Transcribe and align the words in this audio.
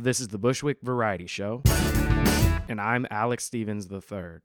This 0.00 0.20
is 0.20 0.28
the 0.28 0.38
Bushwick 0.38 0.76
Variety 0.80 1.26
Show, 1.26 1.60
and 2.68 2.80
I'm 2.80 3.04
Alex 3.10 3.42
Stevens 3.42 3.88
III. 3.90 4.38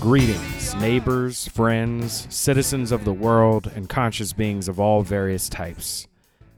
Greetings, 0.00 0.74
neighbors, 0.76 1.48
friends, 1.48 2.26
citizens 2.34 2.90
of 2.90 3.04
the 3.04 3.12
world, 3.12 3.70
and 3.76 3.86
conscious 3.86 4.32
beings 4.32 4.68
of 4.68 4.80
all 4.80 5.02
various 5.02 5.50
types. 5.50 6.08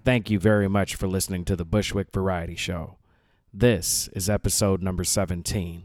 Thank 0.04 0.30
you 0.30 0.38
very 0.38 0.68
much 0.68 0.94
for 0.94 1.08
listening 1.08 1.44
to 1.46 1.56
the 1.56 1.64
Bushwick 1.64 2.12
Variety 2.12 2.54
Show. 2.54 2.96
This 3.52 4.06
is 4.12 4.30
episode 4.30 4.84
number 4.84 5.02
17. 5.02 5.82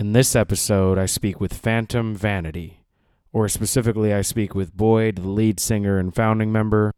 In 0.00 0.12
this 0.12 0.36
episode, 0.36 0.96
I 0.96 1.06
speak 1.06 1.40
with 1.40 1.52
Phantom 1.52 2.14
Vanity, 2.14 2.84
or 3.32 3.48
specifically, 3.48 4.14
I 4.14 4.20
speak 4.20 4.54
with 4.54 4.76
Boyd, 4.76 5.16
the 5.16 5.28
lead 5.28 5.58
singer 5.58 5.98
and 5.98 6.14
founding 6.14 6.52
member, 6.52 6.92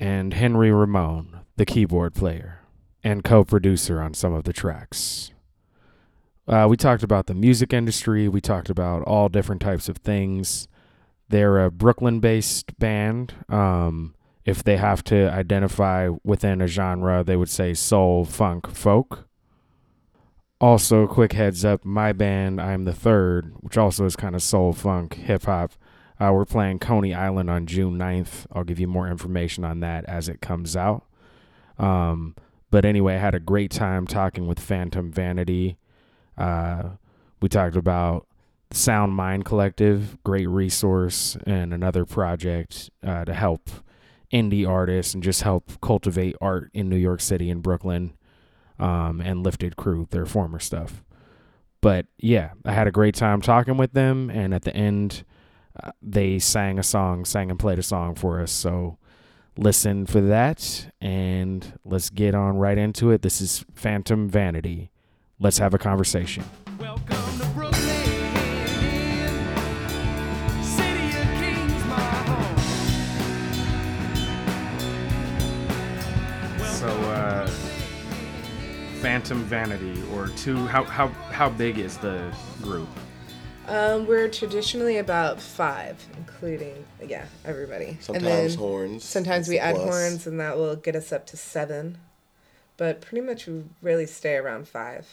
and 0.00 0.32
Henry 0.32 0.72
Ramone, 0.72 1.40
the 1.56 1.66
keyboard 1.66 2.14
player 2.14 2.60
and 3.04 3.22
co 3.22 3.44
producer 3.44 4.00
on 4.00 4.14
some 4.14 4.32
of 4.32 4.44
the 4.44 4.54
tracks. 4.54 5.30
Uh, 6.46 6.66
we 6.70 6.78
talked 6.78 7.02
about 7.02 7.26
the 7.26 7.34
music 7.34 7.74
industry, 7.74 8.28
we 8.28 8.40
talked 8.40 8.70
about 8.70 9.02
all 9.02 9.28
different 9.28 9.60
types 9.60 9.90
of 9.90 9.98
things. 9.98 10.68
They're 11.28 11.62
a 11.62 11.70
Brooklyn 11.70 12.18
based 12.18 12.78
band. 12.78 13.34
Um, 13.50 14.14
if 14.46 14.64
they 14.64 14.78
have 14.78 15.04
to 15.04 15.30
identify 15.30 16.08
within 16.24 16.62
a 16.62 16.66
genre, 16.66 17.22
they 17.22 17.36
would 17.36 17.50
say 17.50 17.74
soul, 17.74 18.24
funk, 18.24 18.70
folk. 18.70 19.27
Also, 20.60 21.06
quick 21.06 21.32
heads 21.32 21.64
up 21.64 21.84
my 21.84 22.12
band, 22.12 22.60
I'm 22.60 22.84
the 22.84 22.92
third, 22.92 23.54
which 23.60 23.78
also 23.78 24.04
is 24.04 24.16
kind 24.16 24.34
of 24.34 24.42
soul, 24.42 24.72
funk, 24.72 25.14
hip 25.14 25.44
hop. 25.44 25.72
Uh, 26.20 26.32
we're 26.32 26.44
playing 26.44 26.80
Coney 26.80 27.14
Island 27.14 27.48
on 27.48 27.66
June 27.66 27.96
9th. 27.96 28.46
I'll 28.52 28.64
give 28.64 28.80
you 28.80 28.88
more 28.88 29.08
information 29.08 29.64
on 29.64 29.80
that 29.80 30.04
as 30.06 30.28
it 30.28 30.40
comes 30.40 30.76
out. 30.76 31.04
Um, 31.78 32.34
but 32.72 32.84
anyway, 32.84 33.14
I 33.14 33.18
had 33.18 33.36
a 33.36 33.40
great 33.40 33.70
time 33.70 34.06
talking 34.06 34.48
with 34.48 34.58
Phantom 34.58 35.12
Vanity. 35.12 35.78
Uh, 36.36 36.90
we 37.40 37.48
talked 37.48 37.76
about 37.76 38.26
Sound 38.72 39.12
Mind 39.12 39.44
Collective, 39.44 40.18
great 40.24 40.48
resource, 40.48 41.36
and 41.46 41.72
another 41.72 42.04
project 42.04 42.90
uh, 43.06 43.24
to 43.24 43.32
help 43.32 43.70
indie 44.32 44.68
artists 44.68 45.14
and 45.14 45.22
just 45.22 45.42
help 45.42 45.80
cultivate 45.80 46.34
art 46.40 46.70
in 46.74 46.88
New 46.88 46.96
York 46.96 47.20
City 47.20 47.48
and 47.48 47.62
Brooklyn, 47.62 48.12
um, 48.78 49.20
and 49.20 49.42
Lifted 49.42 49.76
Crew, 49.76 50.06
their 50.10 50.26
former 50.26 50.58
stuff. 50.58 51.02
But 51.80 52.06
yeah, 52.18 52.50
I 52.64 52.72
had 52.72 52.88
a 52.88 52.92
great 52.92 53.14
time 53.14 53.40
talking 53.40 53.76
with 53.76 53.92
them, 53.92 54.30
and 54.30 54.52
at 54.52 54.62
the 54.62 54.74
end, 54.74 55.24
uh, 55.80 55.92
they 56.02 56.38
sang 56.38 56.78
a 56.78 56.82
song, 56.82 57.24
sang 57.24 57.50
and 57.50 57.58
played 57.58 57.78
a 57.78 57.84
song 57.84 58.14
for 58.14 58.40
us. 58.40 58.50
So 58.50 58.98
listen 59.56 60.06
for 60.06 60.20
that, 60.20 60.90
and 61.00 61.78
let's 61.84 62.10
get 62.10 62.34
on 62.34 62.58
right 62.58 62.78
into 62.78 63.10
it. 63.10 63.22
This 63.22 63.40
is 63.40 63.64
Phantom 63.74 64.28
Vanity. 64.28 64.90
Let's 65.38 65.58
have 65.58 65.72
a 65.72 65.78
conversation. 65.78 66.44
Welcome 66.80 67.17
Phantom 79.00 79.44
Vanity, 79.44 80.02
or 80.12 80.28
two, 80.28 80.56
how, 80.66 80.82
how, 80.84 81.08
how 81.30 81.48
big 81.48 81.78
is 81.78 81.96
the 81.98 82.34
group? 82.62 82.88
Um, 83.68 84.06
we're 84.06 84.28
traditionally 84.28 84.96
about 84.96 85.40
five, 85.40 86.04
including 86.16 86.84
yeah 87.06 87.26
everybody. 87.44 87.98
Sometimes 88.00 88.54
horns. 88.54 89.04
Sometimes 89.04 89.46
we 89.46 89.58
add 89.58 89.76
plus. 89.76 89.88
horns, 89.88 90.26
and 90.26 90.40
that 90.40 90.56
will 90.56 90.74
get 90.74 90.96
us 90.96 91.12
up 91.12 91.26
to 91.26 91.36
seven. 91.36 91.98
But 92.78 93.02
pretty 93.02 93.26
much 93.26 93.46
we 93.46 93.64
really 93.82 94.06
stay 94.06 94.36
around 94.36 94.68
five. 94.68 95.06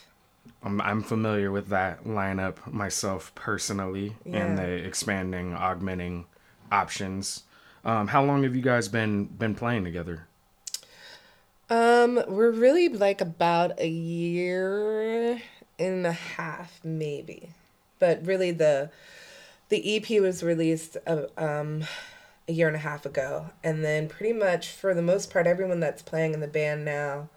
I'm, 0.63 0.79
I'm 0.79 1.03
familiar 1.03 1.51
with 1.51 1.67
that 1.67 2.05
lineup 2.05 2.71
myself 2.71 3.33
personally 3.35 4.15
and 4.25 4.57
the 4.57 4.85
expanding, 4.85 5.53
augmenting 5.53 6.25
options. 6.71 7.43
Um, 7.83 8.07
how 8.07 8.23
long 8.23 8.43
have 8.43 8.55
you 8.55 8.61
guys 8.61 8.87
been 8.87 9.25
been 9.25 9.53
playing 9.53 9.83
together? 9.83 10.27
Um, 11.69 12.21
we're 12.27 12.51
really 12.51 12.89
like 12.89 13.21
about 13.21 13.79
a 13.79 13.87
year 13.87 15.41
and 15.79 16.05
a 16.05 16.11
half, 16.11 16.79
maybe. 16.83 17.49
But 17.99 18.25
really, 18.25 18.51
the 18.51 18.91
the 19.69 19.97
EP 19.97 20.21
was 20.21 20.43
released 20.43 20.97
uh, 21.07 21.23
um, 21.37 21.85
a 22.47 22.51
year 22.51 22.67
and 22.67 22.75
a 22.75 22.79
half 22.79 23.05
ago, 23.05 23.49
and 23.63 23.83
then 23.83 24.07
pretty 24.07 24.33
much 24.33 24.69
for 24.69 24.93
the 24.93 25.01
most 25.01 25.31
part, 25.31 25.47
everyone 25.47 25.79
that's 25.79 26.01
playing 26.01 26.33
in 26.33 26.39
the 26.39 26.47
band 26.47 26.85
now 26.85 27.29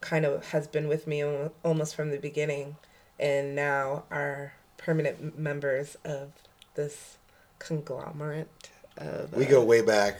kind 0.00 0.24
of 0.24 0.46
has 0.46 0.66
been 0.66 0.88
with 0.88 1.06
me 1.06 1.22
almost 1.62 1.94
from 1.94 2.10
the 2.10 2.18
beginning, 2.18 2.76
and 3.18 3.54
now 3.54 4.04
are 4.10 4.54
permanent 4.78 5.38
members 5.38 5.96
of 6.04 6.32
this 6.74 7.18
conglomerate 7.58 8.48
of 8.96 9.32
We 9.34 9.46
uh, 9.46 9.50
go 9.50 9.64
way 9.64 9.82
back. 9.82 10.18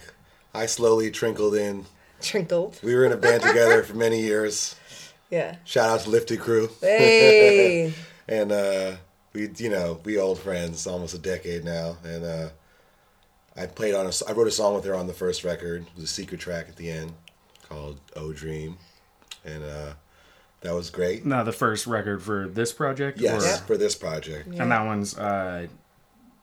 I 0.55 0.67
slowly 0.67 1.11
trickled 1.11 1.55
in. 1.55 1.87
Trinkled. 2.25 2.79
We 2.83 2.95
were 2.95 3.05
in 3.05 3.13
a 3.13 3.17
band 3.17 3.43
together 3.43 3.83
for 3.83 3.95
many 3.95 4.21
years. 4.21 4.77
Yeah. 5.31 5.57
Shout 5.65 5.91
out 5.91 6.01
to 6.01 6.11
Lifted 6.11 6.41
Crew. 6.41 6.69
Hey. 6.81 7.93
And 8.27 8.53
uh, 8.53 8.93
we, 9.35 9.51
you 9.59 9.69
know, 9.69 10.01
we 10.03 10.19
old 10.19 10.39
friends, 10.39 10.87
almost 10.87 11.13
a 11.13 11.19
decade 11.19 11.63
now. 11.63 11.99
And 12.05 12.25
uh, 12.25 12.49
I 13.55 13.67
played 13.67 13.95
on 13.95 14.07
a, 14.07 14.13
I 14.27 14.33
wrote 14.33 14.47
a 14.49 14.51
song 14.51 14.75
with 14.75 14.87
her 14.87 14.95
on 14.95 15.07
the 15.07 15.13
first 15.13 15.45
record. 15.45 15.83
It 15.83 15.95
was 15.95 16.05
a 16.05 16.07
secret 16.07 16.41
track 16.41 16.67
at 16.71 16.77
the 16.77 16.91
end 16.91 17.13
called 17.69 18.01
"Oh 18.17 18.33
Dream," 18.33 18.79
and 19.45 19.63
uh, 19.63 19.93
that 20.63 20.73
was 20.75 20.89
great. 20.89 21.27
Now 21.27 21.43
the 21.43 21.53
first 21.53 21.87
record 21.87 22.23
for 22.23 22.49
this 22.49 22.73
project? 22.73 23.21
Yes, 23.21 23.45
Yeah. 23.45 23.57
for 23.67 23.77
this 23.77 23.95
project. 23.95 24.47
And 24.47 24.71
that 24.73 24.87
one's 24.87 25.19
uh, 25.19 25.67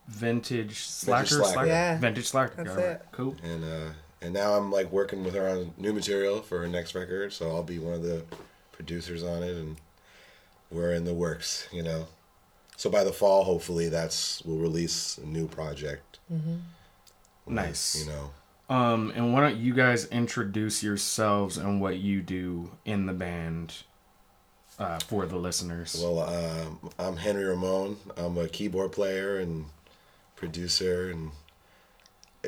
Vintage 0.07 0.81
Slacker? 0.81 1.25
Slacker. 1.43 1.65
Yeah. 1.65 1.97
Vintage 1.97 2.27
Slacker. 2.27 2.55
That's 2.63 2.69
All 2.69 2.75
right, 2.75 2.85
it. 2.91 3.05
Cool. 3.11 3.35
And 3.43 3.63
uh, 3.63 3.93
and 4.21 4.33
now 4.33 4.53
I'm 4.53 4.71
like 4.71 4.91
working 4.91 5.23
with 5.23 5.33
her 5.35 5.47
on 5.47 5.73
new 5.77 5.93
material 5.93 6.41
for 6.41 6.59
her 6.59 6.67
next 6.67 6.93
record, 6.95 7.33
so 7.33 7.49
I'll 7.49 7.63
be 7.63 7.79
one 7.79 7.93
of 7.93 8.03
the 8.03 8.23
producers 8.71 9.23
on 9.23 9.43
it, 9.43 9.55
and 9.55 9.77
we're 10.69 10.93
in 10.93 11.05
the 11.05 11.13
works, 11.13 11.67
you 11.71 11.83
know. 11.83 12.07
So 12.77 12.89
by 12.89 13.03
the 13.03 13.13
fall, 13.13 13.43
hopefully, 13.43 13.89
that's 13.89 14.41
we'll 14.43 14.57
release 14.57 15.17
a 15.17 15.25
new 15.25 15.47
project. 15.47 16.19
Nice. 17.47 18.03
You 18.05 18.11
know, 18.11 18.31
Um, 18.73 19.11
and 19.15 19.33
why 19.33 19.41
don't 19.41 19.57
you 19.57 19.73
guys 19.73 20.05
introduce 20.05 20.81
yourselves 20.83 21.57
and 21.57 21.81
what 21.81 21.97
you 21.97 22.21
do 22.21 22.71
in 22.85 23.05
the 23.05 23.13
band 23.13 23.73
uh, 24.79 24.99
for 24.99 25.25
the 25.25 25.35
listeners? 25.35 25.99
well, 26.01 26.19
um, 26.21 26.89
I'm 26.97 27.17
Henry 27.17 27.43
Ramon. 27.43 27.97
I'm 28.15 28.37
a 28.37 28.47
keyboard 28.47 28.91
player 28.93 29.37
and 29.39 29.65
producer 30.35 31.09
and 31.11 31.31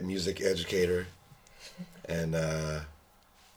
music 0.01 0.41
educator, 0.41 1.07
and 2.05 2.35
uh, 2.35 2.79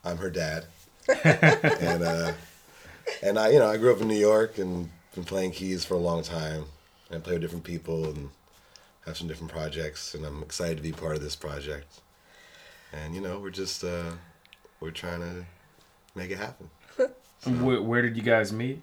I'm 0.03 0.17
her 0.17 0.29
dad. 0.29 0.65
and 1.23 2.03
uh, 2.03 2.33
and 3.21 3.39
I, 3.39 3.49
you 3.49 3.59
know, 3.59 3.69
I 3.69 3.77
grew 3.77 3.93
up 3.93 4.01
in 4.01 4.07
New 4.07 4.15
York 4.15 4.57
and 4.57 4.89
been 5.15 5.23
playing 5.23 5.51
keys 5.51 5.85
for 5.85 5.95
a 5.95 5.99
long 5.99 6.23
time. 6.23 6.65
And 7.09 7.17
I 7.17 7.19
play 7.19 7.33
with 7.33 7.41
different 7.41 7.63
people 7.63 8.05
and 8.05 8.29
have 9.05 9.17
some 9.17 9.27
different 9.27 9.51
projects, 9.51 10.13
and 10.13 10.25
I'm 10.25 10.43
excited 10.43 10.77
to 10.77 10.83
be 10.83 10.91
part 10.91 11.15
of 11.15 11.21
this 11.21 11.35
project. 11.35 12.01
And 12.93 13.15
you 13.15 13.21
know, 13.21 13.39
we're 13.39 13.49
just 13.49 13.83
uh, 13.83 14.11
we're 14.79 14.91
trying 14.91 15.21
to 15.21 15.45
make 16.15 16.31
it 16.31 16.37
happen. 16.37 16.69
Where, 17.45 17.81
where 17.81 18.01
did 18.01 18.17
you 18.17 18.23
guys 18.23 18.51
meet? 18.51 18.81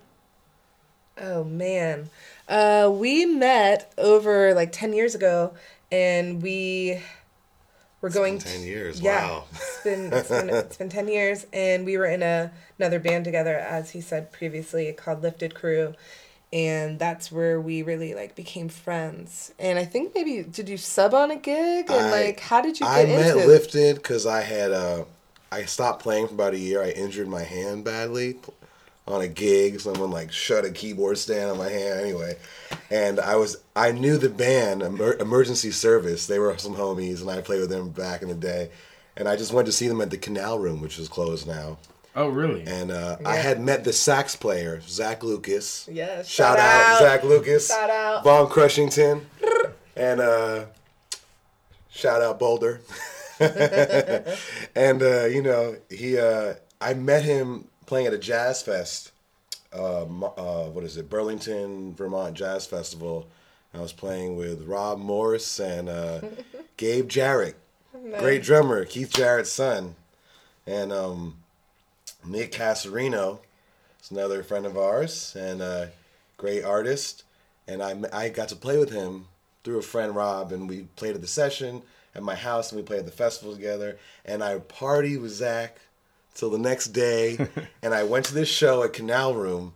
Oh 1.20 1.44
man, 1.44 2.08
uh, 2.48 2.90
we 2.92 3.26
met 3.26 3.92
over 3.98 4.54
like 4.54 4.72
ten 4.72 4.92
years 4.92 5.14
ago, 5.14 5.52
and 5.92 6.40
we 6.40 7.00
were 8.04 8.10
going. 8.10 8.38
been 8.38 8.46
10 8.46 8.62
years, 8.62 9.00
Yeah, 9.00 9.26
wow. 9.28 9.44
it's 9.52 9.82
been 9.82 10.12
it's 10.12 10.28
been 10.28 10.50
it's 10.50 10.76
been 10.76 10.88
ten 10.88 11.08
years, 11.08 11.46
and 11.52 11.84
we 11.84 11.96
were 11.96 12.06
in 12.06 12.22
a 12.22 12.52
another 12.78 13.00
band 13.00 13.24
together, 13.24 13.56
as 13.58 13.90
he 13.90 14.00
said 14.00 14.30
previously, 14.32 14.92
called 14.92 15.22
Lifted 15.22 15.54
Crew, 15.54 15.94
and 16.52 16.98
that's 16.98 17.32
where 17.32 17.60
we 17.60 17.82
really 17.82 18.14
like 18.14 18.34
became 18.36 18.68
friends. 18.68 19.52
And 19.58 19.78
I 19.78 19.84
think 19.84 20.14
maybe 20.14 20.42
did 20.42 20.68
you 20.68 20.76
sub 20.76 21.14
on 21.14 21.30
a 21.30 21.36
gig, 21.36 21.90
and 21.90 22.06
I- 22.06 22.10
like 22.10 22.40
how 22.40 22.60
did 22.60 22.78
you 22.78 22.86
get 22.86 22.92
I 22.92 23.04
met? 23.06 23.36
Lifted 23.46 23.96
because 23.96 24.26
I 24.26 24.42
had 24.42 24.70
uh, 24.72 25.04
I 25.50 25.64
stopped 25.64 26.02
playing 26.02 26.28
for 26.28 26.34
about 26.34 26.54
a 26.54 26.58
year. 26.58 26.82
I 26.82 26.90
injured 26.90 27.28
my 27.28 27.42
hand 27.42 27.84
badly 27.84 28.36
on 29.06 29.20
a 29.20 29.28
gig. 29.28 29.80
Someone 29.80 30.10
like 30.10 30.32
shut 30.32 30.64
a 30.64 30.70
keyboard 30.70 31.18
stand 31.18 31.50
on 31.50 31.58
my 31.58 31.68
hand 31.68 32.00
anyway, 32.00 32.36
and 32.90 33.20
I 33.20 33.36
was 33.36 33.56
I 33.76 33.92
knew 33.92 34.16
the 34.18 34.28
band 34.30 34.82
Emer- 34.82 35.18
Emergency 35.20 35.70
Service. 35.70 36.26
They 36.26 36.38
were 36.38 36.56
some 36.58 36.74
homies, 36.74 37.20
and 37.20 37.30
I 37.30 37.40
played 37.40 37.60
with 37.60 37.70
them 37.70 37.90
back 37.90 38.22
in 38.22 38.28
the 38.28 38.34
day. 38.34 38.70
And 39.16 39.28
I 39.28 39.36
just 39.36 39.52
went 39.52 39.66
to 39.66 39.72
see 39.72 39.86
them 39.86 40.00
at 40.00 40.10
the 40.10 40.18
Canal 40.18 40.58
Room, 40.58 40.80
which 40.80 40.98
is 40.98 41.08
closed 41.08 41.46
now. 41.46 41.78
Oh, 42.16 42.28
really? 42.28 42.64
And 42.66 42.90
uh, 42.90 43.16
I 43.24 43.36
had 43.36 43.60
met 43.60 43.84
the 43.84 43.92
sax 43.92 44.34
player, 44.34 44.80
Zach 44.82 45.22
Lucas. 45.22 45.88
Yes, 45.90 46.28
Shout 46.28 46.58
shout 46.58 46.58
out, 46.58 46.92
out. 46.94 46.98
Zach 47.00 47.22
Lucas. 47.24 47.68
Shout 47.68 47.90
out. 47.90 48.24
Von 48.24 48.48
Crushington. 48.48 49.24
and 49.96 50.20
uh, 50.20 50.64
shout 51.90 52.22
out 52.22 52.38
Boulder. 52.40 52.80
and 53.40 55.02
uh, 55.02 55.24
you 55.26 55.42
know, 55.42 55.76
he 55.90 56.18
uh, 56.18 56.54
I 56.80 56.94
met 56.94 57.22
him 57.24 57.66
playing 57.94 58.08
at 58.08 58.12
a 58.12 58.18
jazz 58.18 58.60
fest. 58.60 59.12
Uh, 59.72 60.02
uh, 60.02 60.64
what 60.70 60.82
is 60.82 60.96
it? 60.96 61.08
Burlington, 61.08 61.94
Vermont 61.94 62.34
Jazz 62.34 62.66
Festival. 62.66 63.28
I 63.72 63.78
was 63.78 63.92
playing 63.92 64.34
with 64.34 64.66
Rob 64.66 64.98
Morris 64.98 65.60
and 65.60 65.88
uh, 65.88 66.22
Gabe 66.76 67.08
Jarrett, 67.08 67.54
great 68.18 68.42
drummer, 68.42 68.84
Keith 68.84 69.12
Jarrett's 69.12 69.52
son, 69.52 69.94
and 70.66 70.90
um, 70.90 71.36
Nick 72.26 72.50
Casarino 72.50 73.38
is 74.02 74.10
another 74.10 74.42
friend 74.42 74.66
of 74.66 74.76
ours 74.76 75.36
and 75.38 75.62
a 75.62 75.92
great 76.36 76.64
artist. 76.64 77.22
And 77.68 77.80
I, 77.80 77.94
I 78.12 78.28
got 78.28 78.48
to 78.48 78.56
play 78.56 78.76
with 78.76 78.90
him 78.90 79.26
through 79.62 79.78
a 79.78 79.82
friend 79.82 80.16
Rob, 80.16 80.50
and 80.50 80.68
we 80.68 80.88
played 80.96 81.14
at 81.14 81.20
the 81.20 81.28
session 81.28 81.82
at 82.16 82.24
my 82.24 82.34
house, 82.34 82.72
and 82.72 82.80
we 82.80 82.84
played 82.84 82.98
at 82.98 83.06
the 83.06 83.12
festival 83.12 83.54
together. 83.54 83.98
And 84.24 84.42
I 84.42 84.58
partied 84.58 85.22
with 85.22 85.30
Zach 85.30 85.78
till 86.34 86.50
the 86.50 86.58
next 86.58 86.88
day, 86.88 87.48
and 87.82 87.94
I 87.94 88.02
went 88.02 88.26
to 88.26 88.34
this 88.34 88.48
show 88.48 88.82
at 88.82 88.92
Canal 88.92 89.34
Room, 89.34 89.74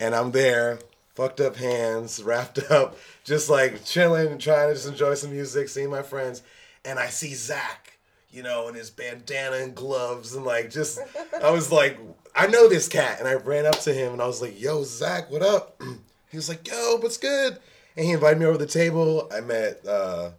and 0.00 0.14
I'm 0.14 0.30
there, 0.30 0.78
fucked 1.14 1.40
up 1.40 1.56
hands, 1.56 2.22
wrapped 2.22 2.58
up, 2.70 2.96
just 3.24 3.50
like 3.50 3.84
chilling 3.84 4.28
and 4.28 4.40
trying 4.40 4.68
to 4.68 4.74
just 4.74 4.88
enjoy 4.88 5.14
some 5.14 5.32
music, 5.32 5.68
seeing 5.68 5.90
my 5.90 6.02
friends, 6.02 6.42
and 6.84 6.98
I 6.98 7.08
see 7.08 7.34
Zach, 7.34 7.98
you 8.30 8.42
know, 8.42 8.68
in 8.68 8.74
his 8.74 8.90
bandana 8.90 9.56
and 9.56 9.74
gloves, 9.74 10.34
and 10.34 10.44
like 10.44 10.70
just, 10.70 11.00
I 11.42 11.50
was 11.50 11.72
like, 11.72 11.98
I 12.34 12.46
know 12.46 12.68
this 12.68 12.88
cat, 12.88 13.18
and 13.18 13.28
I 13.28 13.34
ran 13.34 13.66
up 13.66 13.80
to 13.80 13.92
him, 13.92 14.12
and 14.12 14.22
I 14.22 14.26
was 14.26 14.40
like, 14.40 14.60
Yo, 14.60 14.84
Zach, 14.84 15.30
what 15.30 15.42
up? 15.42 15.80
He 16.28 16.36
was 16.36 16.48
like, 16.48 16.66
Yo, 16.68 16.96
what's 16.96 17.16
good? 17.16 17.56
And 17.96 18.04
he 18.04 18.12
invited 18.12 18.38
me 18.38 18.46
over 18.46 18.58
to 18.58 18.64
the 18.64 18.70
table. 18.70 19.30
I 19.32 19.40
met 19.40 19.86
uh, 19.86 20.30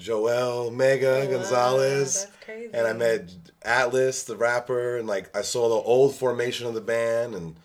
Joel 0.00 0.70
Mega 0.70 1.26
Gonzalez, 1.30 2.24
that's 2.24 2.36
crazy. 2.44 2.70
and 2.72 2.86
I 2.86 2.92
met 2.94 3.30
Atlas, 3.62 4.24
the 4.24 4.36
rapper, 4.36 4.96
and 4.96 5.06
like 5.06 5.34
I 5.36 5.42
saw 5.42 5.68
the 5.68 5.86
old 5.86 6.16
formation 6.16 6.66
of 6.66 6.74
the 6.74 6.80
band, 6.80 7.34
and 7.34 7.56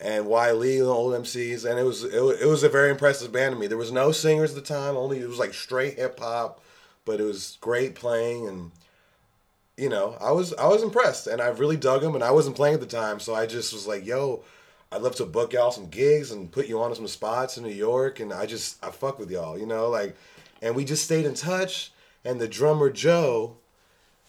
and 0.00 0.26
Wiley, 0.26 0.78
the 0.78 0.86
old 0.86 1.14
MCs, 1.14 1.64
and 1.64 1.78
it 1.78 1.84
was 1.84 2.02
it 2.02 2.20
was, 2.20 2.40
it 2.40 2.46
was 2.46 2.64
a 2.64 2.68
very 2.68 2.90
impressive 2.90 3.32
band 3.32 3.54
to 3.54 3.60
me. 3.60 3.68
There 3.68 3.78
was 3.78 3.92
no 3.92 4.10
singers 4.10 4.50
at 4.50 4.56
the 4.56 4.74
time; 4.74 4.96
only 4.96 5.20
it 5.20 5.28
was 5.28 5.38
like 5.38 5.54
straight 5.54 5.94
hip 5.94 6.18
hop, 6.18 6.60
but 7.04 7.20
it 7.20 7.24
was 7.24 7.56
great 7.60 7.94
playing, 7.94 8.48
and 8.48 8.72
you 9.76 9.88
know, 9.88 10.16
I 10.20 10.32
was 10.32 10.52
I 10.54 10.66
was 10.66 10.82
impressed, 10.82 11.28
and 11.28 11.40
I 11.40 11.48
really 11.48 11.76
dug 11.76 12.02
them, 12.02 12.14
and 12.16 12.24
I 12.24 12.32
wasn't 12.32 12.56
playing 12.56 12.74
at 12.74 12.80
the 12.80 12.86
time, 12.86 13.20
so 13.20 13.34
I 13.34 13.46
just 13.46 13.72
was 13.72 13.86
like, 13.86 14.04
"Yo, 14.04 14.42
I'd 14.90 15.02
love 15.02 15.14
to 15.16 15.24
book 15.24 15.52
y'all 15.52 15.70
some 15.70 15.88
gigs 15.88 16.32
and 16.32 16.50
put 16.50 16.66
you 16.66 16.80
on 16.82 16.94
some 16.94 17.06
spots 17.06 17.56
in 17.56 17.62
New 17.62 17.70
York," 17.70 18.18
and 18.18 18.32
I 18.32 18.46
just 18.46 18.84
I 18.84 18.90
fuck 18.90 19.18
with 19.20 19.30
y'all, 19.30 19.56
you 19.56 19.66
know, 19.66 19.88
like, 19.88 20.16
and 20.62 20.74
we 20.74 20.84
just 20.84 21.04
stayed 21.04 21.26
in 21.26 21.34
touch, 21.34 21.92
and 22.24 22.40
the 22.40 22.48
drummer 22.48 22.88
Joe 22.90 23.56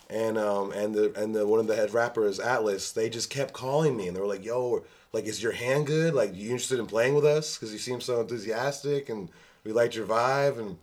and 0.10 0.38
um 0.38 0.72
and 0.74 0.94
the 0.94 1.14
and 1.20 1.34
the 1.34 1.48
one 1.48 1.60
of 1.60 1.68
the 1.68 1.76
head 1.76 1.94
rappers 1.94 2.40
Atlas 2.40 2.92
they 2.92 3.10
just 3.10 3.30
kept 3.30 3.54
calling 3.54 3.96
me 3.96 4.08
and 4.08 4.16
they 4.16 4.20
were 4.22 4.28
like 4.28 4.44
yo 4.44 4.84
like 5.14 5.26
is 5.26 5.42
your 5.42 5.54
hand 5.54 5.88
good? 5.88 6.14
Like 6.14 6.36
you 6.36 6.50
interested 6.52 6.78
in 6.80 6.88
playing 6.88 7.16
with 7.16 7.26
us? 7.26 7.56
Because 7.56 7.72
you 7.72 7.80
seem 7.80 8.02
so 8.02 8.20
enthusiastic 8.20 9.10
and 9.10 9.30
we 9.64 9.72
liked 9.72 9.96
your 9.96 10.06
vibe. 10.06 10.60
And 10.60 10.78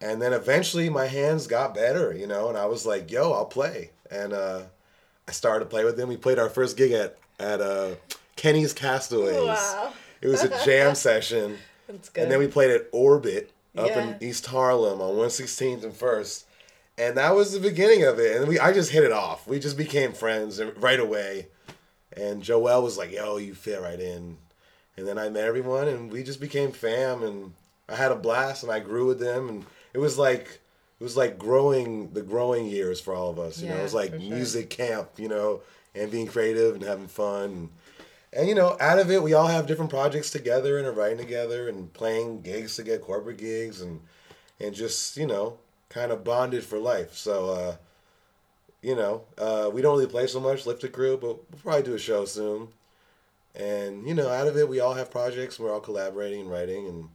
and 0.00 0.22
then 0.22 0.32
eventually 0.32 0.88
my 0.88 1.06
hands 1.06 1.46
got 1.46 1.74
better 1.74 2.14
you 2.14 2.26
know 2.26 2.48
and 2.48 2.56
I 2.56 2.66
was 2.66 2.86
like 2.86 3.10
yo 3.10 3.32
I'll 3.32 3.46
play. 3.46 3.90
And 4.10 4.32
uh 4.32 4.62
I 5.28 5.32
started 5.32 5.64
to 5.64 5.70
play 5.70 5.84
with 5.84 5.96
them. 5.96 6.08
We 6.08 6.16
played 6.16 6.38
our 6.38 6.48
first 6.48 6.76
gig 6.76 6.92
at 6.92 7.18
at 7.40 7.60
uh 7.60 7.96
Kenny's 8.36 8.72
Castaways. 8.72 9.46
Wow. 9.46 9.92
it 10.20 10.28
was 10.28 10.44
a 10.44 10.64
jam 10.64 10.94
session. 11.08 11.58
That's 11.88 12.08
good. 12.08 12.22
and 12.22 12.32
then 12.32 12.38
we 12.38 12.46
played 12.46 12.70
at 12.70 12.86
Orbit 12.92 13.52
up 13.76 13.88
Yeah. 13.88 14.16
in 14.16 14.16
East 14.22 14.46
Harlem 14.46 15.00
on 15.00 15.16
116th 15.16 15.82
and 15.84 15.94
First. 15.94 16.44
And 16.98 17.16
that 17.16 17.34
was 17.34 17.52
the 17.52 17.60
beginning 17.60 18.04
of 18.04 18.18
it. 18.18 18.36
And 18.36 18.46
we 18.48 18.58
I 18.58 18.72
just 18.72 18.90
hit 18.90 19.02
it 19.04 19.12
off. 19.12 19.46
We 19.46 19.58
just 19.58 19.76
became 19.76 20.12
friends 20.12 20.60
right 20.76 21.00
away. 21.00 21.48
And 22.14 22.42
Joel 22.42 22.82
was 22.82 22.98
like, 22.98 23.10
yo, 23.12 23.38
you 23.38 23.54
fit 23.54 23.80
right 23.80 23.98
in. 23.98 24.36
And 24.96 25.08
then 25.08 25.18
I 25.18 25.30
met 25.30 25.44
everyone 25.44 25.88
and 25.88 26.12
we 26.12 26.22
just 26.22 26.40
became 26.40 26.70
fam 26.70 27.22
and 27.22 27.54
I 27.88 27.96
had 27.96 28.12
a 28.12 28.16
blast 28.16 28.62
and 28.62 28.70
I 28.70 28.80
grew 28.80 29.06
with 29.06 29.18
them 29.20 29.48
and 29.48 29.66
it 29.94 29.98
was 29.98 30.18
like 30.18 30.60
it 31.00 31.04
was 31.04 31.16
like 31.16 31.38
growing 31.38 32.12
the 32.12 32.22
growing 32.22 32.66
years 32.66 33.00
for 33.00 33.14
all 33.14 33.30
of 33.30 33.38
us. 33.38 33.60
You 33.60 33.70
know, 33.70 33.76
it 33.76 33.82
was 33.82 33.94
like 33.94 34.10
sure. 34.10 34.20
music 34.20 34.68
camp, 34.70 35.08
you 35.16 35.28
know, 35.28 35.62
and 35.94 36.10
being 36.10 36.26
creative 36.26 36.74
and 36.74 36.84
having 36.84 37.08
fun 37.08 37.44
and 37.44 37.68
and 38.32 38.48
you 38.48 38.54
know, 38.54 38.76
out 38.80 38.98
of 38.98 39.10
it, 39.10 39.22
we 39.22 39.34
all 39.34 39.46
have 39.46 39.66
different 39.66 39.90
projects 39.90 40.30
together 40.30 40.78
and 40.78 40.86
are 40.86 40.92
writing 40.92 41.18
together 41.18 41.68
and 41.68 41.92
playing 41.92 42.42
gigs 42.42 42.76
to 42.76 42.82
get 42.82 43.02
corporate 43.02 43.38
gigs 43.38 43.80
and 43.80 44.00
and 44.60 44.74
just 44.74 45.16
you 45.16 45.26
know, 45.26 45.58
kind 45.88 46.12
of 46.12 46.24
bonded 46.24 46.64
for 46.64 46.78
life. 46.78 47.14
So, 47.14 47.50
uh, 47.50 47.76
you 48.80 48.96
know, 48.96 49.22
uh, 49.38 49.70
we 49.72 49.82
don't 49.82 49.96
really 49.96 50.10
play 50.10 50.26
so 50.26 50.40
much, 50.40 50.66
Lifted 50.66 50.92
Crew, 50.92 51.16
but 51.16 51.28
we'll 51.50 51.60
probably 51.62 51.82
do 51.82 51.94
a 51.94 51.98
show 51.98 52.24
soon. 52.24 52.68
And 53.54 54.06
you 54.06 54.14
know, 54.14 54.28
out 54.28 54.46
of 54.46 54.56
it, 54.56 54.68
we 54.68 54.80
all 54.80 54.94
have 54.94 55.10
projects. 55.10 55.58
We're 55.58 55.72
all 55.72 55.80
collaborating 55.80 56.42
and 56.42 56.50
writing. 56.50 56.86
And 56.86 57.08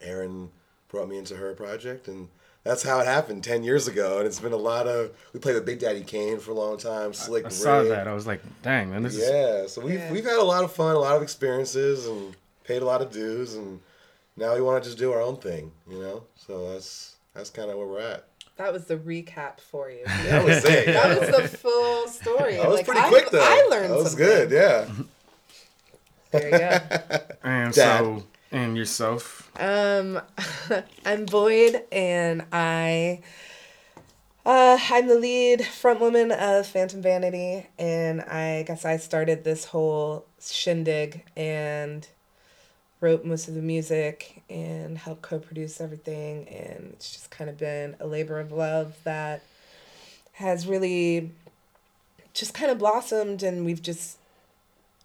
Erin 0.00 0.50
brought 0.88 1.08
me 1.08 1.18
into 1.18 1.36
her 1.36 1.54
project, 1.54 2.08
and 2.08 2.28
that's 2.64 2.82
how 2.82 2.98
it 3.00 3.06
happened 3.06 3.44
ten 3.44 3.62
years 3.62 3.86
ago. 3.88 4.18
And 4.18 4.26
it's 4.26 4.40
been 4.40 4.52
a 4.52 4.56
lot 4.56 4.86
of. 4.88 5.10
We 5.32 5.40
played 5.40 5.54
with 5.54 5.64
Big 5.66 5.78
Daddy 5.78 6.02
Kane 6.02 6.38
for 6.40 6.50
a 6.50 6.54
long 6.54 6.76
time. 6.78 7.12
Slick 7.14 7.44
I 7.46 7.48
saw 7.50 7.78
Rick. 7.78 7.88
that. 7.90 8.08
I 8.08 8.12
was 8.14 8.26
like, 8.26 8.42
dang, 8.62 8.90
man, 8.90 9.02
this 9.02 9.14
is 9.16 9.28
Yeah, 9.30 9.66
so 9.66 9.80
we've 9.82 9.94
Yeah. 10.00 10.10
we've 10.12 10.24
had 10.24 10.38
a 10.38 10.42
lot 10.44 10.64
of 10.64 10.72
fun, 10.72 10.96
a 10.96 10.98
lot 10.98 11.16
of 11.16 11.22
experiences, 11.22 12.06
and 12.06 12.34
paid 12.64 12.82
a 12.82 12.84
lot 12.86 13.00
of 13.02 13.12
dues, 13.12 13.54
and 13.54 13.80
now 14.36 14.54
we 14.54 14.60
want 14.62 14.82
to 14.82 14.88
just 14.88 14.98
do 14.98 15.12
our 15.12 15.20
own 15.20 15.36
thing, 15.36 15.70
you 15.88 15.98
know. 16.00 16.24
So 16.36 16.72
that's 16.72 17.16
that's 17.34 17.50
kind 17.50 17.70
of 17.70 17.76
where 17.78 17.86
we're 17.86 18.00
at. 18.00 18.24
that 18.56 18.72
was 18.72 18.84
the 18.86 18.96
recap 18.96 19.60
for 19.60 19.90
you. 19.90 20.04
That 20.06 20.44
was 20.44 20.64
it. 20.64 20.86
That 20.86 21.18
was 21.20 21.28
the 21.36 21.48
full 21.58 22.06
story. 22.08 22.56
That 22.56 22.68
was 22.68 22.76
Like, 22.78 22.86
pretty 22.86 23.00
I, 23.02 23.08
quick 23.08 23.30
though. 23.30 23.42
I 23.42 23.66
learned 23.70 23.90
That 23.92 23.96
was 23.98 24.10
something. 24.12 24.26
good. 24.26 24.50
Yeah. 24.50 24.88
There 26.30 26.44
you 26.50 26.58
go. 26.58 26.78
and 27.44 27.72
Dad. 27.74 27.74
so 28.04 28.22
and 28.54 28.76
yourself. 28.76 29.50
Um, 29.60 30.20
I'm 31.04 31.26
Boyd, 31.26 31.82
and 31.90 32.44
I, 32.52 33.20
uh, 34.46 34.78
I'm 34.90 35.08
the 35.08 35.18
lead 35.18 35.66
front 35.66 35.98
woman 35.98 36.30
of 36.30 36.64
Phantom 36.64 37.02
Vanity, 37.02 37.66
and 37.80 38.22
I 38.22 38.62
guess 38.62 38.84
I 38.84 38.96
started 38.98 39.42
this 39.42 39.64
whole 39.64 40.24
shindig 40.40 41.24
and 41.36 42.06
wrote 43.00 43.24
most 43.24 43.48
of 43.48 43.54
the 43.54 43.60
music 43.60 44.44
and 44.48 44.98
helped 44.98 45.22
co-produce 45.22 45.80
everything, 45.80 46.46
and 46.46 46.90
it's 46.92 47.12
just 47.12 47.32
kind 47.32 47.50
of 47.50 47.58
been 47.58 47.96
a 47.98 48.06
labor 48.06 48.38
of 48.38 48.52
love 48.52 48.94
that 49.02 49.42
has 50.34 50.68
really 50.68 51.32
just 52.34 52.54
kind 52.54 52.70
of 52.70 52.78
blossomed, 52.78 53.42
and 53.42 53.64
we've 53.64 53.82
just 53.82 54.18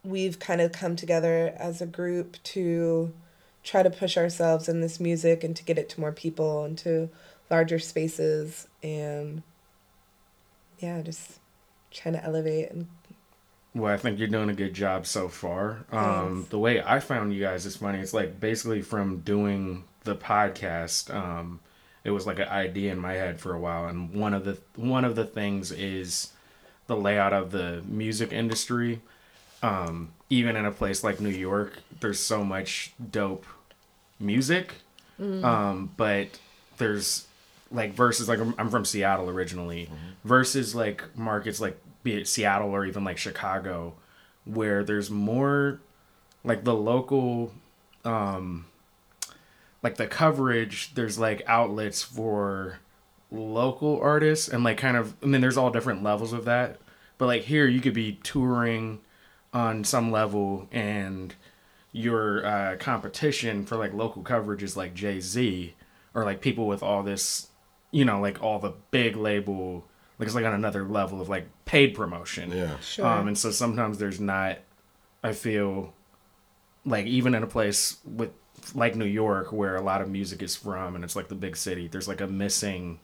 we've 0.03 0.37
kind 0.37 0.61
of 0.61 0.71
come 0.71 0.95
together 0.95 1.51
as 1.57 1.81
a 1.81 1.87
group 1.87 2.37
to 2.43 3.11
try 3.69 3.83
to 3.83 3.89
push 3.91 4.17
ourselves 4.17 4.67
in 4.67 4.81
this 4.81 4.99
music 4.99 5.43
and 5.43 5.55
to 5.55 5.63
get 5.63 5.77
it 5.77 5.87
to 5.89 5.99
more 5.99 6.11
people 6.11 6.63
and 6.63 6.75
to 6.75 7.07
larger 7.51 7.77
spaces 7.77 8.67
and 8.81 9.43
yeah 10.79 11.01
just 11.01 11.37
trying 11.91 12.15
to 12.15 12.23
elevate 12.23 12.71
and 12.71 12.87
Well, 13.75 13.93
I 13.93 13.97
think 13.97 14.17
you're 14.17 14.27
doing 14.27 14.49
a 14.49 14.55
good 14.55 14.73
job 14.73 15.05
so 15.05 15.29
far. 15.29 15.85
Um, 15.91 16.47
the 16.49 16.57
way 16.57 16.81
I 16.81 16.99
found 16.99 17.31
you 17.31 17.41
guys 17.41 17.67
is 17.67 17.75
funny. 17.75 17.99
It's 17.99 18.13
like 18.13 18.39
basically 18.39 18.81
from 18.81 19.19
doing 19.19 19.83
the 20.03 20.15
podcast. 20.15 21.13
Um, 21.13 21.59
it 22.03 22.09
was 22.09 22.25
like 22.25 22.39
an 22.39 22.47
idea 22.47 22.91
in 22.91 22.97
my 22.97 23.13
head 23.13 23.39
for 23.39 23.53
a 23.53 23.59
while, 23.59 23.87
and 23.87 24.15
one 24.15 24.33
of 24.33 24.45
the 24.45 24.57
one 24.75 25.05
of 25.05 25.15
the 25.15 25.25
things 25.25 25.71
is 25.71 26.31
the 26.87 26.95
layout 26.95 27.33
of 27.33 27.51
the 27.51 27.83
music 27.85 28.31
industry. 28.33 29.01
Um, 29.61 30.13
even 30.29 30.55
in 30.55 30.65
a 30.65 30.71
place 30.71 31.03
like 31.03 31.19
New 31.19 31.29
York, 31.29 31.77
there's 31.99 32.19
so 32.19 32.43
much 32.43 32.93
dope 33.11 33.45
music, 34.19 34.73
um, 35.43 35.91
but 35.97 36.39
there's 36.77 37.27
like 37.71 37.93
versus 37.93 38.27
like 38.27 38.39
I'm, 38.39 38.55
I'm 38.57 38.69
from 38.69 38.85
Seattle 38.85 39.29
originally 39.29 39.89
versus 40.23 40.73
like 40.75 41.03
markets 41.17 41.59
like 41.61 41.79
be 42.03 42.13
it 42.15 42.27
Seattle 42.27 42.71
or 42.71 42.85
even 42.85 43.03
like 43.03 43.17
Chicago 43.17 43.93
where 44.45 44.83
there's 44.83 45.11
more 45.11 45.79
like 46.43 46.63
the 46.63 46.73
local 46.73 47.51
um 48.05 48.65
like 49.83 49.97
the 49.97 50.07
coverage 50.07 50.93
there's 50.95 51.19
like 51.19 51.43
outlets 51.47 52.01
for 52.01 52.79
local 53.31 53.99
artists 54.01 54.47
and 54.47 54.63
like 54.63 54.77
kind 54.77 54.97
of 54.97 55.13
I 55.21 55.27
mean 55.27 55.41
there's 55.41 55.57
all 55.57 55.69
different 55.69 56.01
levels 56.01 56.33
of 56.33 56.45
that 56.45 56.79
but 57.17 57.27
like 57.27 57.43
here 57.43 57.67
you 57.67 57.81
could 57.81 57.93
be 57.93 58.17
touring 58.23 58.99
on 59.53 59.83
some 59.83 60.11
level 60.11 60.67
and 60.71 61.35
your 61.91 62.45
uh, 62.45 62.75
competition 62.77 63.65
for 63.65 63.75
like 63.77 63.93
local 63.93 64.21
coverage 64.21 64.63
is 64.63 64.77
like 64.77 64.93
Jay 64.93 65.19
Z 65.19 65.73
or 66.13 66.23
like 66.23 66.41
people 66.41 66.67
with 66.67 66.83
all 66.83 67.03
this, 67.03 67.47
you 67.91 68.05
know, 68.05 68.19
like 68.19 68.41
all 68.43 68.59
the 68.59 68.73
big 68.91 69.15
label, 69.15 69.85
like 70.17 70.27
it's 70.27 70.35
like 70.35 70.45
on 70.45 70.53
another 70.53 70.85
level 70.85 71.21
of 71.21 71.29
like 71.29 71.47
paid 71.65 71.95
promotion. 71.95 72.51
Yeah. 72.51 72.79
sure 72.79 73.05
Um, 73.05 73.27
and 73.27 73.37
so 73.37 73.51
sometimes 73.51 73.97
there's 73.97 74.19
not, 74.19 74.59
I 75.23 75.33
feel 75.33 75.93
like 76.85 77.05
even 77.05 77.33
in 77.33 77.43
a 77.43 77.47
place 77.47 77.97
with 78.05 78.31
like 78.75 78.95
New 78.95 79.05
York, 79.05 79.51
where 79.51 79.75
a 79.75 79.81
lot 79.81 80.01
of 80.01 80.09
music 80.09 80.41
is 80.41 80.55
from, 80.55 80.95
and 80.95 81.03
it's 81.03 81.15
like 81.15 81.27
the 81.27 81.35
big 81.35 81.55
city. 81.55 81.87
There's 81.87 82.07
like 82.07 82.21
a 82.21 82.27
missing, 82.27 82.99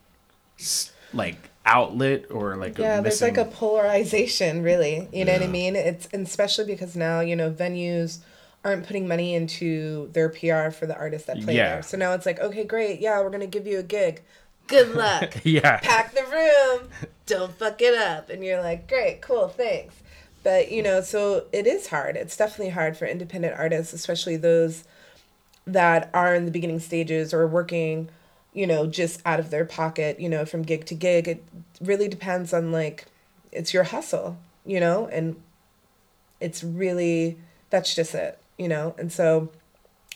like 1.14 1.50
outlet 1.66 2.26
or 2.30 2.56
like 2.56 2.78
yeah 2.78 3.00
a 3.00 3.02
there's 3.02 3.22
missing, 3.22 3.36
like 3.36 3.48
a 3.48 3.50
polarization 3.50 4.62
really 4.62 5.08
you 5.12 5.26
know 5.26 5.34
what 5.34 5.42
i 5.42 5.48
mean 5.48 5.76
it's 5.76 6.08
and 6.14 6.28
especially 6.28 6.66
because 6.66 6.96
now 6.96 7.22
you 7.22 7.36
know 7.36 7.50
venues 7.50 8.20
aren't 8.66 8.86
putting 8.86 9.08
money 9.08 9.34
into 9.36 10.10
their 10.12 10.28
pr 10.28 10.72
for 10.72 10.86
the 10.88 10.96
artists 10.98 11.28
that 11.28 11.40
play 11.42 11.56
Yeah. 11.56 11.76
there 11.76 11.84
so 11.84 11.96
now 11.98 12.12
it's 12.14 12.26
like 12.26 12.40
okay 12.40 12.66
great. 12.66 13.00
Yeah 13.00 13.22
we're 13.22 13.30
gonna 13.30 13.48
give 13.48 13.66
you 13.68 13.80
a 13.80 13.84
gig. 13.84 14.22
Good 14.68 14.96
luck. 14.96 15.38
Yeah, 15.46 15.78
pack 15.80 16.14
the 16.16 16.24
room. 16.24 16.90
Don't 17.28 17.56
fuck 17.56 17.82
it 17.82 17.94
up. 17.96 18.30
And 18.32 18.44
you're 18.44 18.62
like 18.62 18.88
great 18.90 19.22
cool 19.22 19.48
thanks. 19.48 19.96
But 20.44 20.72
you 20.72 20.82
know 20.84 21.02
so 21.02 21.46
it 21.54 21.68
is 21.68 21.88
hard. 21.88 22.18
It's 22.18 22.36
definitely 22.36 22.72
hard 22.72 22.98
for 22.98 23.06
independent 23.06 23.54
artists 23.58 23.94
especially 23.94 24.36
those 24.38 24.84
that 25.68 26.10
are 26.14 26.36
in 26.36 26.46
the 26.46 26.52
beginning 26.52 26.80
stages 26.80 27.34
or 27.34 27.48
working 27.48 28.10
you 28.54 28.66
know 28.68 28.86
just 28.88 29.22
out 29.26 29.40
of 29.40 29.50
their 29.50 29.66
pocket 29.66 30.20
you 30.20 30.30
know 30.30 30.44
from 30.46 30.64
gig 30.64 30.86
to 30.88 30.96
gig. 30.96 31.28
It 31.28 31.44
really 31.80 32.08
depends 32.08 32.52
on 32.54 32.72
like 32.72 33.06
it's 33.52 33.74
your 33.74 33.84
hustle 33.84 34.38
you 34.66 34.80
know? 34.80 35.08
And 35.12 35.36
it's 36.42 36.64
really 36.64 37.38
that's 37.70 37.94
just 37.94 38.16
it 38.16 38.40
you 38.58 38.68
know 38.68 38.96
and 38.98 39.12
so 39.12 39.50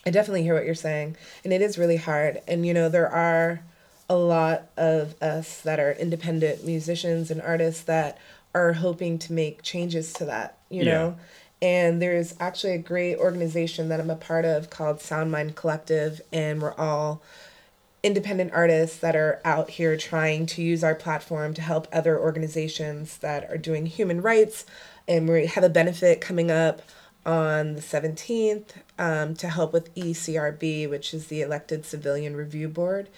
i 0.05 0.09
definitely 0.09 0.43
hear 0.43 0.53
what 0.53 0.65
you're 0.65 0.75
saying 0.75 1.15
and 1.43 1.51
it 1.53 1.61
is 1.61 1.77
really 1.77 1.97
hard 1.97 2.41
and 2.47 2.65
you 2.65 2.73
know 2.73 2.89
there 2.89 3.09
are 3.09 3.61
a 4.09 4.15
lot 4.15 4.63
of 4.77 5.21
us 5.21 5.61
that 5.61 5.79
are 5.79 5.91
independent 5.93 6.65
musicians 6.65 7.29
and 7.29 7.41
artists 7.41 7.83
that 7.83 8.17
are 8.55 8.73
hoping 8.73 9.19
to 9.19 9.33
make 9.33 9.61
changes 9.61 10.13
to 10.13 10.25
that 10.25 10.57
you 10.69 10.83
Yeah. 10.83 10.93
know 10.93 11.17
and 11.61 12.01
there's 12.01 12.35
actually 12.39 12.73
a 12.73 12.77
great 12.79 13.17
organization 13.17 13.89
that 13.89 13.99
i'm 13.99 14.09
a 14.09 14.15
part 14.15 14.45
of 14.45 14.69
called 14.69 15.01
sound 15.01 15.31
mind 15.31 15.55
collective 15.55 16.21
and 16.31 16.61
we're 16.61 16.73
all 16.75 17.21
independent 18.01 18.51
artists 18.53 18.97
that 18.99 19.15
are 19.15 19.41
out 19.43 19.71
here 19.71 19.97
trying 19.97 20.45
to 20.45 20.61
use 20.61 20.83
our 20.83 20.95
platform 20.95 21.53
to 21.53 21.61
help 21.61 21.85
other 21.91 22.17
organizations 22.17 23.17
that 23.17 23.49
are 23.51 23.57
doing 23.57 23.85
human 23.85 24.21
rights. 24.21 24.65
And 25.05 25.27
we 25.27 25.47
have 25.47 25.65
a 25.65 25.69
benefit 25.69 26.21
coming 26.21 26.49
up 26.49 26.81
on 27.25 27.73
the 27.73 27.81
17th 27.81 28.71
um, 28.97 29.35
to 29.35 29.49
help 29.49 29.73
with 29.73 29.93
ECRB, 29.95 30.89
which 30.89 31.13
is 31.13 31.27
the 31.27 31.41
Elected 31.41 31.85
Civilian 31.85 32.35
Review 32.35 32.67
Board. 32.67 33.09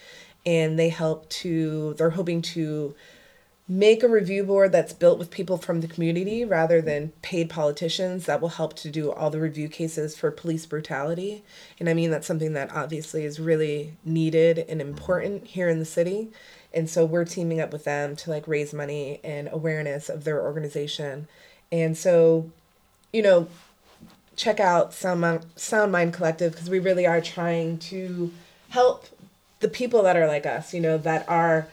And 0.44 0.78
they 0.78 0.88
help 0.88 1.28
to, 1.30 1.94
they're 1.94 2.10
hoping 2.10 2.42
to 2.42 2.94
make 3.68 4.02
a 4.02 4.08
review 4.08 4.42
board 4.44 4.72
that's 4.72 4.92
built 4.92 5.18
with 5.18 5.30
people 5.30 5.56
from 5.56 5.80
the 5.80 5.88
community 5.88 6.44
rather 6.44 6.82
than 6.82 7.12
paid 7.22 7.48
politicians 7.48 8.26
that 8.26 8.40
will 8.40 8.50
help 8.50 8.74
to 8.74 8.90
do 8.90 9.10
all 9.12 9.30
the 9.30 9.40
review 9.40 9.68
cases 9.68 10.16
for 10.16 10.30
police 10.30 10.66
brutality. 10.66 11.44
And 11.78 11.88
I 11.88 11.94
mean, 11.94 12.10
that's 12.10 12.26
something 12.26 12.54
that 12.54 12.74
obviously 12.74 13.24
is 13.24 13.38
really 13.38 13.94
needed 14.04 14.58
and 14.68 14.80
important 14.80 15.46
here 15.46 15.68
in 15.68 15.78
the 15.78 15.84
city. 15.84 16.28
And 16.74 16.90
so 16.90 17.04
we're 17.04 17.24
teaming 17.24 17.60
up 17.60 17.72
with 17.72 17.84
them 17.84 18.16
to 18.16 18.30
like 18.30 18.48
raise 18.48 18.74
money 18.74 19.20
and 19.22 19.48
awareness 19.52 20.08
of 20.08 20.24
their 20.24 20.42
organization. 20.42 21.28
And 21.70 21.96
so, 21.96 22.50
you 23.12 23.22
know, 23.22 23.48
check 24.36 24.60
out 24.60 24.94
Mind, 25.04 25.46
Sound 25.56 25.92
Mind 25.92 26.12
Collective 26.12 26.52
because 26.52 26.70
we 26.70 26.78
really 26.78 27.06
are 27.06 27.20
trying 27.20 27.78
to 27.78 28.32
help 28.70 29.06
the 29.60 29.68
people 29.68 30.02
that 30.02 30.16
are 30.16 30.26
like 30.26 30.46
us, 30.46 30.74
you 30.74 30.80
know, 30.80 30.98
that 30.98 31.28
are 31.28 31.68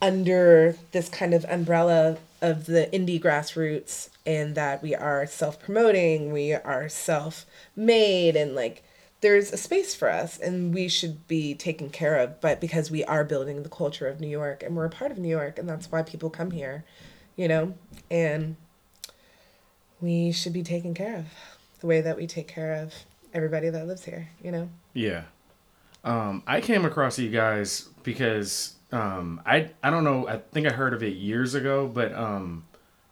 under 0.00 0.76
this 0.92 1.08
kind 1.08 1.32
of 1.32 1.44
umbrella 1.48 2.18
of 2.40 2.66
the 2.66 2.88
indie 2.92 3.22
grassroots 3.22 4.10
and 4.26 4.54
that 4.54 4.82
we 4.82 4.94
are 4.94 5.26
self-promoting, 5.26 6.32
we 6.32 6.52
are 6.52 6.88
self-made 6.88 8.36
and 8.36 8.54
like 8.54 8.82
there's 9.20 9.52
a 9.52 9.56
space 9.56 9.94
for 9.94 10.10
us 10.10 10.38
and 10.38 10.74
we 10.74 10.88
should 10.88 11.26
be 11.28 11.54
taken 11.54 11.88
care 11.88 12.16
of 12.16 12.40
but 12.40 12.60
because 12.60 12.90
we 12.90 13.04
are 13.04 13.22
building 13.22 13.62
the 13.62 13.68
culture 13.68 14.08
of 14.08 14.20
New 14.20 14.28
York 14.28 14.62
and 14.64 14.74
we're 14.74 14.84
a 14.84 14.90
part 14.90 15.12
of 15.12 15.18
New 15.18 15.28
York 15.28 15.58
and 15.58 15.68
that's 15.68 15.90
why 15.90 16.02
people 16.02 16.28
come 16.28 16.50
here, 16.50 16.84
you 17.36 17.46
know? 17.46 17.74
And 18.10 18.56
we 20.00 20.32
should 20.32 20.52
be 20.52 20.64
taken 20.64 20.94
care 20.94 21.16
of 21.18 21.26
the 21.82 21.86
way 21.88 22.00
that 22.00 22.16
we 22.16 22.26
take 22.26 22.48
care 22.48 22.74
of 22.74 22.94
everybody 23.34 23.68
that 23.68 23.86
lives 23.86 24.04
here, 24.04 24.28
you 24.42 24.50
know? 24.50 24.68
Yeah. 24.94 25.24
Um, 26.04 26.42
I 26.46 26.60
came 26.60 26.84
across 26.84 27.18
you 27.18 27.28
guys 27.28 27.88
because 28.02 28.76
um, 28.92 29.40
I 29.44 29.70
I 29.82 29.90
don't 29.90 30.04
know. 30.04 30.26
I 30.26 30.38
think 30.38 30.66
I 30.66 30.70
heard 30.70 30.94
of 30.94 31.02
it 31.02 31.16
years 31.16 31.54
ago, 31.54 31.86
but 31.92 32.12
um, 32.14 32.64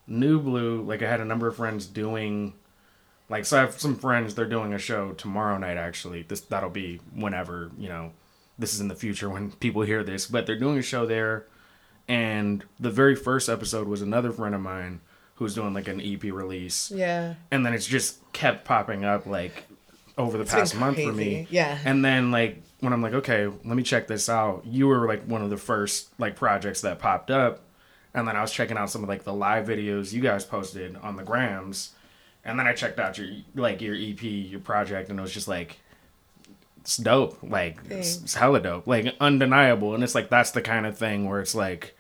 Nublu, 0.09 0.87
like 0.87 1.03
I 1.03 1.09
had 1.09 1.21
a 1.21 1.25
number 1.25 1.47
of 1.47 1.57
friends 1.57 1.87
doing, 1.87 2.55
like 3.29 3.45
so 3.45 3.59
I 3.59 3.61
have 3.61 3.79
some 3.79 3.97
friends. 3.97 4.35
They're 4.35 4.47
doing 4.47 4.73
a 4.73 4.79
show 4.79 5.13
tomorrow 5.13 5.57
night. 5.59 5.77
Actually, 5.77 6.23
this 6.23 6.41
that'll 6.41 6.71
be 6.71 7.01
whenever 7.15 7.71
you 7.79 7.89
know. 7.89 8.13
This 8.59 8.75
is 8.75 8.81
in 8.81 8.89
the 8.89 8.97
future 8.97 9.31
when 9.31 9.53
people 9.61 9.83
hear 9.83 10.03
this, 10.03 10.27
but 10.27 10.47
they're 10.47 10.59
doing 10.59 10.79
a 10.79 10.83
show 10.83 11.07
there, 11.07 11.47
and 12.09 12.65
the 12.79 12.91
very 12.91 13.15
first 13.15 13.49
episode 13.49 13.87
was 13.87 14.03
another 14.03 14.33
friend 14.33 14.55
of 14.55 14.61
mine 14.61 15.01
who's 15.41 15.55
doing 15.55 15.73
like 15.75 15.89
an 15.89 16.01
EP 16.01 16.23
release 16.25 16.91
Yeah. 16.95 17.35
and 17.51 17.65
then 17.65 17.73
it's 17.73 17.87
just 17.87 18.21
kept 18.35 18.65
popping 18.67 19.05
up 19.07 19.25
like 19.27 19.65
over 20.19 20.37
the 20.37 20.43
It's 20.43 20.53
past 20.53 20.77
month 20.77 21.03
for 21.03 21.13
me. 21.13 21.47
yeah. 21.51 21.79
And 21.85 22.05
then 22.05 22.31
like 22.31 22.63
when 22.81 22.93
I'm 22.93 23.01
like, 23.03 23.15
okay, 23.15 23.47
let 23.47 23.65
me 23.77 23.83
check 23.83 24.07
this 24.07 24.29
out. 24.29 24.63
You 24.67 24.87
were 24.87 25.09
like 25.09 25.25
one 25.25 25.41
of 25.43 25.49
the 25.51 25.57
first 25.57 26.11
like 26.19 26.37
projects 26.37 26.83
that 26.83 26.99
popped 26.99 27.31
up, 27.31 27.63
and 28.15 28.29
then 28.29 28.37
I 28.37 28.43
was 28.43 28.53
checking 28.53 28.77
out 28.77 28.91
some 28.91 29.03
of 29.03 29.09
like 29.09 29.25
the 29.25 29.33
live 29.33 29.67
videos 29.67 30.13
you 30.13 30.21
guys 30.21 30.45
posted 30.45 30.95
on 30.97 31.17
the 31.17 31.23
grams, 31.23 31.93
and 32.45 32.59
then 32.59 32.67
I 32.67 32.75
checked 32.75 32.99
out 32.99 33.17
your 33.19 33.29
like 33.55 33.81
your 33.81 33.95
EP, 33.95 34.23
your 34.23 34.61
project, 34.61 35.09
and 35.11 35.19
it 35.19 35.23
was 35.23 35.33
just 35.33 35.49
like. 35.49 35.79
It's 36.83 36.97
dope, 36.97 37.39
like 37.43 37.79
it's, 37.91 38.23
it's 38.23 38.35
hella 38.35 38.59
dope, 38.61 38.87
like 38.87 39.15
undeniable, 39.21 39.95
and 39.95 40.03
it's 40.03 40.15
like 40.15 40.31
that's 40.31 40.51
the 40.53 40.63
kind 40.63 40.87
of 40.87 40.97
thing 40.97 41.29
where 41.29 41.41
it's 41.41 41.55
like, 41.55 41.95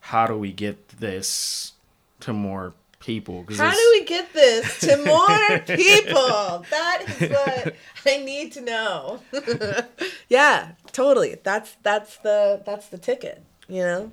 how 0.00 0.26
do 0.26 0.38
we 0.38 0.52
get 0.52 0.88
this 0.88 1.72
to 2.20 2.32
more 2.32 2.72
people? 3.02 3.44
How 3.56 3.70
do 3.70 3.88
we 3.92 4.04
get 4.04 4.32
this 4.32 4.80
to 4.80 4.96
more 5.04 5.58
people? 5.76 6.64
That 6.70 7.04
is 7.20 7.30
what 7.30 7.74
I 8.06 8.16
need 8.18 8.52
to 8.52 8.60
know. 8.60 9.20
yeah, 10.28 10.72
totally. 10.92 11.36
That's 11.42 11.76
that's 11.82 12.16
the 12.18 12.62
that's 12.64 12.88
the 12.88 12.98
ticket, 12.98 13.42
you 13.68 13.82
know? 13.82 14.12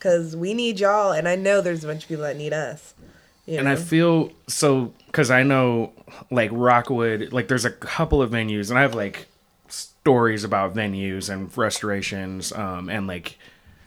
Cuz 0.00 0.34
we 0.34 0.54
need 0.54 0.80
y'all 0.80 1.12
and 1.12 1.28
I 1.28 1.36
know 1.36 1.60
there's 1.60 1.84
a 1.84 1.86
bunch 1.86 2.02
of 2.02 2.08
people 2.08 2.24
that 2.24 2.36
need 2.36 2.52
us. 2.52 2.94
You 3.46 3.58
and 3.58 3.66
know? 3.66 3.72
I 3.72 3.76
feel 3.76 4.32
so 4.46 4.92
because 5.06 5.30
I 5.30 5.42
know 5.42 5.92
like 6.30 6.50
Rockwood, 6.52 7.32
like 7.32 7.48
there's 7.48 7.64
a 7.64 7.70
couple 7.70 8.22
of 8.22 8.30
venues, 8.30 8.70
and 8.70 8.78
I 8.78 8.82
have 8.82 8.94
like 8.94 9.26
stories 9.68 10.44
about 10.44 10.74
venues 10.74 11.28
and 11.28 11.50
frustrations, 11.50 12.52
um, 12.52 12.88
and 12.88 13.06
like 13.06 13.38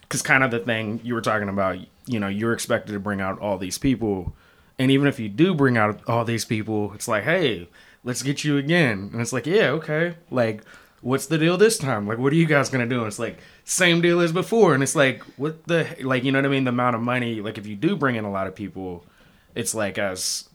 because 0.07 0.21
kind 0.21 0.43
of 0.43 0.51
the 0.51 0.59
thing 0.59 0.99
you 1.03 1.13
were 1.13 1.21
talking 1.21 1.49
about, 1.49 1.77
you 2.05 2.19
know, 2.19 2.27
you're 2.27 2.53
expected 2.53 2.93
to 2.93 2.99
bring 2.99 3.21
out 3.21 3.39
all 3.39 3.57
these 3.57 3.77
people, 3.77 4.33
and 4.79 4.91
even 4.91 5.07
if 5.07 5.19
you 5.19 5.29
do 5.29 5.53
bring 5.53 5.77
out 5.77 6.01
all 6.07 6.25
these 6.25 6.45
people, 6.45 6.93
it's 6.93 7.07
like, 7.07 7.23
hey, 7.23 7.67
let's 8.03 8.21
get 8.23 8.43
you 8.43 8.57
again, 8.57 9.09
and 9.11 9.21
it's 9.21 9.33
like, 9.33 9.45
yeah, 9.45 9.69
okay, 9.71 10.15
like. 10.31 10.61
What's 11.01 11.27
the 11.27 11.37
deal 11.37 11.55
this 11.55 11.77
time? 11.77 12.07
Like, 12.07 12.17
what 12.17 12.33
are 12.33 12.35
you 12.35 12.47
guys 12.47 12.69
gonna 12.69 12.87
do? 12.87 12.97
And 12.97 13.05
it's 13.05 13.19
like 13.19 13.37
same 13.63 14.01
deal 14.01 14.21
as 14.21 14.31
before, 14.31 14.73
and 14.73 14.81
it's 14.81 14.95
like, 14.95 15.21
what 15.37 15.63
the 15.65 15.85
like, 16.01 16.23
you 16.23 16.31
know 16.31 16.39
what 16.39 16.47
I 16.47 16.49
mean? 16.49 16.63
The 16.63 16.69
amount 16.69 16.95
of 16.95 17.01
money, 17.03 17.41
like, 17.41 17.59
if 17.59 17.67
you 17.67 17.75
do 17.75 17.95
bring 17.95 18.15
in 18.15 18.25
a 18.25 18.31
lot 18.31 18.47
of 18.47 18.55
people, 18.55 19.05
it's 19.53 19.75
like 19.75 19.99
as 19.99 20.49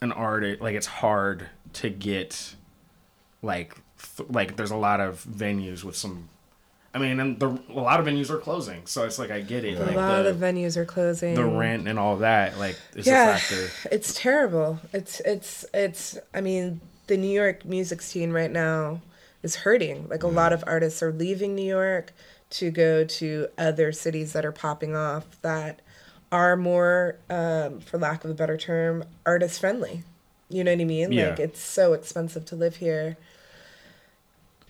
an 0.00 0.12
artist 0.12 0.60
like 0.60 0.74
it's 0.74 0.86
hard 0.86 1.48
to 1.72 1.90
get 1.90 2.54
like 3.42 3.76
th- 4.16 4.28
like 4.28 4.56
there's 4.56 4.70
a 4.70 4.76
lot 4.76 5.00
of 5.00 5.24
venues 5.24 5.84
with 5.84 5.96
some 5.96 6.28
i 6.96 6.98
mean 6.98 7.20
and 7.20 7.38
the, 7.38 7.48
a 7.70 7.80
lot 7.80 8.00
of 8.00 8.06
venues 8.06 8.30
are 8.30 8.38
closing 8.38 8.84
so 8.86 9.04
it's 9.04 9.18
like 9.18 9.30
i 9.30 9.40
get 9.40 9.64
it 9.64 9.78
a 9.78 9.84
like 9.84 9.94
lot 9.94 10.22
the, 10.22 10.30
of 10.30 10.36
venues 10.36 10.76
are 10.76 10.84
closing. 10.84 11.34
the 11.34 11.44
rent 11.44 11.86
and 11.86 11.98
all 11.98 12.16
that 12.16 12.58
like 12.58 12.76
is 12.96 13.06
yeah, 13.06 13.36
a 13.36 13.38
factor 13.38 13.70
it's 13.90 14.14
terrible. 14.14 14.78
It's 14.92 15.20
it's 15.20 15.64
it's. 15.72 16.18
I 16.34 16.40
mean, 16.40 16.80
the 17.06 17.16
New 17.16 17.30
York 17.30 17.64
music 17.64 18.02
scene 18.02 18.32
right 18.32 18.50
now 18.50 19.00
is 19.42 19.56
hurting. 19.56 20.08
Like 20.08 20.22
a 20.22 20.28
lot 20.28 20.52
of 20.52 20.62
artists 20.66 21.02
are 21.02 21.12
leaving 21.12 21.54
New 21.54 21.66
York 21.66 22.12
to 22.50 22.70
go 22.70 23.04
to 23.04 23.48
other 23.58 23.92
cities 23.92 24.32
that 24.32 24.44
are 24.44 24.52
popping 24.52 24.94
off 24.94 25.40
that 25.42 25.80
are 26.30 26.56
more, 26.56 27.16
um, 27.30 27.80
for 27.80 27.98
lack 27.98 28.24
of 28.24 28.30
a 28.30 28.34
better 28.34 28.56
term, 28.56 29.04
artist 29.24 29.60
friendly. 29.60 30.02
You 30.48 30.62
know 30.62 30.72
what 30.72 30.80
I 30.80 30.84
mean? 30.84 31.12
Yeah. 31.12 31.30
Like 31.30 31.40
it's 31.40 31.60
so 31.60 31.92
expensive 31.92 32.44
to 32.46 32.56
live 32.56 32.76
here. 32.76 33.16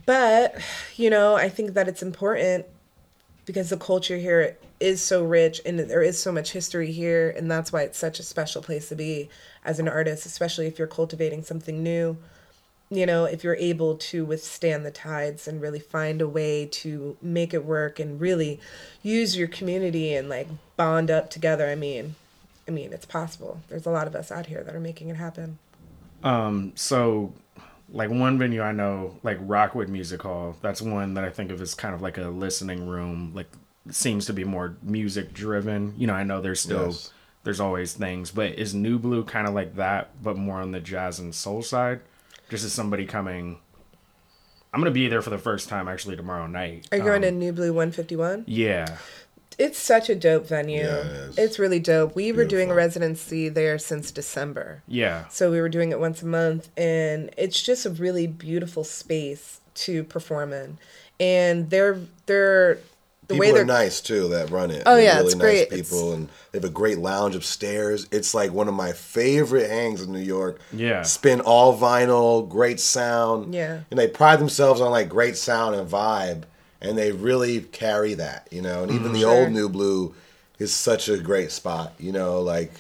But, 0.06 0.54
you 0.96 1.10
know, 1.10 1.34
I 1.34 1.48
think 1.48 1.74
that 1.74 1.88
it's 1.88 2.02
important 2.02 2.66
because 3.44 3.70
the 3.70 3.76
culture 3.76 4.16
here 4.16 4.56
is 4.78 5.00
so 5.00 5.24
rich 5.24 5.60
and 5.64 5.78
there 5.78 6.02
is 6.02 6.20
so 6.20 6.30
much 6.30 6.52
history 6.52 6.92
here 6.92 7.32
and 7.36 7.50
that's 7.50 7.72
why 7.72 7.82
it's 7.82 7.98
such 7.98 8.18
a 8.18 8.22
special 8.22 8.60
place 8.60 8.88
to 8.90 8.94
be 8.94 9.28
as 9.64 9.78
an 9.78 9.88
artist 9.88 10.26
especially 10.26 10.66
if 10.66 10.78
you're 10.78 10.88
cultivating 10.88 11.42
something 11.42 11.82
new. 11.82 12.16
You 12.88 13.06
know 13.06 13.24
if 13.24 13.42
you're 13.42 13.56
able 13.56 13.96
to 13.96 14.24
withstand 14.24 14.84
the 14.86 14.92
tides 14.92 15.48
and 15.48 15.60
really 15.60 15.80
find 15.80 16.20
a 16.20 16.28
way 16.28 16.66
to 16.66 17.16
make 17.20 17.52
it 17.52 17.64
work 17.64 17.98
and 17.98 18.20
really 18.20 18.60
use 19.02 19.36
your 19.36 19.48
community 19.48 20.14
and 20.14 20.28
like 20.28 20.46
bond 20.76 21.10
up 21.10 21.28
together 21.28 21.66
i 21.68 21.74
mean 21.74 22.14
i 22.68 22.70
mean 22.70 22.92
it's 22.92 23.06
possible. 23.06 23.60
There's 23.68 23.86
a 23.86 23.90
lot 23.90 24.06
of 24.06 24.14
us 24.14 24.30
out 24.30 24.46
here 24.46 24.62
that 24.62 24.74
are 24.74 24.80
making 24.80 25.08
it 25.08 25.16
happen. 25.16 25.58
Um 26.22 26.72
so 26.76 27.32
like 27.96 28.10
one 28.10 28.38
venue 28.38 28.60
I 28.62 28.72
know, 28.72 29.18
like 29.22 29.38
Rockwood 29.40 29.88
Music 29.88 30.22
Hall. 30.22 30.54
That's 30.62 30.82
one 30.82 31.14
that 31.14 31.24
I 31.24 31.30
think 31.30 31.50
of 31.50 31.60
as 31.60 31.74
kind 31.74 31.94
of 31.94 32.02
like 32.02 32.18
a 32.18 32.28
listening 32.28 32.86
room. 32.86 33.32
Like 33.34 33.48
seems 33.90 34.26
to 34.26 34.32
be 34.32 34.44
more 34.44 34.76
music 34.82 35.32
driven. 35.32 35.94
You 35.96 36.06
know, 36.06 36.14
I 36.14 36.22
know 36.24 36.40
there's 36.40 36.60
still 36.60 36.86
Yes. 36.86 37.12
there's 37.44 37.60
always 37.60 37.94
things, 37.94 38.30
but 38.30 38.52
is 38.58 38.74
Nublu 38.74 39.26
kind 39.26 39.48
of 39.48 39.54
like 39.54 39.76
that, 39.76 40.10
but 40.22 40.36
more 40.36 40.60
on 40.60 40.72
the 40.72 40.80
jazz 40.80 41.18
and 41.18 41.34
soul 41.34 41.62
side? 41.62 42.00
Just 42.50 42.64
as 42.64 42.72
somebody 42.72 43.06
coming. 43.06 43.58
I'm 44.74 44.80
gonna 44.80 44.90
be 44.90 45.08
there 45.08 45.22
for 45.22 45.30
the 45.30 45.38
first 45.38 45.68
time 45.68 45.88
actually 45.88 46.16
tomorrow 46.16 46.46
night. 46.46 46.86
Are 46.92 46.98
you 46.98 47.04
going 47.04 47.24
Um, 47.24 47.40
to 47.40 47.52
Nublu 47.52 47.72
151? 47.72 48.44
Yeah. 48.46 48.98
It's 49.58 49.78
such 49.78 50.10
a 50.10 50.14
dope 50.14 50.46
venue. 50.46 50.80
Yeah, 50.82 50.96
it 50.96 51.06
is. 51.06 51.38
It's 51.38 51.58
really 51.58 51.80
dope. 51.80 52.14
We 52.14 52.30
were 52.32 52.44
doing 52.44 52.70
a 52.70 52.74
residency 52.74 53.48
there 53.48 53.78
since 53.78 54.10
December. 54.10 54.82
Yeah. 54.86 55.26
So 55.28 55.50
we 55.50 55.60
were 55.60 55.68
doing 55.70 55.92
it 55.92 55.98
once 56.00 56.22
a 56.22 56.26
month, 56.26 56.68
and 56.76 57.30
it's 57.38 57.62
just 57.62 57.86
a 57.86 57.90
really 57.90 58.26
beautiful 58.26 58.84
space 58.84 59.60
to 59.76 60.04
perform 60.04 60.52
in. 60.52 60.78
And 61.18 61.70
they're 61.70 61.98
they're 62.26 62.78
the 63.28 63.34
People 63.34 63.40
way 63.40 63.52
they're 63.52 63.64
nice 63.64 64.00
too 64.00 64.28
that 64.28 64.50
run 64.50 64.70
it. 64.70 64.82
Oh, 64.86 64.94
They're 64.94 65.04
yeah, 65.04 65.20
it's 65.20 65.34
great. 65.34 65.70
people, 65.70 66.12
and 66.12 66.28
they 66.52 66.58
have 66.58 66.64
a 66.64 66.68
great 66.72 66.98
lounge 66.98 67.34
upstairs. 67.34 68.06
It's 68.12 68.34
like 68.34 68.52
one 68.52 68.68
of 68.68 68.74
my 68.74 68.92
favorite 68.92 69.68
hangs 69.68 70.00
in 70.02 70.12
New 70.12 70.20
York. 70.20 70.60
Yeah. 70.72 71.02
spin 71.02 71.40
all 71.40 71.76
vinyl, 71.76 72.48
great 72.48 72.78
sound. 72.78 73.52
Yeah. 73.54 73.80
and 73.90 73.98
they 73.98 74.06
pride 74.06 74.38
themselves 74.38 74.80
on 74.80 74.90
like 74.92 75.08
great 75.08 75.36
sound 75.36 75.74
and 75.74 75.88
vibe, 75.90 76.44
and 76.80 76.96
they 76.98 77.12
really 77.12 77.60
carry 77.60 78.14
that, 78.14 78.48
you 78.50 78.62
know. 78.62 78.82
And 78.82 78.92
even 78.92 79.12
the 79.12 79.20
Sure. 79.20 79.30
old 79.44 79.48
Nublu 79.50 80.14
is 80.58 80.72
such 80.72 81.08
a 81.08 81.18
great 81.18 81.52
spot, 81.52 81.92
you 81.98 82.12
know, 82.12 82.40
like. 82.40 82.72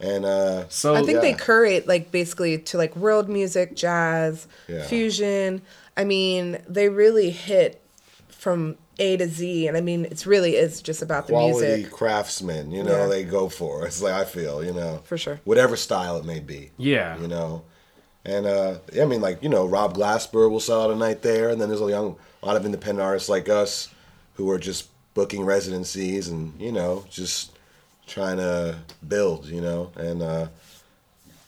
And 0.00 0.24
uh, 0.24 0.68
So 0.68 0.94
I 0.96 1.02
think 1.02 1.20
they 1.20 1.34
curate 1.34 1.86
like 1.86 2.10
basically 2.10 2.58
to 2.58 2.76
like 2.76 2.96
world 2.96 3.28
music, 3.28 3.76
jazz, 3.76 4.48
Yeah. 4.68 4.84
fusion. 4.84 5.62
I 5.96 6.04
mean, 6.04 6.60
they 6.68 6.88
really 6.88 7.30
hit 7.30 7.80
from 8.28 8.76
A 8.98 9.16
to 9.18 9.28
Z, 9.28 9.68
and 9.68 9.76
I 9.76 9.80
mean, 9.80 10.04
it's 10.06 10.26
really 10.26 10.56
is 10.56 10.82
just 10.82 11.02
about 11.02 11.28
the 11.28 11.34
quality 11.34 11.66
music. 11.68 11.92
craftsmen, 11.92 12.72
you 12.72 12.82
know, 12.82 13.02
Yeah. 13.02 13.06
they 13.06 13.22
go 13.22 13.48
for. 13.48 13.86
It's 13.86 14.02
like 14.02 14.14
I 14.14 14.24
feel, 14.24 14.64
you 14.64 14.72
know, 14.72 15.02
For 15.04 15.16
sure. 15.16 15.40
whatever 15.44 15.76
style 15.76 16.16
it 16.16 16.24
may 16.24 16.40
be. 16.40 16.72
Yeah. 16.78 17.20
you 17.20 17.28
know, 17.28 17.62
and 18.24 18.46
uh, 18.46 18.78
I 19.00 19.04
mean, 19.04 19.20
like 19.20 19.42
you 19.42 19.48
know, 19.48 19.66
Rob 19.66 19.96
Glasper 19.96 20.50
will 20.50 20.60
sell 20.60 20.82
out 20.82 20.90
a 20.90 20.96
night 20.96 21.22
there, 21.22 21.50
and 21.50 21.60
then 21.60 21.68
there's 21.68 21.80
a 21.80 21.86
young, 21.86 22.16
a 22.42 22.46
lot 22.46 22.56
of 22.56 22.64
independent 22.64 23.00
artists 23.00 23.28
like 23.28 23.48
us 23.48 23.88
who 24.34 24.50
are 24.50 24.58
just 24.58 24.88
booking 25.14 25.44
residencies 25.44 26.28
and 26.28 26.58
you 26.60 26.72
know 26.72 27.04
just 27.10 27.52
trying 28.06 28.36
to 28.38 28.76
build, 29.06 29.46
you 29.46 29.60
know, 29.60 29.90
and 29.96 30.22
uh, 30.22 30.48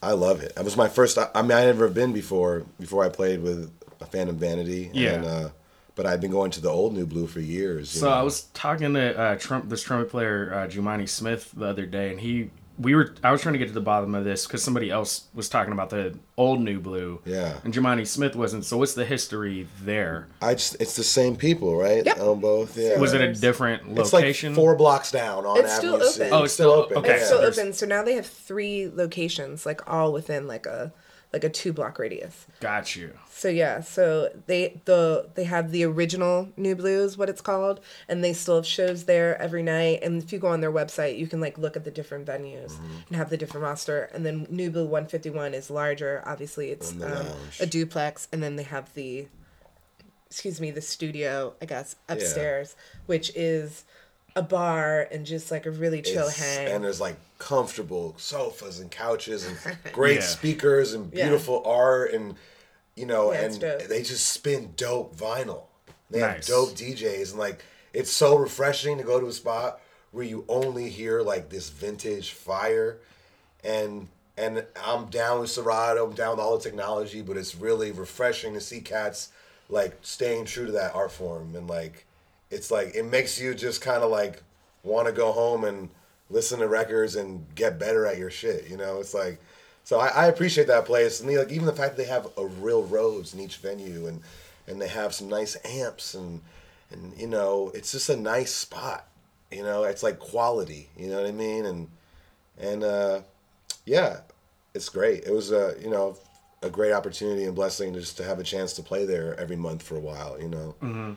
I 0.01 0.11
love 0.11 0.41
it. 0.41 0.53
It 0.57 0.63
was 0.63 0.77
my 0.77 0.87
first. 0.87 1.17
I, 1.17 1.29
I 1.33 1.41
mean, 1.41 1.51
I 1.51 1.65
never 1.65 1.87
been 1.89 2.13
before 2.13 2.65
before 2.79 3.03
I 3.03 3.09
played 3.09 3.41
with 3.41 3.71
a 4.01 4.05
Phantom 4.05 4.35
Vanity. 4.35 4.89
Yeah. 4.93 5.11
And, 5.13 5.25
uh, 5.25 5.49
but 5.95 6.05
I've 6.05 6.19
been 6.19 6.31
going 6.31 6.51
to 6.51 6.61
the 6.61 6.69
old 6.69 6.93
Nublu 6.93 7.29
for 7.29 7.39
years. 7.39 7.89
So 7.89 8.09
know. 8.09 8.13
I 8.13 8.21
was 8.21 8.43
talking 8.53 8.93
to 8.95 9.17
uh, 9.17 9.35
Trump, 9.37 9.69
this 9.69 9.81
trumpet 9.81 10.09
player 10.09 10.51
uh, 10.53 10.67
Jumaane 10.67 11.07
Smith 11.07 11.51
the 11.55 11.65
other 11.65 11.85
day, 11.85 12.11
and 12.11 12.19
he 12.19 12.49
we 12.77 12.93
were 12.95 13.13
I 13.23 13.31
was 13.31 13.41
trying 13.41 13.53
to 13.53 13.59
get 13.59 13.67
to 13.69 13.73
the 13.73 13.79
bottom 13.81 14.13
of 14.15 14.23
this 14.25 14.45
because 14.45 14.63
somebody 14.63 14.89
else 14.91 15.25
was 15.33 15.47
talking 15.49 15.71
about 15.71 15.89
the 15.89 16.17
old 16.37 16.59
Nublu, 16.59 17.19
Yeah. 17.25 17.57
and 17.63 17.73
Jumaane 17.73 18.05
Smith 18.05 18.35
wasn't. 18.35 18.65
So 18.65 18.77
what's 18.77 18.93
the 18.93 19.05
history 19.05 19.67
there? 19.83 20.27
I 20.41 20.55
just 20.55 20.75
it's 20.81 20.95
the 20.95 21.03
same 21.03 21.35
people, 21.37 21.77
right? 21.77 22.05
Yep. 22.05 22.19
On 22.19 22.39
both. 22.39 22.77
Yeah. 22.77 22.99
Was 22.99 23.13
it 23.13 23.17
a 23.17 23.19
There's- 23.25 23.39
different 23.39 23.97
It's 23.97 24.11
like 24.13 24.35
four 24.53 24.75
blocks 24.75 25.11
down 25.11 25.45
on 25.45 25.57
It's 25.59 25.75
still 25.75 25.95
Avenue 25.95 26.09
C. 26.09 26.21
open. 26.23 26.33
Oh, 26.33 26.43
it's 26.43 26.53
still- 26.53 26.71
open. 26.71 26.97
okay. 26.97 27.15
It's 27.15 27.25
still 27.27 27.39
there's- 27.41 27.57
open. 27.57 27.73
So 27.73 27.85
now 27.85 28.03
they 28.03 28.15
have 28.15 28.25
three 28.25 28.89
locations, 28.93 29.65
like 29.65 29.81
all 29.91 30.11
within 30.11 30.47
like 30.47 30.65
a 30.65 30.91
like 31.35 31.43
a 31.43 31.49
two 31.49 31.73
block 31.73 31.99
radius. 31.99 32.45
Got 32.61 32.95
you. 32.95 33.11
So 33.29 33.49
yeah, 33.49 33.81
so 33.81 34.29
they 34.47 34.79
the 34.85 35.27
they 35.35 35.43
have 35.43 35.71
the 35.71 35.83
original 35.83 36.47
Nublu's, 36.57 37.17
what 37.17 37.27
it's 37.29 37.41
called, 37.41 37.81
and 38.07 38.23
they 38.23 38.31
still 38.31 38.55
have 38.55 38.65
shows 38.65 39.03
there 39.03 39.37
every 39.41 39.61
night. 39.61 39.99
And 40.01 40.23
if 40.23 40.31
you 40.31 40.39
go 40.39 40.47
on 40.47 40.61
their 40.61 40.71
website, 40.71 41.17
you 41.17 41.27
can 41.27 41.41
like 41.41 41.57
look 41.57 41.75
at 41.75 41.83
the 41.83 41.91
different 41.91 42.25
venues 42.25 42.71
Mm-hmm. 42.71 42.97
and 43.09 43.17
have 43.17 43.29
the 43.29 43.35
different 43.37 43.65
roster. 43.65 44.09
And 44.13 44.25
then 44.25 44.45
Nublu 44.47 44.85
151 44.87 45.53
is 45.53 45.69
larger. 45.69 46.23
Obviously, 46.25 46.69
it's 46.71 46.91
um, 46.93 47.25
a 47.59 47.65
duplex, 47.65 48.27
and 48.31 48.41
then 48.41 48.55
they 48.55 48.63
have 48.63 48.93
the 48.93 49.27
excuse 50.27 50.59
me 50.61 50.71
the 50.71 50.81
studio, 50.81 51.53
I 51.61 51.65
guess 51.65 51.95
upstairs, 52.09 52.75
which 53.05 53.31
is 53.35 53.83
a 54.37 54.41
bar 54.41 55.07
and 55.11 55.25
just 55.25 55.49
like 55.51 55.65
a 55.65 55.71
really 55.71 56.01
chill 56.01 56.27
It's- 56.27 56.39
hang. 56.57 56.67
And 56.67 56.83
there's 56.83 56.99
like 56.99 57.15
comfortable 57.45 58.15
sofas 58.17 58.79
and 58.79 58.89
couches 58.89 59.45
and 59.45 59.55
great 59.93 60.15
Yeah. 60.15 60.21
speakers 60.21 60.93
and 60.93 61.13
Yeah. 61.13 61.25
beautiful 61.27 61.61
art 61.63 62.11
and 62.11 62.35
you 62.95 63.05
know 63.05 63.31
Yeah, 63.31 63.41
and 63.41 63.61
they 63.87 64.01
just 64.01 64.27
spin 64.29 64.73
dope 64.75 65.15
vinyl. 65.15 65.65
They 66.09 66.21
Nice. 66.21 66.47
have 66.47 66.47
dope 66.47 66.69
DJs 66.75 67.29
and 67.31 67.39
like 67.39 67.63
it's 67.93 68.09
so 68.11 68.35
refreshing 68.35 68.97
to 68.97 69.03
go 69.03 69.19
to 69.19 69.27
a 69.27 69.31
spot 69.31 69.79
where 70.11 70.25
you 70.25 70.43
only 70.49 70.89
hear 70.89 71.21
like 71.21 71.49
this 71.49 71.69
vintage 71.69 72.31
fire 72.31 72.97
and 73.63 74.07
and 74.37 74.65
I'm 74.83 75.05
down 75.05 75.39
with 75.39 75.51
Serato, 75.51 76.03
I'm 76.07 76.15
down 76.15 76.31
with 76.31 76.39
all 76.39 76.57
the 76.57 76.63
technology, 76.63 77.21
but 77.21 77.37
it's 77.37 77.55
really 77.55 77.91
refreshing 77.91 78.55
to 78.55 78.59
see 78.59 78.81
cats 78.81 79.29
like 79.69 79.97
staying 80.01 80.45
true 80.45 80.65
to 80.65 80.71
that 80.71 80.95
art 80.95 81.11
form 81.11 81.55
and 81.55 81.67
like 81.69 82.07
it's 82.49 82.71
like 82.71 82.95
it 82.95 83.05
makes 83.05 83.39
you 83.39 83.53
just 83.53 83.81
kind 83.81 84.01
of 84.01 84.09
like 84.09 84.41
want 84.81 85.05
to 85.07 85.13
go 85.13 85.31
home 85.31 85.63
and 85.63 85.89
listen 86.29 86.59
to 86.59 86.67
records 86.67 87.15
and 87.15 87.45
get 87.55 87.79
better 87.79 88.05
at 88.05 88.17
your 88.17 88.29
shit. 88.29 88.69
You 88.69 88.77
know, 88.77 88.99
it's 88.99 89.13
like 89.13 89.39
so 89.83 89.99
I, 89.99 90.07
I 90.07 90.25
appreciate 90.27 90.67
that 90.67 90.85
place 90.85 91.21
and 91.21 91.35
like 91.35 91.51
even 91.51 91.65
the 91.65 91.73
fact 91.73 91.95
that 91.95 92.03
they 92.03 92.09
have 92.09 92.27
a 92.37 92.45
real 92.45 92.83
Rhodes 92.83 93.33
in 93.33 93.39
each 93.39 93.57
venue 93.57 94.07
and 94.07 94.21
and 94.67 94.81
they 94.81 94.87
have 94.87 95.13
some 95.13 95.29
nice 95.29 95.55
amps 95.63 96.15
and 96.15 96.41
and 96.91 97.13
you 97.17 97.27
know 97.27 97.71
it's 97.73 97.91
just 97.91 98.09
a 98.09 98.17
nice 98.17 98.53
spot. 98.53 99.07
You 99.51 99.63
know, 99.63 99.83
it's 99.83 100.03
like 100.03 100.19
quality. 100.19 100.89
You 100.97 101.07
know 101.07 101.21
what 101.21 101.27
I 101.27 101.31
mean? 101.31 101.65
And 101.65 101.87
and 102.57 102.83
uh, 102.83 103.21
yeah, 103.85 104.21
it's 104.73 104.89
great. 104.89 105.23
It 105.23 105.31
was 105.31 105.51
a 105.51 105.75
you 105.81 105.89
know 105.89 106.17
a 106.63 106.69
great 106.69 106.91
opportunity 106.91 107.43
and 107.43 107.55
blessing 107.55 107.93
just 107.93 108.17
to 108.17 108.23
have 108.23 108.39
a 108.39 108.43
chance 108.43 108.73
to 108.73 108.81
play 108.81 109.05
there 109.05 109.39
every 109.39 109.55
month 109.55 109.83
for 109.83 109.95
a 109.95 109.99
while. 109.99 110.39
You 110.41 110.49
know. 110.49 110.75
Mm-hmm. 110.81 111.13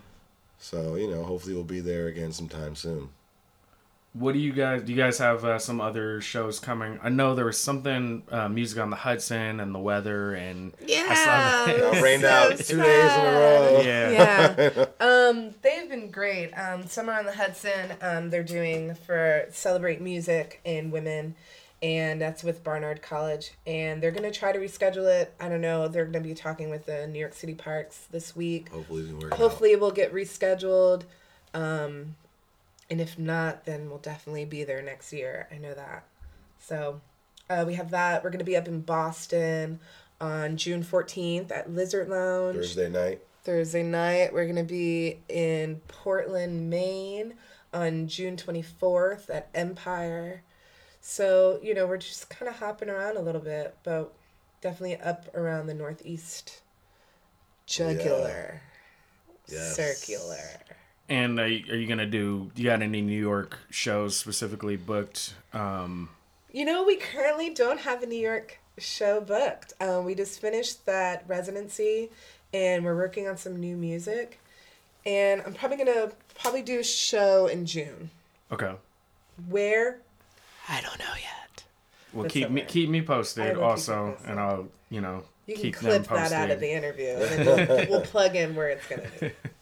So 0.58 0.96
you 0.96 1.10
know, 1.10 1.24
hopefully 1.24 1.54
we'll 1.54 1.64
be 1.64 1.80
there 1.80 2.08
again 2.08 2.32
sometime 2.32 2.76
soon. 2.76 3.08
What 4.14 4.32
do 4.32 4.38
you 4.38 4.52
guys? 4.52 4.82
Do 4.82 4.92
you 4.92 4.98
guys 4.98 5.18
have 5.18 5.44
uh, 5.44 5.58
some 5.58 5.80
other 5.80 6.20
shows 6.20 6.58
coming? 6.58 6.98
I 7.02 7.08
know 7.08 7.34
there 7.34 7.44
was 7.44 7.58
something 7.58 8.22
uh, 8.30 8.48
music 8.48 8.80
on 8.80 8.90
the 8.90 8.96
Hudson 8.96 9.60
and 9.60 9.74
the 9.74 9.78
weather 9.78 10.34
and 10.34 10.72
I 10.82 10.86
saw 10.86 10.92
yeah, 10.92 11.66
that. 11.66 11.94
It 11.96 12.02
rained 12.02 12.22
so 12.22 12.28
out 12.28 12.58
two 12.58 12.82
days 12.82 13.12
in 13.12 13.26
a 13.26 13.32
row. 13.32 13.82
yeah. 13.84 14.10
yeah. 14.58 14.84
Um, 15.00 15.54
they've 15.62 15.88
been 15.88 16.10
great. 16.10 16.52
Um, 16.52 16.86
Summer 16.86 17.12
on 17.12 17.26
the 17.26 17.32
Hudson, 17.32 17.92
um, 18.00 18.30
they're 18.30 18.42
doing 18.42 18.94
for 18.94 19.46
Celebrate 19.50 20.00
Music 20.00 20.60
and 20.64 20.90
Women, 20.90 21.34
and 21.82 22.20
that's 22.20 22.42
with 22.42 22.64
Barnard 22.64 23.02
College. 23.02 23.52
And 23.66 24.02
they're 24.02 24.10
going 24.10 24.30
to 24.30 24.36
try 24.36 24.52
to 24.52 24.58
reschedule 24.58 25.06
it. 25.20 25.34
I 25.38 25.48
don't 25.48 25.60
know. 25.60 25.86
They're 25.86 26.04
going 26.04 26.22
to 26.22 26.28
be 26.28 26.34
talking 26.34 26.70
with 26.70 26.86
the 26.86 27.06
New 27.06 27.18
York 27.18 27.34
City 27.34 27.54
Parks 27.54 28.06
this 28.10 28.34
week. 28.34 28.70
Hopefully 28.70 29.02
we 29.02 29.08
can 29.08 29.18
work. 29.18 29.26
it 29.26 29.32
out. 29.34 29.38
Hopefully, 29.38 29.72
it 29.72 29.80
will 29.80 29.92
get 29.92 30.12
rescheduled. 30.12 31.02
Um, 31.54 32.16
and 32.90 33.00
if 33.00 33.18
not, 33.18 33.64
then 33.64 33.88
we'll 33.88 33.98
definitely 33.98 34.44
be 34.44 34.64
there 34.64 34.82
next 34.82 35.12
year. 35.12 35.48
I 35.52 35.58
know 35.58 35.74
that. 35.74 36.04
So 36.58 37.00
uh, 37.50 37.64
we 37.66 37.74
have 37.74 37.90
that. 37.90 38.22
We're 38.24 38.30
going 38.30 38.38
to 38.38 38.44
be 38.44 38.56
up 38.56 38.68
in 38.68 38.80
Boston 38.80 39.80
on 40.20 40.56
June 40.56 40.82
14th 40.82 41.50
at 41.50 41.70
Lizard 41.70 42.08
Lounge. 42.08 42.56
Thursday 42.56 42.88
night. 42.88 43.20
Thursday 43.44 43.82
night. 43.82 44.32
We're 44.32 44.44
going 44.44 44.56
to 44.56 44.62
be 44.64 45.20
in 45.28 45.80
Portland, 45.88 46.68
Maine 46.70 47.34
on 47.72 48.08
June 48.08 48.36
24th 48.36 49.30
at 49.30 49.48
Empire. 49.54 50.42
So, 51.00 51.60
you 51.62 51.74
know, 51.74 51.86
we're 51.86 51.98
just 51.98 52.28
kind 52.30 52.48
of 52.48 52.56
hopping 52.56 52.88
around 52.90 53.16
a 53.16 53.22
little 53.22 53.40
bit, 53.40 53.76
but 53.84 54.12
definitely 54.60 54.96
up 54.96 55.34
around 55.34 55.66
the 55.66 55.74
Northeast 55.74 56.60
jugular, 57.66 58.60
Yes. 59.46 59.76
circular. 59.76 60.36
And 61.08 61.38
are 61.40 61.46
you, 61.48 61.64
are 61.72 61.76
you 61.76 61.86
gonna 61.86 62.06
do? 62.06 62.50
Do 62.54 62.62
you 62.62 62.68
got 62.68 62.82
any 62.82 63.00
New 63.00 63.18
York 63.20 63.58
shows 63.70 64.16
specifically 64.16 64.76
booked? 64.76 65.34
Um, 65.52 66.10
You 66.52 66.64
know, 66.64 66.84
we 66.84 66.96
currently 66.96 67.50
don't 67.54 67.80
have 67.80 68.02
a 68.02 68.06
New 68.06 68.18
York 68.20 68.58
show 68.78 69.20
booked. 69.20 69.72
Um, 69.80 70.04
we 70.04 70.14
just 70.14 70.40
finished 70.40 70.84
that 70.86 71.24
residency 71.26 72.10
and 72.52 72.84
we're 72.84 72.96
working 72.96 73.26
on 73.28 73.36
some 73.36 73.56
new 73.58 73.76
music. 73.76 74.40
And 75.06 75.42
I'm 75.46 75.54
probably 75.54 75.76
going 75.78 75.92
to 75.92 76.12
probably 76.40 76.62
do 76.62 76.80
a 76.80 76.84
show 76.84 77.46
in 77.46 77.64
June. 77.66 78.10
okay. 78.52 78.72
Where? 79.48 80.00
I 80.68 80.80
don't 80.82 80.98
know 80.98 81.14
yet. 81.14 81.64
Well, 82.12 82.22
That's 82.24 82.34
keep 82.34 82.50
me 82.50 82.62
keep 82.62 82.90
me 82.90 83.00
posted 83.02 83.44
will 83.44 83.54
keep 83.54 83.62
also, 83.62 84.10
posted. 84.12 84.30
and 84.30 84.40
I'll 84.40 84.68
you 84.90 85.00
know 85.00 85.22
You 85.46 85.54
can 85.54 85.62
keep 85.62 85.76
clip 85.76 85.92
them 85.92 86.04
posted. 86.04 86.32
that 86.32 86.44
out 86.44 86.50
of 86.50 86.60
the 86.60 86.70
interview 86.70 87.08
and 87.10 87.46
then 87.46 87.68
we'll, 87.68 87.86
we'll 87.88 88.00
plug 88.02 88.34
in 88.36 88.54
where 88.56 88.68
it's 88.70 88.86
going 88.88 89.02
to 89.02 89.20
be. 89.20 89.32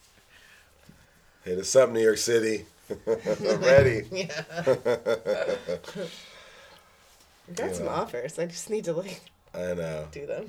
Hit 1.46 1.58
us 1.58 1.74
up, 1.76 1.90
New 1.90 2.00
York 2.02 2.18
City. 2.18 2.66
I'm 2.90 2.96
ready. 3.60 4.02
Yeah. 4.12 4.42
I've 7.48 7.54
got 7.54 7.74
some 7.76 7.86
Yeah. 7.86 7.92
offers. 7.92 8.38
I 8.38 8.46
just 8.46 8.68
need 8.68 8.84
to 8.84 8.92
like 8.92 9.20
I 9.54 9.74
know. 9.74 10.08
do 10.10 10.26
them. 10.26 10.48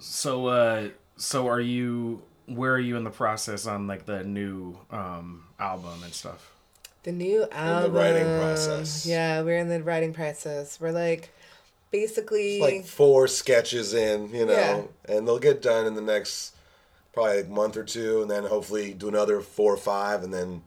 So, 0.00 0.46
uh, 0.48 0.88
so 1.16 1.46
are 1.48 1.60
you? 1.60 2.22
Where 2.46 2.72
are 2.74 2.80
you 2.80 2.96
in 2.96 3.04
the 3.04 3.10
process 3.10 3.66
on 3.66 3.86
like 3.86 4.06
the 4.06 4.24
new 4.24 4.78
um 4.90 5.44
album 5.60 6.02
and 6.02 6.12
stuff? 6.12 6.52
The 7.04 7.12
new 7.12 7.46
album. 7.52 7.86
In 7.86 7.92
the 7.92 7.98
writing 8.00 8.40
process. 8.40 9.06
Yeah, 9.06 9.42
we're 9.42 9.58
in 9.58 9.68
the 9.68 9.82
writing 9.82 10.12
process. 10.12 10.80
We're 10.80 10.90
like 10.92 11.30
basically 11.92 12.60
like 12.60 12.86
four 12.86 13.28
sketches 13.28 13.94
in, 13.94 14.30
you 14.34 14.46
know, 14.46 14.52
Yeah. 15.08 15.16
and 15.16 15.26
they'll 15.28 15.38
get 15.38 15.62
done 15.62 15.86
in 15.86 15.94
the 15.94 16.02
next 16.02 16.54
probably 17.18 17.40
a 17.40 17.44
month 17.44 17.76
or 17.76 17.84
two, 17.84 18.22
and 18.22 18.30
then 18.30 18.44
hopefully 18.44 18.94
do 18.94 19.08
another 19.08 19.40
four 19.40 19.74
or 19.74 19.76
five, 19.78 20.22
and 20.22 20.32
then 20.32 20.62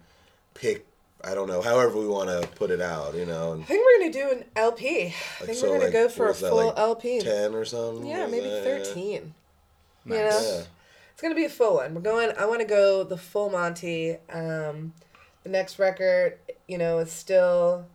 pick. 0.53 0.85
I 1.23 1.35
don't 1.35 1.47
know, 1.47 1.61
however 1.61 1.99
we 1.99 2.07
want 2.07 2.29
to 2.29 2.47
put 2.55 2.71
it 2.71 2.81
out, 2.81 3.13
you 3.13 3.25
know. 3.27 3.53
And 3.53 3.61
I 3.61 3.65
think 3.65 3.85
we're 3.85 3.99
gonna 3.99 4.11
do 4.13 4.31
an 4.39 4.45
LP. 4.55 5.07
I 5.07 5.45
think 5.45 5.57
so, 5.57 5.67
we're 5.69 5.73
gonna 5.75 5.83
like, 5.85 5.93
go 5.93 6.09
for 6.09 6.27
a 6.27 6.31
is 6.31 6.39
that, 6.39 6.49
full 6.49 6.65
like 6.67 6.77
LP. 6.79 7.21
ten 7.21 7.53
or 7.53 7.63
something. 7.63 8.07
Yeah, 8.07 8.25
maybe 8.25 8.49
that- 8.49 8.63
thirteen. 8.63 9.33
You 10.03 10.13
know, 10.13 10.17
Yeah. 10.17 10.63
it's 11.13 11.21
gonna 11.21 11.35
be 11.35 11.45
a 11.45 11.49
full 11.49 11.75
one. 11.75 11.93
We're 11.93 12.01
going. 12.01 12.31
I 12.37 12.45
want 12.47 12.61
to 12.61 12.65
go 12.67 13.03
the 13.03 13.17
full 13.17 13.51
Monty. 13.51 14.17
Um, 14.31 14.93
the 15.43 15.49
next 15.49 15.77
record, 15.77 16.39
you 16.67 16.79
know, 16.79 16.97
is 16.99 17.11
still, 17.11 17.85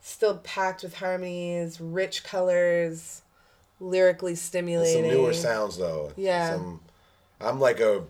still 0.00 0.38
packed 0.38 0.82
with 0.82 0.94
harmonies, 0.94 1.80
rich 1.80 2.24
colors, 2.24 3.22
lyrically 3.78 4.32
It's 4.32 4.42
stimulating. 4.42 5.04
some 5.04 5.12
newer 5.14 5.32
sounds 5.32 5.78
though. 5.78 6.12
Yeah. 6.16 6.54
Some, 6.56 6.80
I'm 7.42 7.58
like 7.60 7.80
a, 7.80 8.04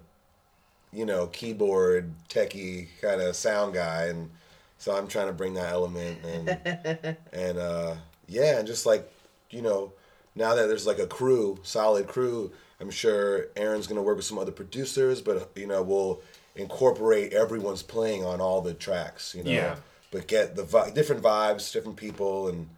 you 0.93 1.07
know, 1.07 1.27
keyboard 1.29 2.13
techie 2.29 2.89
kind 3.01 3.21
of 3.21 3.35
sound 3.35 3.75
guy, 3.75 4.07
and 4.07 4.31
so 4.79 4.95
I'm 4.97 5.09
trying 5.09 5.29
to 5.29 5.33
bring 5.33 5.55
that 5.55 5.73
element 5.73 6.19
and 6.25 7.17
and 7.33 7.59
uh, 7.59 7.95
yeah, 8.29 8.59
and 8.59 8.67
just 8.67 8.85
like 8.87 9.11
you 9.51 9.63
know, 9.63 9.93
now 10.35 10.55
that 10.55 10.67
there's 10.69 10.87
like 10.87 10.99
a 10.99 11.07
crew, 11.07 11.59
solid 11.63 12.07
crew, 12.09 12.53
I'm 12.81 12.91
sure 12.91 13.47
Erin's 13.57 13.87
gonna 13.87 14.03
work 14.03 14.17
with 14.17 14.27
some 14.27 14.39
other 14.39 14.53
producers, 14.53 15.21
but 15.23 15.51
you 15.57 15.67
know, 15.67 15.83
we'll 15.83 16.21
incorporate 16.57 17.33
everyone's 17.33 17.83
playing 17.83 18.25
on 18.25 18.41
all 18.41 18.61
the 18.61 18.75
tracks. 18.75 19.35
You 19.35 19.45
know, 19.45 19.51
Yeah. 19.51 19.77
but 20.11 20.27
get 20.27 20.57
the 20.57 20.65
vi- 20.65 20.91
different 20.91 21.23
vibes, 21.23 21.73
different 21.73 21.97
people, 21.97 22.49
and 22.49 22.69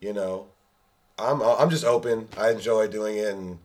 you 0.00 0.12
know, 0.14 0.46
I'm 1.18 1.42
I'm 1.42 1.68
just 1.68 1.84
open. 1.84 2.28
I 2.38 2.50
enjoy 2.52 2.88
doing 2.88 3.18
it, 3.18 3.34
and 3.34 3.58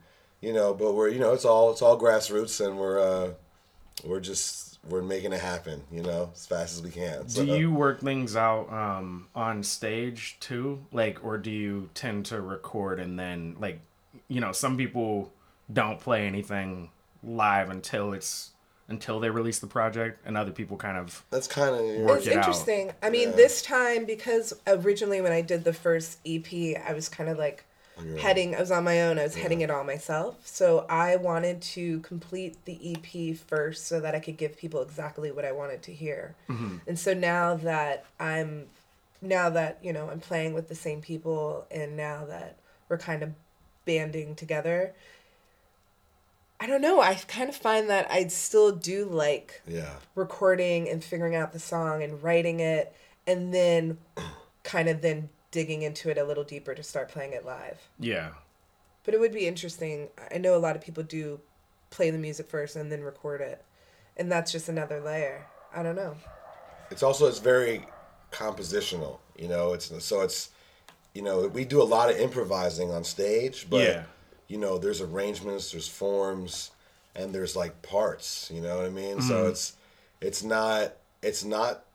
you 0.46 0.54
know, 0.54 0.74
but 0.74 0.94
we're 0.94 1.10
you 1.10 1.20
know 1.20 1.34
it's 1.34 1.46
all 1.46 1.72
it's 1.72 1.82
all 1.82 2.00
grassroots, 2.00 2.66
and 2.66 2.78
we're 2.78 3.00
uh, 3.00 3.32
we're 4.04 4.20
just 4.20 4.78
we're 4.88 5.02
making 5.02 5.34
it 5.34 5.42
happen. 5.42 5.82
You 5.92 6.04
know, 6.04 6.30
as 6.34 6.46
fast 6.46 6.76
as 6.78 6.84
we 6.84 6.92
can. 6.92 7.28
So, 7.28 7.44
Do 7.46 7.56
you 7.58 7.72
work 7.72 8.02
things 8.02 8.36
out 8.36 8.72
um 8.72 9.28
on 9.36 9.64
stage 9.64 10.38
too? 10.40 10.86
Like, 10.92 11.24
or 11.26 11.38
do 11.38 11.50
you 11.52 11.90
tend 11.96 12.28
to 12.28 12.40
record 12.42 13.00
and 13.00 13.18
then 13.18 13.56
like, 13.60 13.80
you 14.28 14.40
know, 14.42 14.52
some 14.52 14.78
people 14.78 15.32
don't 15.74 16.00
play 16.00 16.28
anything 16.28 16.92
live 17.24 17.70
until 17.72 18.14
it's 18.14 18.52
until 18.88 19.20
they 19.20 19.32
release 19.32 19.58
the 19.58 19.66
project, 19.66 20.22
and 20.28 20.38
other 20.38 20.52
people 20.52 20.78
kind 20.78 20.96
of 21.00 21.26
That's 21.32 21.48
kind 21.48 21.74
of 21.74 22.02
Work 22.06 22.20
it's 22.20 22.28
it 22.28 22.34
out. 22.34 22.38
interesting. 22.38 22.92
I 23.02 23.10
mean, 23.10 23.30
Yeah. 23.32 23.36
this 23.36 23.64
time 23.64 24.06
because 24.06 24.54
originally 24.68 25.22
when 25.22 25.32
I 25.32 25.42
did 25.42 25.64
the 25.64 25.74
first 25.74 26.20
EP, 26.24 26.46
I 26.88 26.94
was 26.94 27.10
kind 27.10 27.28
of 27.28 27.40
like 27.40 27.58
On 27.58 27.58
your 27.58 27.64
own. 27.64 27.65
Heading. 28.20 28.56
I 28.56 28.60
was 28.60 28.72
on 28.72 28.84
my 28.84 29.02
own. 29.04 29.20
I 29.20 29.24
was 29.24 29.36
heading 29.36 29.62
it 29.62 29.70
all 29.70 29.84
myself. 29.84 30.48
So 30.48 30.86
I 30.90 31.16
wanted 31.16 31.62
to 31.62 32.00
complete 32.02 32.58
the 32.66 32.96
EP 32.96 33.38
first, 33.38 33.88
so 33.88 34.00
that 34.00 34.16
I 34.16 34.20
could 34.20 34.38
give 34.38 34.58
people 34.58 34.82
exactly 34.82 35.32
what 35.32 35.46
I 35.46 35.52
wanted 35.52 35.82
to 35.84 35.94
hear. 35.94 36.36
And 36.88 36.98
so 37.00 37.14
now 37.14 37.56
that 37.56 38.06
I'm, 38.20 38.66
now 39.22 39.50
that 39.50 39.80
you 39.82 39.94
know 39.94 40.10
I'm 40.10 40.20
playing 40.20 40.54
with 40.54 40.68
the 40.68 40.76
same 40.76 41.02
people, 41.02 41.66
and 41.72 41.96
now 41.96 42.26
that 42.26 42.58
we're 42.90 42.98
kind 42.98 43.24
of 43.24 43.32
banding 43.86 44.36
together. 44.36 44.94
I 46.58 46.68
don't 46.68 46.82
know. 46.82 47.02
I 47.02 47.16
kind 47.16 47.50
of 47.50 47.56
find 47.56 47.90
that 47.90 48.10
I 48.10 48.28
still 48.28 48.72
do 48.72 49.06
like 49.06 49.62
yeah. 49.68 49.96
recording 50.16 50.90
and 50.90 51.04
figuring 51.04 51.36
out 51.36 51.52
the 51.52 51.60
song 51.60 52.02
and 52.02 52.24
writing 52.24 52.62
it 52.62 52.96
and 53.28 53.54
then 53.54 53.98
kind 54.64 54.90
of 54.90 55.02
then 55.02 55.30
digging 55.56 55.84
into 55.84 56.10
it 56.10 56.18
a 56.18 56.24
little 56.26 56.44
deeper 56.44 56.76
to 56.76 56.84
start 56.84 57.08
playing 57.08 57.32
it 57.32 57.46
live. 57.46 57.80
yeah. 57.98 58.32
But 59.06 59.14
it 59.14 59.22
would 59.22 59.32
be 59.32 59.48
interesting. 59.48 60.10
I 60.34 60.38
know 60.40 60.54
a 60.56 60.58
lot 60.58 60.76
of 60.76 60.82
people 60.82 61.02
do 61.04 61.40
play 61.92 62.10
the 62.10 62.18
music 62.18 62.50
first 62.50 62.76
and 62.76 62.92
then 62.92 63.02
record 63.04 63.40
it. 63.40 63.64
And 64.18 64.30
that's 64.30 64.52
just 64.52 64.68
another 64.68 65.00
layer. 65.00 65.46
I 65.74 65.82
don't 65.82 65.96
know. 65.96 66.18
It's 66.92 67.04
also 67.04 67.28
it's 67.28 67.40
very 67.40 67.86
compositional. 68.32 69.20
You 69.38 69.48
know, 69.48 69.72
it's 69.74 69.94
so 70.04 70.22
it's 70.22 70.50
you 71.14 71.22
know 71.22 71.48
we 71.48 71.64
do 71.64 71.82
a 71.82 71.90
lot 71.98 72.10
of 72.10 72.18
improvising 72.18 72.92
on 72.92 73.04
stage, 73.06 73.68
but 73.70 73.88
Yeah. 73.88 74.04
you 74.48 74.58
know 74.58 74.78
there's 74.78 75.00
arrangements, 75.02 75.72
there's 75.72 75.88
forms, 75.88 76.72
and 77.16 77.34
there's 77.34 77.56
like 77.56 77.82
parts. 77.82 78.52
You 78.54 78.60
know 78.60 78.76
what 78.76 78.86
I 78.86 78.90
mean? 78.90 79.22
So 79.22 79.36
mm-hmm. 79.36 79.50
it's 79.52 79.78
it's 80.20 80.44
not 80.44 80.94
it's 81.22 81.46
not 81.46 81.86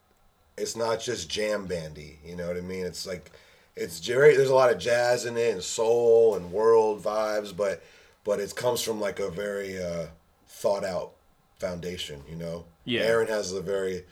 it's 0.57 0.77
not 0.77 1.01
just 1.01 1.29
jam 1.29 1.67
bandy. 1.67 2.21
You 2.25 2.37
know 2.37 2.47
what 2.47 2.57
I 2.57 2.61
mean? 2.61 2.87
It's 2.87 3.05
like 3.05 3.33
it's 3.77 4.01
very 4.01 4.37
there's 4.37 4.51
a 4.51 4.55
lot 4.55 4.73
of 4.73 4.79
jazz 4.79 5.25
in 5.25 5.37
it 5.37 5.53
and 5.53 5.63
soul 5.63 6.35
and 6.35 6.53
world 6.53 7.03
vibes, 7.03 7.57
but 7.57 7.83
but 8.25 8.41
it 8.41 8.55
comes 8.55 8.83
from 8.83 9.01
like 9.01 9.19
a 9.19 9.31
very 9.31 9.83
uh, 9.83 10.07
thought 10.49 10.85
out 10.85 11.13
foundation. 11.59 12.23
You 12.29 12.37
know? 12.37 12.65
Yeah. 12.85 13.03
Erin 13.03 13.29
has 13.29 13.53
a 13.53 13.61
very 13.61 14.05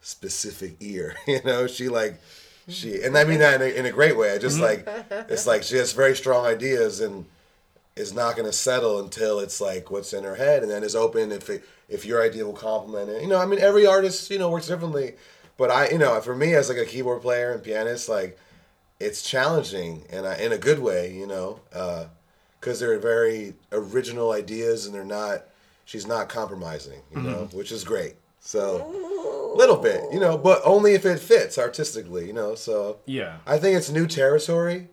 specific 0.00 0.76
ear. 0.80 1.16
You 1.26 1.40
know, 1.44 1.66
she 1.66 1.88
like 1.88 2.20
she 2.68 3.02
and 3.02 3.16
I 3.16 3.24
mean 3.24 3.40
that 3.40 3.60
in 3.60 3.62
a, 3.62 3.78
in 3.80 3.86
a 3.86 3.90
great 3.92 4.16
way. 4.16 4.32
I 4.32 4.38
just 4.38 4.58
like 4.58 4.86
it's 5.10 5.46
like 5.46 5.62
she 5.62 5.76
has 5.76 5.92
very 5.92 6.16
strong 6.16 6.46
ideas 6.46 7.00
and 7.00 7.26
is 7.96 8.12
not 8.12 8.34
going 8.34 8.46
to 8.46 8.52
settle 8.52 8.98
until 9.00 9.38
it's 9.38 9.60
like 9.60 9.90
what's 9.90 10.12
in 10.12 10.24
her 10.24 10.34
head 10.34 10.62
and 10.62 10.70
then 10.70 10.82
is 10.82 10.96
open 10.96 11.30
if 11.30 11.48
it, 11.48 11.64
if 11.88 12.04
your 12.04 12.22
idea 12.22 12.44
will 12.44 12.52
complement 12.52 13.08
it. 13.08 13.22
You 13.22 13.28
know, 13.28 13.38
I 13.38 13.46
mean 13.46 13.60
every 13.60 13.86
artist, 13.86 14.30
you 14.30 14.38
know, 14.38 14.50
works 14.50 14.66
differently, 14.66 15.14
but 15.56 15.70
I, 15.70 15.90
you 15.90 15.98
know, 15.98 16.20
for 16.20 16.34
me 16.34 16.54
as 16.54 16.68
like 16.68 16.78
a 16.78 16.86
keyboard 16.86 17.22
player 17.22 17.52
and 17.52 17.62
pianist 17.62 18.08
like 18.08 18.38
it's 19.04 19.22
challenging 19.22 20.04
and 20.10 20.26
I, 20.26 20.36
in 20.36 20.52
a 20.52 20.58
good 20.58 20.78
way, 20.78 21.12
you 21.12 21.26
know, 21.26 21.60
uh 21.72 22.06
cuz 22.60 22.80
they're 22.80 22.98
very 22.98 23.54
original 23.72 24.32
ideas 24.32 24.86
and 24.86 24.94
they're 24.94 25.04
not 25.04 25.44
she's 25.84 26.06
not 26.06 26.28
compromising, 26.28 27.00
you 27.14 27.20
know, 27.20 27.48
which 27.52 27.70
is 27.70 27.84
great. 27.84 28.16
So 28.40 28.62
little 29.56 29.76
bit, 29.76 30.02
you 30.12 30.20
know, 30.20 30.36
but 30.36 30.60
only 30.64 30.94
if 30.94 31.04
it 31.06 31.20
fits 31.20 31.58
artistically, 31.58 32.26
you 32.26 32.32
know. 32.32 32.54
So 32.54 32.98
Yeah. 33.06 33.38
I 33.46 33.58
think 33.58 33.76
it's 33.78 33.90
new 33.90 34.06
territory, 34.06 34.88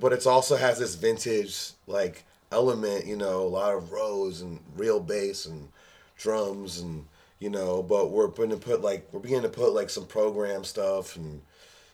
but 0.00 0.12
it's 0.12 0.26
also 0.26 0.56
has 0.56 0.78
this 0.78 0.94
vintage 0.94 1.72
like 1.86 2.24
element, 2.50 3.06
you 3.06 3.16
know, 3.16 3.42
a 3.42 3.52
lot 3.60 3.74
of 3.74 3.92
Rhodes 3.92 4.40
and 4.40 4.60
real 4.76 5.00
bass 5.00 5.46
and 5.46 5.68
drums 6.16 6.80
and 6.80 7.06
you 7.40 7.50
know, 7.50 7.82
but 7.82 8.10
we're 8.10 8.28
going 8.28 8.50
to 8.50 8.56
put 8.56 8.80
like 8.80 9.06
we're 9.12 9.20
beginning 9.20 9.42
to 9.42 9.48
put 9.48 9.74
like 9.74 9.90
some 9.90 10.06
program 10.06 10.64
stuff 10.64 11.16
and 11.16 11.42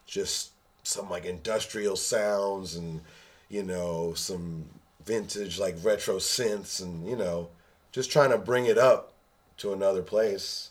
just 0.07 0.51
some 0.83 1.11
like 1.11 1.25
industrial 1.25 1.97
sounds 1.97 2.77
and 2.77 3.01
you 3.49 3.63
know 3.63 4.15
some 4.15 4.65
vintage 5.05 5.59
like 5.59 5.77
retro 5.83 6.17
synths 6.17 6.83
and 6.83 7.09
you 7.09 7.17
know 7.17 7.49
just 7.93 8.11
trying 8.11 8.31
to 8.31 8.39
bring 8.39 8.67
it 8.67 8.79
up 8.79 9.13
to 9.57 9.73
another 9.73 10.03
place 10.03 10.71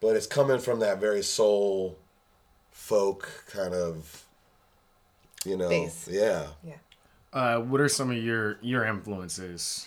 but 0.00 0.16
it's 0.16 0.26
coming 0.26 0.58
from 0.58 0.80
that 0.80 0.98
very 1.00 1.22
soul 1.22 1.96
folk 2.70 3.44
kind 3.50 3.74
of 3.74 4.24
you 5.44 5.56
know 5.56 5.68
Bass. 5.68 6.08
yeah 6.10 6.48
Yeah. 6.64 6.74
Uh, 7.32 7.60
what 7.60 7.80
are 7.80 7.88
some 7.88 8.10
of 8.10 8.16
your 8.16 8.58
your 8.60 8.84
influences? 8.84 9.86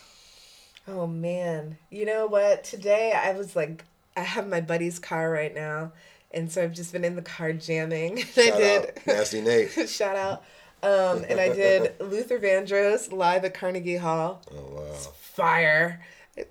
Oh 0.87 1.07
man. 1.07 1.77
You 1.89 2.05
know 2.05 2.25
what? 2.25 2.63
Today 2.63 3.11
I 3.11 3.33
was 3.33 3.55
like 3.55 3.83
I 4.15 4.21
have 4.21 4.47
my 4.47 4.61
buddy's 4.61 4.99
car 4.99 5.29
right 5.29 5.53
now. 5.53 5.91
And 6.33 6.51
so 6.51 6.63
I've 6.63 6.73
just 6.73 6.91
been 6.91 7.05
in 7.05 7.15
the 7.15 7.21
car 7.21 7.53
jamming. 7.53 8.19
I 8.37 8.51
did 8.51 8.85
out 8.85 9.07
nasty 9.07 9.41
nate 9.41 9.71
shout 9.89 10.15
out. 10.15 10.43
Um, 10.81 11.23
and 11.29 11.39
I 11.39 11.49
did 11.49 11.93
Luther 11.99 12.39
Vandross 12.39 13.11
live 13.11 13.45
at 13.45 13.53
Carnegie 13.53 13.97
Hall. 13.97 14.41
oh 14.51 14.75
wow 14.75 14.93
Fire. 15.19 16.01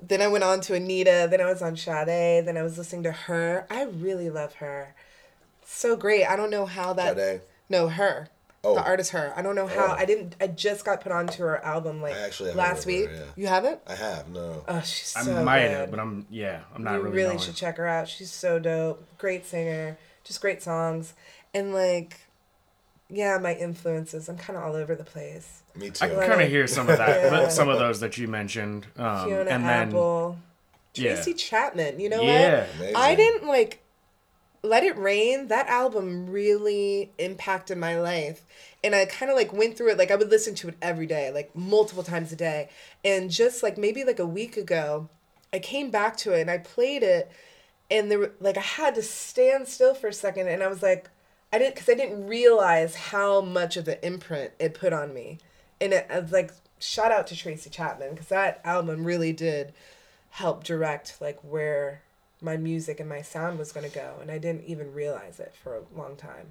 Then 0.00 0.22
I 0.22 0.28
went 0.28 0.44
on 0.44 0.60
to 0.62 0.74
Anita. 0.74 1.28
Then 1.30 1.40
I 1.40 1.46
was 1.46 1.60
on 1.62 1.76
Sade. 1.76 2.46
Then 2.46 2.56
I 2.56 2.62
was 2.62 2.78
listening 2.78 3.02
to 3.04 3.12
her. 3.12 3.66
I 3.70 3.84
really 3.84 4.30
love 4.30 4.54
her. 4.54 4.94
So 5.64 5.96
great. 5.96 6.24
I 6.24 6.36
don't 6.36 6.50
know 6.50 6.66
how 6.66 6.92
that. 6.94 7.16
Sade? 7.16 7.40
No, 7.68 7.88
her. 7.88 8.28
Oh. 8.64 8.74
The 8.76 8.82
artist 8.84 9.10
her. 9.10 9.32
I 9.34 9.42
don't 9.42 9.56
know 9.56 9.66
how. 9.66 9.88
Oh. 9.88 9.96
I 9.98 10.04
didn't. 10.04 10.36
I 10.40 10.46
just 10.46 10.84
got 10.84 11.00
put 11.00 11.10
onto 11.10 11.42
her 11.42 11.62
album 11.64 12.00
like 12.00 12.14
I 12.14 12.20
actually 12.20 12.52
last 12.52 12.86
week. 12.86 13.08
her, 13.08 13.14
yeah. 13.16 13.22
You 13.34 13.46
haven't? 13.48 13.80
i 13.88 13.94
have 13.96 14.28
no 14.28 14.64
Oh, 14.68 14.80
she's 14.82 15.08
so 15.08 15.36
I 15.36 15.42
might 15.42 15.62
good. 15.62 15.70
have, 15.72 15.90
but 15.90 15.98
I'm 15.98 16.26
yeah, 16.30 16.60
I'm 16.74 16.84
not 16.84 16.92
really. 16.92 16.98
you 16.98 17.04
really. 17.06 17.16
really 17.16 17.28
knowing. 17.30 17.38
should 17.40 17.56
check 17.56 17.76
her 17.78 17.86
out. 17.88 18.08
She's 18.08 18.30
so 18.30 18.60
dope. 18.60 19.04
Great 19.18 19.46
singer. 19.46 19.98
Just 20.22 20.40
great 20.40 20.62
songs. 20.62 21.14
And 21.52 21.74
like, 21.74 22.20
yeah, 23.10 23.36
my 23.38 23.54
influences. 23.54 24.28
I'm 24.28 24.36
kind 24.38 24.56
of 24.56 24.64
all 24.64 24.76
over 24.76 24.94
the 24.94 25.02
place. 25.04 25.62
me 25.74 25.90
too 25.90 26.04
I 26.04 26.08
can 26.10 26.18
kind 26.20 26.40
of 26.42 26.48
hear 26.48 26.68
some 26.68 26.88
of 26.88 26.98
that, 26.98 27.32
Yeah. 27.32 27.48
some 27.48 27.68
of 27.68 27.80
those 27.80 27.98
that 27.98 28.16
you 28.16 28.28
mentioned. 28.28 28.86
Um, 28.96 29.26
Fiona 29.26 29.50
and 29.50 29.64
then 29.64 29.88
Apple. 29.88 30.38
yeah. 30.94 31.14
Tracy 31.16 31.34
Chapman. 31.34 31.98
You 31.98 32.10
know 32.10 32.22
Yeah. 32.22 32.60
what? 32.60 32.68
Amazing. 32.76 32.96
I 32.96 33.14
didn't 33.16 33.48
like. 33.48 33.81
Let 34.64 34.84
It 34.84 34.96
Rain, 34.96 35.48
that 35.48 35.66
album 35.66 36.30
really 36.30 37.10
impacted 37.18 37.78
my 37.78 37.98
life. 37.98 38.44
And 38.84 38.94
I 38.94 39.04
kind 39.06 39.30
of 39.30 39.36
like 39.36 39.52
went 39.52 39.76
through 39.76 39.90
it, 39.90 39.98
like 39.98 40.10
I 40.12 40.16
would 40.16 40.30
listen 40.30 40.54
to 40.56 40.68
it 40.68 40.76
every 40.80 41.06
day, 41.06 41.32
like 41.32 41.54
multiple 41.56 42.04
times 42.04 42.32
a 42.32 42.36
day. 42.36 42.68
And 43.04 43.30
just 43.30 43.62
like 43.62 43.76
maybe 43.76 44.04
like 44.04 44.20
a 44.20 44.26
week 44.26 44.56
ago, 44.56 45.08
I 45.52 45.58
came 45.58 45.90
back 45.90 46.16
to 46.18 46.32
it 46.32 46.42
and 46.42 46.50
I 46.50 46.58
played 46.58 47.02
it. 47.02 47.30
And 47.90 48.10
there, 48.10 48.18
were- 48.20 48.32
like 48.40 48.56
I 48.56 48.60
had 48.60 48.94
to 48.94 49.02
stand 49.02 49.66
still 49.66 49.94
for 49.94 50.08
a 50.08 50.12
second. 50.12 50.46
And 50.48 50.62
I 50.62 50.68
was 50.68 50.82
like, 50.82 51.10
I 51.52 51.58
didn't, 51.58 51.74
because 51.74 51.88
I 51.88 51.94
didn't 51.94 52.26
realize 52.28 52.94
how 52.94 53.40
much 53.40 53.76
of 53.76 53.88
an 53.88 53.98
imprint 54.02 54.52
it 54.58 54.74
put 54.74 54.92
on 54.92 55.12
me. 55.12 55.38
And 55.80 55.92
it, 55.92 56.06
I 56.08 56.20
was 56.20 56.32
like, 56.32 56.52
shout 56.78 57.12
out 57.12 57.26
to 57.26 57.36
Tracy 57.36 57.68
Chapman, 57.68 58.10
because 58.10 58.28
that 58.28 58.60
album 58.64 59.04
really 59.04 59.32
did 59.32 59.72
help 60.30 60.64
direct 60.64 61.20
like 61.20 61.38
where 61.42 62.02
my 62.42 62.56
music 62.56 63.00
and 63.00 63.08
my 63.08 63.22
sound 63.22 63.58
was 63.58 63.72
going 63.72 63.88
to 63.88 63.94
go 63.94 64.14
and 64.20 64.30
i 64.30 64.38
didn't 64.38 64.64
even 64.64 64.92
realize 64.92 65.38
it 65.40 65.54
for 65.62 65.76
a 65.76 65.82
long 65.98 66.16
time 66.16 66.46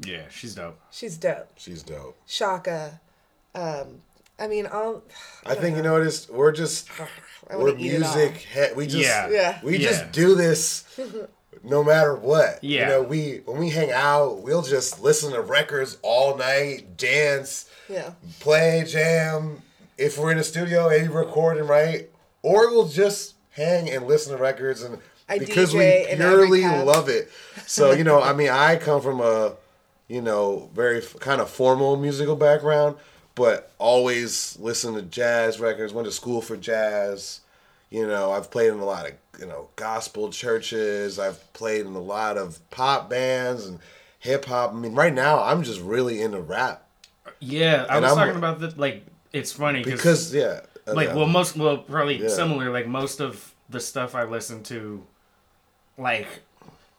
Yeah, 0.00 0.22
she's 0.30 0.54
dope. 0.54 0.78
she's 0.90 1.16
dope 1.16 1.48
She's 1.56 1.82
dope. 1.82 2.16
shaka 2.26 3.00
um 3.54 4.00
i 4.38 4.46
mean 4.46 4.66
i'll 4.70 5.02
I 5.44 5.54
think 5.54 5.76
you 5.76 5.82
know 5.82 5.92
what 5.94 6.02
is 6.02 6.28
we're 6.28 6.52
just 6.52 6.88
I 7.48 7.56
we're 7.56 7.66
wanna 7.72 7.76
eat 7.78 7.92
it 7.94 8.02
all. 8.02 8.14
music. 8.16 8.36
He- 8.52 8.72
we 8.74 8.86
just 8.86 9.04
Yeah. 9.04 9.28
Yeah. 9.30 9.60
we 9.62 9.78
Yeah. 9.78 9.88
just 9.90 10.10
do 10.12 10.34
this 10.34 10.84
no 11.62 11.82
matter 11.84 12.14
what. 12.16 12.62
Yeah. 12.62 12.80
You 12.80 12.86
know, 12.86 13.02
we 13.02 13.40
when 13.46 13.58
we 13.58 13.70
hang 13.70 13.92
out, 13.92 14.42
we'll 14.42 14.62
just 14.62 15.00
listen 15.00 15.32
to 15.32 15.40
records 15.40 15.96
all 16.02 16.36
night, 16.36 16.96
dance, 16.96 17.70
yeah 17.88 18.10
play, 18.40 18.84
jam. 18.86 19.62
If 19.96 20.18
we're 20.18 20.32
in 20.32 20.38
a 20.38 20.44
studio, 20.44 20.88
maybe 20.88 21.06
recording, 21.08 21.64
right? 21.66 22.10
Or 22.42 22.68
we'll 22.70 22.88
just 22.88 23.35
hang 23.56 23.90
and 23.90 24.06
listen 24.06 24.36
to 24.36 24.42
records 24.42 24.82
and 24.82 24.98
I 25.28 25.38
because 25.38 25.72
DJ 25.74 26.04
we 26.06 26.10
in 26.12 26.18
purely 26.18 26.62
love 26.62 27.08
it. 27.08 27.30
So, 27.66 27.92
you 27.92 28.04
know, 28.04 28.22
I 28.22 28.32
mean, 28.38 28.50
I 28.50 28.76
come 28.76 29.00
from 29.02 29.20
a, 29.20 29.54
you 30.08 30.22
know, 30.22 30.70
very 30.74 30.98
f- 30.98 31.16
kind 31.18 31.40
of 31.40 31.50
formal 31.50 31.96
musical 31.96 32.36
background, 32.36 32.96
but 33.34 33.72
always 33.78 34.56
listen 34.60 34.94
to 34.94 35.02
jazz 35.02 35.58
records, 35.58 35.92
went 35.92 36.06
to 36.06 36.12
school 36.12 36.40
for 36.40 36.56
jazz. 36.56 37.40
You 37.90 38.06
know, 38.06 38.30
I've 38.32 38.50
played 38.50 38.68
in 38.72 38.78
a 38.78 38.84
lot 38.84 39.06
of, 39.06 39.12
you 39.40 39.46
know, 39.46 39.68
gospel 39.76 40.30
churches. 40.30 41.18
I've 41.18 41.52
played 41.54 41.86
in 41.86 41.94
a 41.94 42.00
lot 42.00 42.36
of 42.36 42.58
pop 42.70 43.08
bands 43.10 43.66
and 43.66 43.78
hip 44.20 44.44
hop. 44.44 44.72
I 44.72 44.74
mean, 44.74 44.94
right 44.94 45.12
now 45.14 45.42
I'm 45.42 45.62
just 45.62 45.80
really 45.80 46.20
into 46.22 46.40
rap 46.40 46.86
Yeah, 47.40 47.86
I 47.88 47.96
And 47.96 48.02
was 48.04 48.12
I'm- 48.12 48.18
talking 48.26 48.36
about 48.38 48.60
that. 48.60 48.78
Like, 48.78 49.04
it's 49.32 49.52
funny 49.52 49.82
because 49.82 50.32
yeah, 50.34 50.60
like 50.94 51.10
uh, 51.10 51.14
well 51.16 51.26
most 51.26 51.56
well 51.56 51.78
probably 51.78 52.22
Yeah. 52.22 52.28
similar 52.28 52.70
like 52.70 52.86
most 52.86 53.20
of 53.20 53.54
the 53.68 53.80
stuff 53.80 54.14
i 54.14 54.24
listen 54.24 54.62
to 54.64 55.04
like 55.98 56.26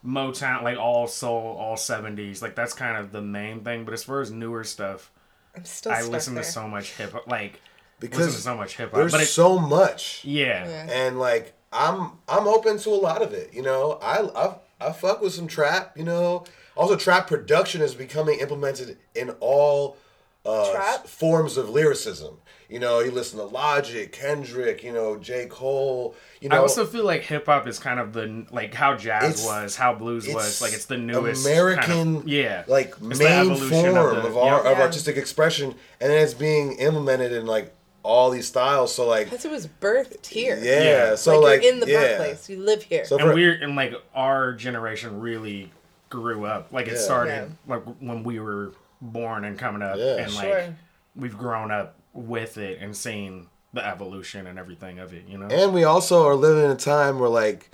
motown 0.06 0.64
like 0.64 0.78
all 0.78 1.08
soul 1.08 1.56
all 1.60 1.76
70s 1.76 2.42
like 2.42 2.56
that's 2.56 2.74
kind 2.74 2.98
of 2.98 3.12
the 3.12 3.22
main 3.22 3.62
thing 3.64 3.84
but 3.86 3.94
as 3.94 4.04
far 4.04 4.22
as 4.22 4.32
newer 4.32 4.64
stuff 4.64 5.12
i'm 5.56 5.66
still 5.66 5.92
i 5.92 6.00
stuck 6.02 6.12
listen 6.12 6.36
there. 6.36 6.44
to 6.44 6.50
so 6.50 6.68
much 6.68 6.92
hip 6.94 7.12
hop 7.14 7.28
like 7.28 7.62
because 8.00 8.20
listen 8.20 8.36
to 8.36 8.42
so 8.42 8.56
much 8.56 8.78
hip 8.78 8.90
hop 8.92 8.98
there's 9.00 9.12
but 9.12 9.22
it, 9.22 9.26
so 9.26 9.58
much. 9.58 10.24
yeah, 10.24 10.68
Yeah. 10.68 10.88
and 11.08 11.20
like 11.20 11.54
I'm 11.74 12.12
I'm 12.30 12.48
open 12.48 12.78
to 12.78 12.90
a 12.92 12.96
lot 12.96 13.22
of 13.22 13.34
it. 13.34 13.54
You 13.54 13.62
know, 13.62 14.00
I 14.02 14.22
I 14.22 14.56
I 14.80 14.92
fuck 14.94 15.20
with 15.22 15.34
some 15.34 15.48
trap. 15.48 15.98
You 15.98 16.06
know, 16.06 16.46
also 16.78 16.96
trap 16.96 17.28
production 17.28 17.82
is 17.82 17.94
becoming 17.94 18.40
implemented 18.40 18.98
in 19.16 19.32
all 19.42 19.98
uh, 20.46 20.98
forms 21.00 21.58
of 21.58 21.70
lyricism. 21.70 22.38
You 22.70 22.80
know, 22.80 23.00
you 23.00 23.12
listen 23.12 23.40
to 23.40 23.46
Logic, 23.46 24.12
Kendrick, 24.12 24.84
you 24.84 24.92
know, 24.92 25.16
J. 25.18 25.46
Cole. 25.46 26.16
You 26.42 26.50
know, 26.50 26.58
I 26.58 26.60
also 26.60 26.86
feel 26.86 27.06
like 27.06 27.22
hip 27.22 27.46
hop 27.46 27.66
is 27.66 27.80
kind 27.80 27.98
of 28.00 28.12
the 28.12 28.46
like 28.52 28.74
how 28.74 28.96
jazz 28.96 29.46
was, 29.46 29.78
how 29.78 29.94
blues 29.94 30.28
was, 30.28 30.62
like 30.62 30.74
it's 30.74 30.86
the 30.86 30.98
newest 30.98 31.46
American, 31.46 31.84
kind 31.84 32.18
of, 32.18 32.28
yeah, 32.28 32.64
like 32.68 32.90
It's 32.90 33.20
the 33.20 33.24
main 33.24 33.56
form 33.56 33.96
of, 33.96 34.26
of, 34.26 34.38
our, 34.38 34.64
yeah. 34.66 34.72
of 34.72 34.80
artistic 34.80 35.16
expression, 35.16 35.76
and 36.02 36.12
then 36.12 36.22
it's 36.22 36.34
being 36.34 36.74
implemented 36.74 37.32
in 37.32 37.46
like 37.46 37.74
all 38.04 38.30
these 38.32 38.48
styles. 38.48 38.94
So 38.94 39.08
like, 39.08 39.30
because 39.30 39.46
it 39.46 39.52
was 39.52 39.68
birthed 39.68 40.26
here 40.28 40.60
yeah, 40.62 40.84
Yeah. 41.10 41.16
so 41.16 41.40
like, 41.40 41.44
like, 41.60 41.64
you're 41.64 41.74
in 41.74 41.80
the 41.80 41.88
yeah. 41.88 42.00
birthplace 42.18 42.50
you 42.50 42.60
live 42.60 42.84
here 42.84 43.06
So 43.06 43.18
and 43.18 43.28
for- 43.30 43.34
we're 43.34 43.54
and 43.62 43.76
like 43.78 43.94
our 44.14 44.54
generation 44.54 45.20
really 45.22 45.72
grew 46.10 46.46
up 46.46 46.72
like 46.72 46.88
it 46.88 46.94
Yeah. 46.94 47.00
started 47.00 47.32
Yeah. 47.68 47.76
like 47.76 47.84
when 48.00 48.24
we 48.24 48.40
were 48.40 48.72
born 49.02 49.44
and 49.46 49.58
coming 49.60 49.82
up 49.82 49.98
Yeah. 49.98 50.18
and 50.18 50.34
like 50.36 50.48
Sure. 50.48 50.76
we've 51.18 51.38
grown 51.38 51.70
up 51.72 51.96
with 52.18 52.58
it 52.58 52.80
and 52.82 52.96
seeing 52.98 53.48
the 53.74 53.86
evolution 53.86 54.48
and 54.48 54.58
everything 54.58 54.98
of 55.00 55.14
it 55.14 55.24
you 55.28 55.38
know 55.38 55.48
And 55.48 55.74
we 55.74 55.84
also 55.84 56.26
are 56.26 56.36
living 56.36 56.64
in 56.66 56.72
a 56.72 56.76
time 56.76 57.20
where 57.20 57.30
like 57.30 57.70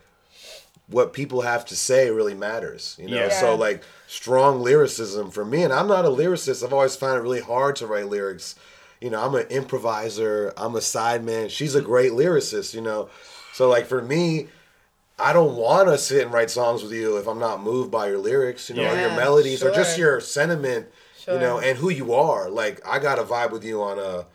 what 0.88 1.14
people 1.14 1.42
have 1.42 1.66
to 1.66 1.76
say 1.76 2.10
really 2.12 2.34
matters. 2.34 2.98
You 3.00 3.08
know, 3.10 3.24
Yeah. 3.24 3.30
so 3.30 3.56
like 3.56 3.84
strong 4.08 4.62
lyricism 4.62 5.32
for 5.32 5.46
me, 5.46 5.64
and 5.64 5.72
I'm 5.72 5.88
not 5.88 6.04
a 6.06 6.10
lyricist. 6.10 6.64
I've 6.64 6.74
always 6.74 6.96
found 6.96 7.18
it 7.18 7.22
really 7.22 7.40
hard 7.40 7.78
to 7.78 7.88
write 7.88 8.08
lyrics. 8.08 8.56
You 9.00 9.10
know, 9.10 9.24
I'm 9.24 9.34
an 9.36 9.48
improviser. 9.48 10.54
I'm 10.58 10.76
a 10.76 10.80
sideman. 10.80 11.50
She's 11.50 11.74
a 11.74 11.82
great 11.82 12.12
lyricist. 12.12 12.74
You 12.74 12.82
know, 12.82 13.10
so 13.54 13.70
like 13.70 13.86
for 13.86 14.02
me. 14.02 14.48
I 15.20 15.32
don't 15.32 15.56
want 15.56 15.90
to 15.90 15.98
sit 16.00 16.24
and 16.24 16.34
write 16.34 16.50
songs 16.50 16.82
with 16.82 16.92
you 16.92 17.18
if 17.18 17.28
I'm 17.28 17.38
not 17.38 17.62
moved 17.62 17.92
by 17.92 18.08
your 18.08 18.18
lyrics, 18.18 18.68
you 18.68 18.76
know, 18.76 18.82
or 18.82 18.96
your 19.00 19.10
Yeah, 19.10 19.16
melodies, 19.16 19.64
or 19.64 19.70
just 19.72 19.96
your 19.96 20.20
sentiment, 20.20 20.88
you 21.28 21.38
know, 21.38 21.60
and 21.60 21.78
who 21.78 21.90
you 21.90 22.16
are. 22.16 22.50
Like 22.50 22.82
I 22.86 22.98
got 22.98 23.16
to 23.16 23.24
vibe 23.24 23.52
with 23.52 23.64
you 23.64 23.84
on 23.84 24.00
a, 24.00 24.26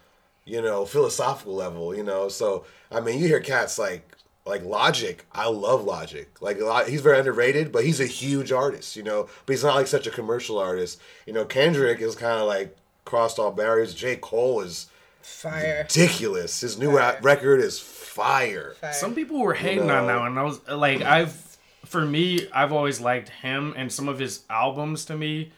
you 0.48 0.62
know, 0.62 0.84
philosophical 0.84 1.54
level, 1.54 1.94
you 1.94 2.02
know. 2.02 2.28
So 2.28 2.64
I 2.90 3.00
mean, 3.00 3.18
you 3.20 3.26
hear 3.28 3.40
cats 3.40 3.78
like 3.78 4.16
like 4.46 4.64
Logic. 4.64 5.24
I 5.32 5.48
love 5.48 5.84
Logic. 5.84 6.28
Like 6.40 6.58
a 6.58 6.64
lot, 6.64 6.88
he's 6.88 7.02
very 7.02 7.18
underrated, 7.18 7.70
but 7.70 7.84
he's 7.84 8.00
a 8.00 8.06
huge 8.06 8.50
artist, 8.50 8.96
you 8.96 9.02
know. 9.02 9.28
But 9.46 9.52
he's 9.52 9.64
not 9.64 9.74
like 9.74 9.86
such 9.86 10.06
a 10.06 10.10
commercial 10.10 10.58
artist. 10.58 11.00
You 11.26 11.32
know, 11.34 11.44
Kendrick 11.44 12.00
is 12.00 12.16
kind 12.16 12.40
of 12.40 12.46
like 12.46 12.76
crossed 13.04 13.38
all 13.38 13.50
barriers. 13.50 13.94
J. 13.94 14.16
Cole 14.16 14.60
is 14.62 14.88
fire 15.20 15.80
ridiculous. 15.82 16.60
His 16.60 16.78
new 16.78 16.92
Fire. 16.96 17.18
a- 17.18 17.22
record 17.22 17.60
is 17.60 17.78
fire. 17.78 18.74
fire 18.80 18.92
some 18.94 19.14
people 19.14 19.38
were 19.40 19.54
hating 19.54 19.86
know. 19.86 19.96
on 19.98 20.06
that 20.08 20.18
one 20.18 20.36
i 20.38 20.42
was 20.42 20.58
like 20.68 21.02
i've 21.02 21.56
for 21.84 22.00
me 22.04 22.48
i've 22.52 22.72
always 22.72 23.00
liked 23.00 23.28
him 23.28 23.72
and 23.76 23.92
some 23.92 24.08
of 24.08 24.18
his 24.18 24.42
albums 24.50 25.04
to 25.04 25.16
me 25.16 25.52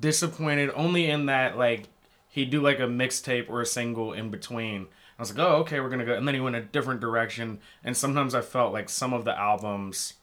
disappointed 0.00 0.70
only 0.74 1.08
in 1.08 1.26
that 1.26 1.56
like 1.56 1.84
he'd 2.34 2.50
do 2.50 2.60
like 2.60 2.78
a 2.78 2.82
mixtape 2.82 3.48
or 3.48 3.60
a 3.60 3.66
single 3.66 4.12
in 4.12 4.28
between 4.30 4.86
i 5.18 5.22
was 5.22 5.30
like 5.34 5.46
oh 5.46 5.56
okay 5.56 5.78
we're 5.80 5.88
gonna 5.88 6.04
go 6.04 6.14
and 6.14 6.26
then 6.26 6.34
he 6.34 6.40
went 6.40 6.56
a 6.56 6.60
different 6.60 7.00
direction 7.00 7.58
and 7.84 7.96
sometimes 7.96 8.34
i 8.34 8.40
felt 8.40 8.72
like 8.72 8.88
some 8.88 9.12
of 9.12 9.24
the 9.24 9.38
albums 9.38 10.14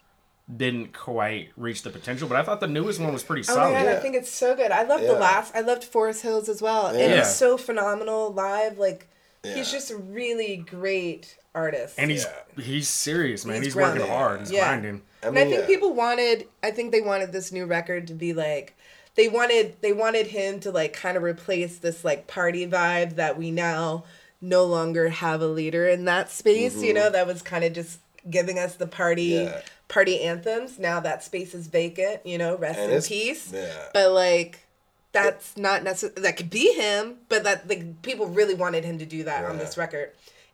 didn't 0.58 0.91
quite 0.93 1.50
reach 1.56 1.82
the 1.84 1.89
potential 1.89 2.28
but 2.28 2.36
i 2.38 2.43
thought 2.43 2.60
the 2.60 2.67
newest 2.67 3.00
one 3.00 3.13
was 3.13 3.24
pretty 3.24 3.43
solid. 3.43 3.60
Oh 3.60 3.63
solid 3.71 3.74
my 3.74 3.84
god, 3.86 3.95
I 3.97 4.00
think 4.02 4.15
it's 4.15 4.32
so 4.32 4.56
good. 4.56 4.71
I 4.71 4.84
love 4.84 5.02
Yeah. 5.02 5.13
the 5.13 5.19
last. 5.19 5.56
I 5.56 5.62
loved 5.62 5.84
Forest 5.86 6.24
Hills 6.24 6.50
as 6.50 6.62
well, 6.62 6.88
and 6.88 7.00
Yeah. 7.00 7.17
he's 7.19 7.34
so 7.34 7.58
phenomenal 7.58 8.34
live. 8.34 8.78
Like 8.78 9.08
Yeah. 9.43 9.54
he's 9.56 9.71
just 9.71 9.91
a 9.91 9.95
really 9.95 10.58
great 10.58 11.38
artist. 11.56 11.95
and 11.97 12.12
he's 12.12 12.26
Yeah. 12.58 12.63
he's 12.63 12.89
serious 12.89 13.45
man 13.45 13.58
He's 13.58 13.67
he's, 13.67 13.76
working 13.76 14.06
hard 14.06 14.41
he's 14.41 14.52
Yeah. 14.52 14.67
grinding 14.67 15.02
I 15.24 15.28
and 15.28 15.38
I 15.39 15.45
think 15.45 15.62
yeah. 15.62 15.65
people 15.67 15.93
wanted. 15.93 16.47
I 16.62 16.71
think 16.71 16.91
they 16.91 17.02
wanted 17.02 17.32
this 17.32 17.52
new 17.54 17.65
record 17.65 18.08
to 18.08 18.13
be 18.13 18.34
like. 18.34 18.76
They 19.15 19.28
wanted 19.28 19.76
they 19.82 19.91
wanted 19.93 20.28
him 20.28 20.60
to 20.62 20.71
like 20.71 20.93
kind 20.93 21.17
of 21.17 21.24
replace 21.24 21.78
this 21.80 22.04
like 22.06 22.28
party 22.28 22.65
vibe 22.67 23.15
that 23.15 23.38
we 23.38 23.52
now 23.52 24.06
no 24.39 24.65
longer 24.65 25.10
have 25.10 25.41
a 25.41 25.47
leader 25.47 25.88
in 25.88 26.06
that 26.06 26.32
space. 26.32 26.82
You 26.82 26.93
know 26.93 27.10
that 27.10 27.28
was 27.28 27.41
kind 27.41 27.63
of 27.63 27.74
just 27.74 28.00
giving 28.30 28.58
us 28.58 28.76
the 28.76 28.88
party 28.88 29.32
Mm-hmm. 29.32 29.54
Yeah. 29.54 29.62
party 29.88 30.21
anthems. 30.21 30.80
Now 30.80 31.00
that 31.02 31.24
space 31.24 31.54
is 31.54 31.67
vacant. 31.67 32.26
You 32.26 32.38
know, 32.38 32.56
rest 32.58 32.80
And 32.80 32.91
in 32.93 33.02
peace. 33.02 33.52
yeah. 33.54 33.88
But 33.93 34.12
like 34.12 34.65
that's 35.12 35.58
not 35.58 35.84
necessary. 35.84 36.21
That 36.21 36.38
could 36.38 36.50
be 36.50 36.71
him, 36.74 37.17
but 37.28 37.43
that 37.43 37.67
like 37.67 38.02
people 38.02 38.28
really 38.28 38.54
wanted 38.56 38.86
him 38.86 38.97
to 39.00 39.06
do 39.06 39.24
that 39.26 39.43
on 39.43 39.58
this 39.58 39.78
record, 39.78 40.12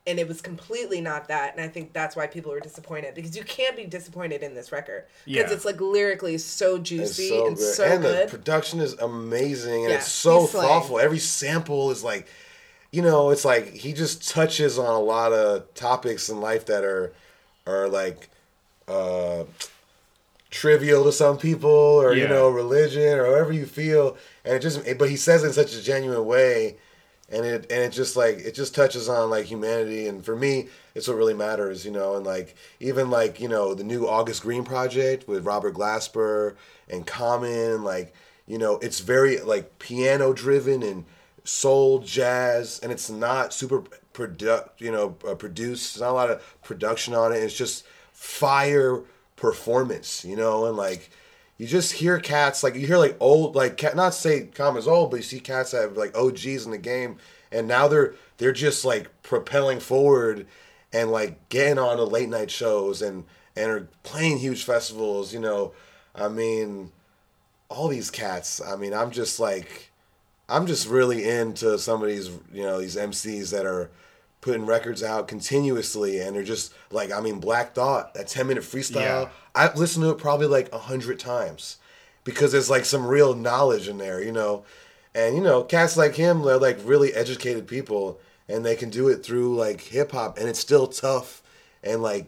and 0.08 0.18
it 0.18 0.26
was 0.26 0.40
completely 0.40 1.00
not 1.00 1.28
that. 1.28 1.54
And 1.54 1.64
I 1.64 1.68
think 1.68 1.92
that's 1.92 2.16
why 2.16 2.26
people 2.26 2.50
were 2.50 2.60
disappointed 2.60 3.14
because 3.14 3.36
you 3.36 3.44
can't 3.44 3.76
be 3.76 3.84
disappointed 3.84 4.42
in 4.42 4.54
this 4.54 4.72
record 4.72 5.04
because 5.26 5.50
Yeah. 5.50 5.54
it's 5.56 5.64
like 5.64 5.80
lyrically 5.80 6.38
so 6.38 6.76
It's 6.76 6.88
juicy 6.88 7.28
so 7.28 7.46
and 7.46 7.56
good. 7.56 7.74
so 7.74 7.84
and 7.84 8.02
good. 8.02 8.26
the 8.28 8.30
production 8.30 8.80
is 8.80 8.94
amazing 8.94 9.82
and 9.84 9.90
Yeah, 9.92 9.98
it's 9.98 10.10
so 10.10 10.40
he's 10.40 10.50
slaying. 10.50 10.66
thoughtful. 10.68 10.98
Every 10.98 11.18
sample 11.18 11.90
is 11.90 12.02
like, 12.02 12.26
you 12.90 13.02
know, 13.02 13.30
it's 13.30 13.44
like 13.44 13.72
he 13.74 13.92
just 13.92 14.28
touches 14.28 14.78
on 14.78 14.86
a 14.94 15.00
lot 15.00 15.32
of 15.32 15.72
topics 15.74 16.28
in 16.28 16.40
life 16.40 16.66
that 16.66 16.82
are, 16.84 17.12
are 17.66 17.86
like, 17.88 18.30
uh, 18.88 19.44
trivial 20.50 21.04
to 21.04 21.12
some 21.12 21.36
people 21.36 21.68
or 21.68 22.14
you 22.14 22.26
know 22.26 22.48
religion 22.48 23.18
or 23.18 23.26
however 23.26 23.52
you 23.52 23.66
feel 23.66 24.16
and 24.46 24.54
it 24.54 24.60
just 24.60 24.80
but 24.98 25.10
he 25.10 25.16
says 25.16 25.44
it 25.44 25.48
in 25.48 25.52
such 25.52 25.74
a 25.74 25.82
genuine 25.82 26.24
way 26.24 26.74
and 27.30 27.44
it 27.44 27.70
and 27.70 27.82
it 27.82 27.90
just 27.90 28.16
like 28.16 28.38
it 28.38 28.54
just 28.54 28.74
touches 28.74 29.08
on 29.08 29.30
like 29.30 29.46
humanity. 29.46 30.06
And 30.06 30.24
for 30.24 30.36
me 30.36 30.68
it's 30.94 31.08
what 31.08 31.16
really 31.16 31.34
matters 31.34 31.84
you 31.84 31.90
know? 31.90 32.16
And 32.16 32.26
like 32.26 32.54
even 32.80 33.10
like 33.10 33.40
you 33.40 33.48
know 33.48 33.74
the 33.74 33.84
new 33.84 34.06
august 34.06 34.42
greene 34.42 34.64
project 34.64 35.28
with 35.28 35.44
robert 35.44 35.74
glasper 35.74 36.56
and 36.88 37.06
common 37.06 37.84
like 37.84 38.14
you 38.46 38.58
know 38.58 38.78
it's 38.78 39.00
very 39.00 39.40
like 39.40 39.78
piano 39.78 40.32
driven 40.32 40.82
and 40.82 41.04
soul 41.48 42.00
jazz. 42.00 42.78
And 42.82 42.92
it's 42.92 43.10
not 43.10 43.52
super 43.52 43.82
produ- 44.12 44.68
you 44.78 44.92
know 44.92 45.16
uh, 45.26 45.34
produced. 45.34 45.94
There's 45.94 46.02
not 46.02 46.10
a 46.10 46.12
lot 46.12 46.30
of 46.30 46.62
production 46.62 47.14
on 47.14 47.32
it. 47.32 47.36
It's 47.36 47.56
just 47.56 47.84
fire 48.12 49.02
performance, 49.36 50.24
you 50.24 50.36
know, 50.36 50.66
and 50.66 50.76
like 50.76 51.10
you 51.58 51.66
just 51.66 51.94
hear 51.94 52.20
cats 52.20 52.62
like 52.62 52.76
you 52.76 52.86
hear 52.86 52.98
like 52.98 53.16
old 53.20 53.56
like 53.56 53.76
cat 53.76 53.96
not 53.96 54.14
say 54.14 54.46
commas 54.46 54.86
old, 54.88 55.10
but 55.10 55.18
you 55.18 55.22
see 55.22 55.40
cats 55.40 55.72
that 55.72 55.82
have 55.82 55.96
like 55.96 56.16
OGs 56.16 56.64
in 56.64 56.70
the 56.70 56.78
game, 56.78 57.18
and 57.50 57.66
now 57.66 57.88
they're 57.88 58.14
they're 58.38 58.52
just 58.52 58.84
like 58.84 59.10
propelling 59.22 59.80
forward 59.80 60.46
and 60.92 61.10
like 61.10 61.48
getting 61.48 61.78
on 61.78 61.96
the 61.96 62.06
late 62.06 62.28
night 62.28 62.50
shows 62.50 63.02
and 63.02 63.24
and 63.56 63.70
are 63.70 63.88
playing 64.04 64.38
huge 64.38 64.64
festivals, 64.64 65.34
you 65.34 65.40
know. 65.40 65.72
I 66.14 66.28
mean, 66.28 66.92
all 67.68 67.88
these 67.88 68.10
cats. 68.10 68.60
I 68.60 68.76
mean, 68.76 68.94
I'm 68.94 69.10
just 69.10 69.40
like, 69.40 69.90
I'm 70.48 70.66
just 70.66 70.88
really 70.88 71.28
into 71.28 71.76
some 71.78 72.02
of 72.02 72.08
these, 72.08 72.28
you 72.52 72.62
know, 72.62 72.80
these 72.80 72.96
MCs 72.96 73.50
that 73.50 73.66
are 73.66 73.90
putting 74.40 74.66
records 74.66 75.02
out 75.02 75.28
continuously, 75.28 76.20
and 76.20 76.36
they're 76.36 76.44
just 76.44 76.72
like, 76.90 77.12
I 77.12 77.20
mean, 77.20 77.40
Black 77.40 77.74
Thought, 77.74 78.14
that 78.14 78.28
10 78.28 78.46
minute 78.46 78.62
freestyle. 78.62 78.96
Yeah. 78.96 79.28
I've 79.54 79.76
listened 79.76 80.04
to 80.04 80.10
it 80.10 80.18
probably 80.18 80.46
like 80.46 80.72
a 80.72 80.78
hundred 80.78 81.18
times 81.18 81.78
because 82.24 82.52
there's 82.52 82.70
like 82.70 82.84
some 82.84 83.06
real 83.06 83.34
knowledge 83.34 83.88
in 83.88 83.98
there, 83.98 84.22
you 84.22 84.32
know. 84.32 84.64
And 85.14 85.34
you 85.34 85.42
know, 85.42 85.64
cats 85.64 85.96
like 85.96 86.14
him, 86.14 86.42
they're 86.42 86.58
like 86.58 86.78
really 86.84 87.12
educated 87.14 87.66
people, 87.66 88.20
and 88.48 88.64
they 88.64 88.76
can 88.76 88.90
do 88.90 89.08
it 89.08 89.24
through 89.24 89.56
like 89.56 89.80
hip 89.80 90.12
hop, 90.12 90.38
and 90.38 90.48
it's 90.48 90.60
still 90.60 90.86
tough 90.86 91.42
and 91.82 92.02
like 92.02 92.26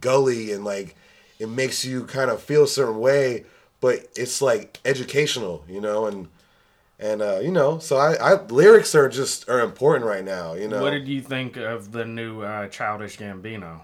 gully, 0.00 0.52
and 0.52 0.64
like 0.64 0.96
it 1.38 1.48
makes 1.48 1.84
you 1.84 2.04
kind 2.04 2.30
of 2.30 2.42
feel 2.42 2.64
a 2.64 2.68
certain 2.68 2.98
way, 2.98 3.44
but 3.80 4.08
it's 4.16 4.42
like 4.42 4.80
educational, 4.84 5.64
you 5.68 5.80
know, 5.80 6.06
and 6.06 6.28
and 7.02 7.20
uh, 7.20 7.40
you 7.40 7.50
know, 7.50 7.78
so 7.78 7.96
I, 7.96 8.14
I 8.14 8.42
lyrics 8.44 8.94
are 8.94 9.08
just 9.08 9.48
are 9.48 9.60
important 9.60 10.06
right 10.06 10.24
now, 10.24 10.54
you 10.54 10.68
know. 10.68 10.80
What 10.80 10.90
did 10.90 11.08
you 11.08 11.20
think 11.20 11.56
of 11.56 11.92
the 11.92 12.04
new 12.04 12.42
uh, 12.42 12.68
Childish 12.68 13.18
Gambino? 13.18 13.80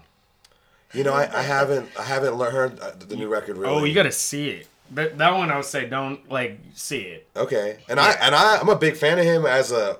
you 0.93 1.03
know, 1.03 1.13
I, 1.13 1.29
I 1.31 1.41
haven't 1.43 1.89
I 1.99 2.03
haven't 2.03 2.35
learned 2.35 2.53
heard 2.53 2.79
uh, 2.79 2.91
the 3.07 3.15
new 3.15 3.27
record 3.27 3.57
really. 3.57 3.73
Oh, 3.73 3.83
you 3.83 3.93
gotta 3.93 4.11
see 4.11 4.49
it. 4.49 4.67
That, 4.91 5.19
that 5.19 5.33
one 5.33 5.51
I 5.51 5.57
would 5.57 5.65
say 5.65 5.87
don't 5.87 6.29
like 6.31 6.59
see 6.73 7.01
it. 7.01 7.27
Okay, 7.35 7.79
and 7.87 7.99
I 7.99 8.11
and 8.13 8.33
I 8.33 8.57
I'm 8.57 8.69
a 8.69 8.75
big 8.75 8.95
fan 8.95 9.19
of 9.19 9.25
him 9.25 9.45
as 9.45 9.71
a 9.71 9.99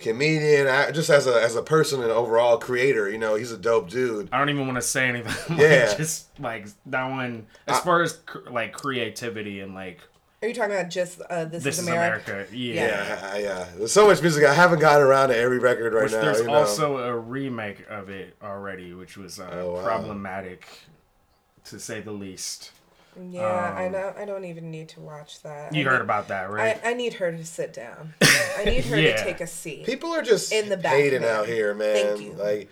comedian, 0.00 0.66
I, 0.66 0.90
just 0.90 1.10
as 1.10 1.26
a 1.26 1.40
as 1.40 1.54
a 1.54 1.62
person 1.62 2.02
and 2.02 2.10
overall 2.10 2.58
creator. 2.58 3.08
You 3.08 3.18
know, 3.18 3.36
he's 3.36 3.52
a 3.52 3.58
dope 3.58 3.88
dude. 3.90 4.28
I 4.32 4.38
don't 4.38 4.48
even 4.48 4.66
want 4.66 4.78
to 4.78 4.82
say 4.82 5.08
anything. 5.08 5.32
like, 5.56 5.60
Yeah. 5.60 5.94
just 5.94 6.40
like 6.40 6.66
that 6.86 7.08
one. 7.08 7.46
As 7.68 7.78
far 7.80 8.02
as 8.02 8.14
cr- 8.14 8.50
like 8.50 8.72
creativity 8.72 9.60
and 9.60 9.74
like 9.74 10.00
Are 10.42 10.48
you 10.48 10.54
talking 10.54 10.72
about 10.74 10.88
just 10.88 11.20
uh, 11.28 11.44
this, 11.44 11.62
this 11.64 11.78
is 11.78 11.82
is 11.84 11.88
America? 11.88 12.30
America, 12.32 12.56
yeah. 12.56 12.74
Yeah, 13.34 13.36
yeah. 13.36 13.66
There's 13.76 13.92
so 13.92 14.06
much 14.06 14.22
music. 14.22 14.42
I 14.44 14.54
haven't 14.54 14.78
gotten 14.78 15.06
around 15.06 15.28
to 15.28 15.36
every 15.36 15.58
record 15.58 15.92
right 15.92 16.04
Which 16.04 16.12
now. 16.12 16.22
there's 16.22 16.38
you 16.40 16.46
know? 16.46 16.54
also 16.54 16.96
a 16.96 17.14
remake 17.14 17.84
of 17.90 18.08
it 18.08 18.36
already, 18.42 18.94
which 18.94 19.18
was 19.18 19.38
uh, 19.38 19.50
Oh, 19.52 19.74
wow. 19.74 19.82
problematic 19.84 20.66
to 21.64 21.78
say 21.78 22.00
the 22.00 22.12
least. 22.12 22.70
Yeah, 23.28 23.42
I 23.42 23.86
Um, 23.86 23.92
know. 23.92 24.14
I 24.16 24.24
don't 24.24 24.46
even 24.46 24.70
need 24.70 24.88
to 24.90 25.00
watch 25.00 25.42
that. 25.42 25.74
You 25.74 25.82
I 25.82 25.84
heard 25.90 25.98
need- 25.98 26.00
about 26.04 26.28
that, 26.28 26.50
right? 26.50 26.80
I, 26.82 26.92
I 26.92 26.94
need 26.94 27.14
her 27.14 27.30
to 27.30 27.44
sit 27.44 27.74
down. 27.74 28.14
I 28.22 28.64
need 28.64 28.86
her 28.86 28.98
Yeah. 28.98 29.16
to 29.16 29.22
take 29.24 29.42
a 29.42 29.46
seat. 29.46 29.84
people 29.84 30.10
are 30.12 30.22
just 30.22 30.52
In 30.52 30.70
the 30.70 30.76
back, 30.78 30.94
hating 30.94 31.22
out 31.22 31.48
here, 31.48 31.74
man. 31.74 32.16
Thank 32.16 32.20
you. 32.22 32.32
Like, 32.32 32.70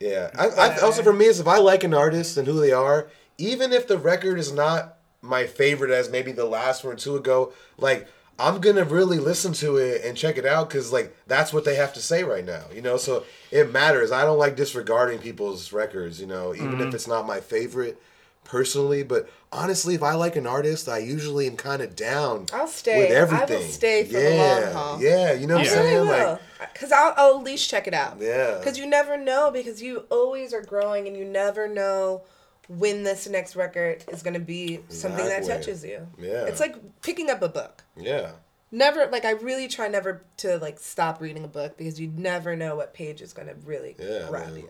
yeah. 0.00 0.30
I, 0.38 0.46
I, 0.48 0.78
also 0.78 1.02
for 1.02 1.12
me 1.12 1.26
is 1.26 1.38
if 1.38 1.46
I 1.48 1.58
like 1.58 1.84
an 1.84 1.92
artist 1.92 2.38
and 2.38 2.46
who 2.46 2.58
they 2.60 2.72
are, 2.72 3.08
even 3.36 3.74
if 3.74 3.86
the 3.88 3.98
record 3.98 4.38
is 4.38 4.52
not 4.52 4.93
my 5.24 5.46
favorite 5.46 5.90
as 5.90 6.10
maybe 6.10 6.30
the 6.32 6.44
last 6.44 6.84
one 6.84 6.92
or 6.94 6.96
two 6.96 7.16
ago, 7.16 7.52
like 7.78 8.06
I'm 8.38 8.60
gonna 8.60 8.84
really 8.84 9.18
listen 9.18 9.52
to 9.54 9.76
it 9.76 10.04
and 10.04 10.16
check 10.16 10.36
it 10.38 10.44
out 10.46 10.68
because 10.68 10.92
like 10.92 11.16
that's 11.26 11.52
what 11.52 11.64
they 11.64 11.76
have 11.76 11.94
to 11.94 12.00
say 12.00 12.24
right 12.24 12.44
now, 12.44 12.64
you 12.74 12.82
know. 12.82 12.96
So 12.96 13.24
it 13.50 13.72
matters. 13.72 14.12
I 14.12 14.24
don't 14.24 14.38
like 14.38 14.56
disregarding 14.56 15.20
people's 15.20 15.72
records, 15.72 16.20
you 16.20 16.26
know, 16.26 16.54
even 16.54 16.72
Mm-hmm. 16.72 16.88
if 16.88 16.94
it's 16.94 17.06
not 17.08 17.26
my 17.26 17.40
favorite 17.40 18.00
personally. 18.42 19.02
But 19.04 19.28
honestly, 19.52 19.94
if 19.94 20.02
I 20.02 20.14
like 20.14 20.36
an 20.36 20.46
artist, 20.46 20.88
I 20.88 20.98
usually 20.98 21.46
am 21.46 21.56
kind 21.56 21.80
of 21.80 21.94
down. 21.96 22.46
I'll 22.52 22.66
stay. 22.66 22.98
with 22.98 23.10
everything. 23.12 23.56
I 23.56 23.60
will 23.60 23.68
stay 23.68 24.04
for 24.04 24.12
yeah, 24.18 24.60
the 24.60 24.66
long 24.66 24.72
haul. 24.74 25.02
Yeah, 25.02 25.32
you 25.32 25.46
know 25.46 25.56
what 25.56 25.66
Yeah. 25.66 25.72
I'm 25.72 25.78
I 25.78 25.82
really 25.82 25.94
saying? 25.94 26.08
will. 26.26 26.32
Like, 26.60 26.72
Because 26.74 26.92
I'll, 26.92 27.14
I'll 27.16 27.38
at 27.38 27.44
least 27.44 27.70
check 27.70 27.86
it 27.86 27.94
out. 27.94 28.16
Yeah. 28.20 28.58
Because 28.58 28.76
you 28.78 28.86
never 28.86 29.16
know, 29.16 29.50
because 29.52 29.80
you 29.80 30.04
always 30.10 30.52
are 30.52 30.62
growing 30.62 31.06
and 31.06 31.16
you 31.16 31.24
never 31.24 31.68
know 31.68 32.22
when 32.68 33.02
this 33.02 33.28
next 33.28 33.56
record 33.56 34.04
is 34.08 34.22
going 34.22 34.34
to 34.34 34.40
be 34.40 34.80
something 34.88 35.24
that 35.26 35.44
touches 35.46 35.84
you. 35.84 36.06
Yeah. 36.18 36.44
It's 36.46 36.60
like 36.60 36.76
picking 37.02 37.30
up 37.30 37.42
a 37.42 37.48
book. 37.48 37.84
yeah. 37.96 38.32
Never, 38.72 39.06
like, 39.06 39.24
I 39.24 39.30
really 39.32 39.68
try 39.68 39.86
never 39.86 40.24
to, 40.38 40.58
like, 40.58 40.80
stop 40.80 41.20
reading 41.20 41.44
a 41.44 41.48
book 41.48 41.76
because 41.78 42.00
you 42.00 42.08
never 42.08 42.56
know 42.56 42.74
what 42.74 42.92
page 42.92 43.22
is 43.22 43.32
going 43.32 43.46
to 43.46 43.54
really 43.64 43.94
Yeah, 44.00 44.26
grab 44.28 44.48
man. 44.48 44.56
you. 44.56 44.68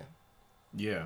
yeah. 0.77 1.05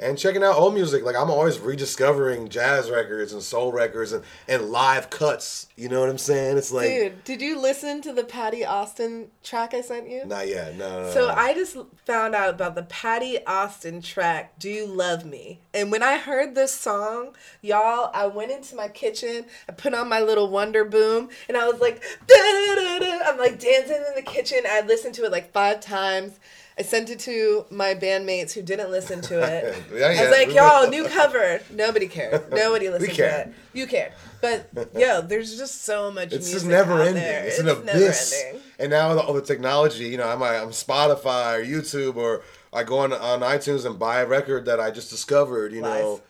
And 0.00 0.18
checking 0.18 0.42
out 0.42 0.56
old 0.56 0.74
music. 0.74 1.04
Like 1.04 1.14
I'm 1.14 1.30
always 1.30 1.60
rediscovering 1.60 2.48
jazz 2.48 2.90
records 2.90 3.32
and 3.32 3.40
soul 3.40 3.70
records 3.70 4.10
and, 4.10 4.24
and 4.48 4.70
live 4.70 5.08
cuts. 5.08 5.68
You 5.76 5.88
know 5.88 6.00
what 6.00 6.08
I'm 6.08 6.18
saying? 6.18 6.58
It's 6.58 6.72
like 6.72 6.88
Dude, 6.88 7.24
did 7.24 7.40
you 7.40 7.60
listen 7.60 8.02
to 8.02 8.12
the 8.12 8.24
Patti 8.24 8.64
Austin 8.64 9.28
track 9.44 9.72
I 9.72 9.82
sent 9.82 10.10
you? 10.10 10.24
not 10.26 10.48
yet. 10.48 10.76
No, 10.76 10.88
no, 10.88 11.02
no. 11.06 11.10
So 11.12 11.28
I 11.28 11.54
just 11.54 11.76
found 12.06 12.34
out 12.34 12.50
about 12.50 12.74
the 12.74 12.82
Patti 12.82 13.38
Austin 13.46 14.02
track, 14.02 14.58
Do 14.58 14.68
You 14.68 14.86
Love 14.86 15.24
Me? 15.24 15.60
And 15.72 15.92
when 15.92 16.02
I 16.02 16.18
heard 16.18 16.56
this 16.56 16.72
song, 16.72 17.34
y'all, 17.62 18.10
I 18.12 18.26
went 18.26 18.50
into 18.50 18.74
my 18.74 18.88
kitchen, 18.88 19.44
I 19.68 19.72
put 19.72 19.94
on 19.94 20.08
my 20.08 20.20
little 20.20 20.48
Wonderboom, 20.48 21.30
and 21.48 21.56
I 21.56 21.68
was 21.68 21.80
like, 21.80 22.02
"Da-da-da-da-da." 22.26 23.24
I'm 23.26 23.38
like 23.38 23.60
dancing 23.60 24.04
in 24.08 24.14
the 24.16 24.22
kitchen. 24.22 24.58
I 24.68 24.80
listened 24.82 25.14
to 25.14 25.24
it 25.24 25.32
like 25.32 25.52
five 25.52 25.80
times. 25.80 26.38
I 26.76 26.82
sent 26.82 27.08
it 27.08 27.20
to 27.20 27.64
my 27.70 27.94
bandmates 27.94 28.52
who 28.52 28.60
didn't 28.62 28.90
listen 28.90 29.20
to 29.22 29.40
it. 29.40 29.76
Yeah, 29.94 30.06
I 30.06 30.22
was 30.22 30.30
like, 30.30 30.52
y'all, 30.52 30.88
new 30.88 31.06
cover. 31.08 31.60
Nobody 31.72 32.08
cared. 32.08 32.50
Nobody 32.52 32.88
listened 32.88 33.10
to 33.10 33.16
cared. 33.16 33.48
it. 33.48 33.54
You 33.72 33.86
cared. 33.86 34.12
But 34.40 34.70
yo, 34.96 35.20
there's 35.20 35.56
just 35.56 35.84
so 35.84 36.10
much 36.10 36.32
it's 36.32 36.46
music 36.46 36.52
just 36.54 36.66
never 36.66 37.00
ending. 37.00 37.14
there. 37.14 37.44
It's 37.44 37.58
an 37.60 37.66
never 37.66 37.80
abyss. 37.82 38.42
ending. 38.44 38.62
And 38.78 38.90
now 38.90 39.10
with 39.10 39.18
all 39.18 39.32
the 39.34 39.40
technology, 39.42 40.04
you 40.06 40.16
know, 40.16 40.28
I'm 40.28 40.42
I'm 40.42 40.70
Spotify 40.70 41.60
or 41.60 41.64
YouTube 41.64 42.16
or 42.16 42.42
I 42.72 42.82
go 42.82 42.98
on 42.98 43.12
on 43.12 43.40
iTunes 43.40 43.86
and 43.86 43.98
buy 43.98 44.20
a 44.20 44.26
record 44.26 44.64
that 44.66 44.80
I 44.80 44.90
just 44.90 45.10
discovered. 45.10 45.72
You 45.72 45.82
know. 45.82 46.20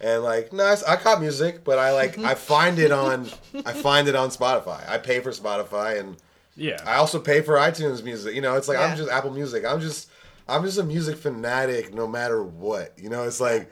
And 0.00 0.22
like, 0.22 0.52
nice. 0.52 0.82
I 0.82 0.96
caught 0.96 1.20
music, 1.20 1.64
but 1.64 1.78
I 1.78 1.92
like 1.92 2.18
I 2.18 2.34
find 2.52 2.78
it 2.78 2.92
on 2.92 3.28
I 3.64 3.72
find 3.72 4.06
it 4.06 4.14
on 4.14 4.28
Spotify. 4.28 4.86
I 4.86 4.98
pay 4.98 5.20
for 5.20 5.30
Spotify, 5.30 5.98
and 5.98 6.16
Yeah. 6.56 6.80
I 6.86 6.96
also 6.96 7.18
pay 7.18 7.40
for 7.40 7.54
iTunes 7.54 8.02
music. 8.02 8.34
You 8.34 8.40
know, 8.40 8.54
it's 8.56 8.68
like 8.68 8.78
Yeah. 8.78 8.86
I'm 8.86 8.96
just 8.96 9.10
Apple 9.10 9.32
Music. 9.32 9.64
I'm 9.64 9.80
just 9.80 10.08
I'm 10.46 10.64
just 10.64 10.78
a 10.78 10.84
music 10.84 11.16
fanatic 11.16 11.94
no 11.94 12.06
matter 12.06 12.42
what. 12.42 12.92
You 12.98 13.08
know, 13.10 13.24
it's 13.24 13.40
like 13.40 13.70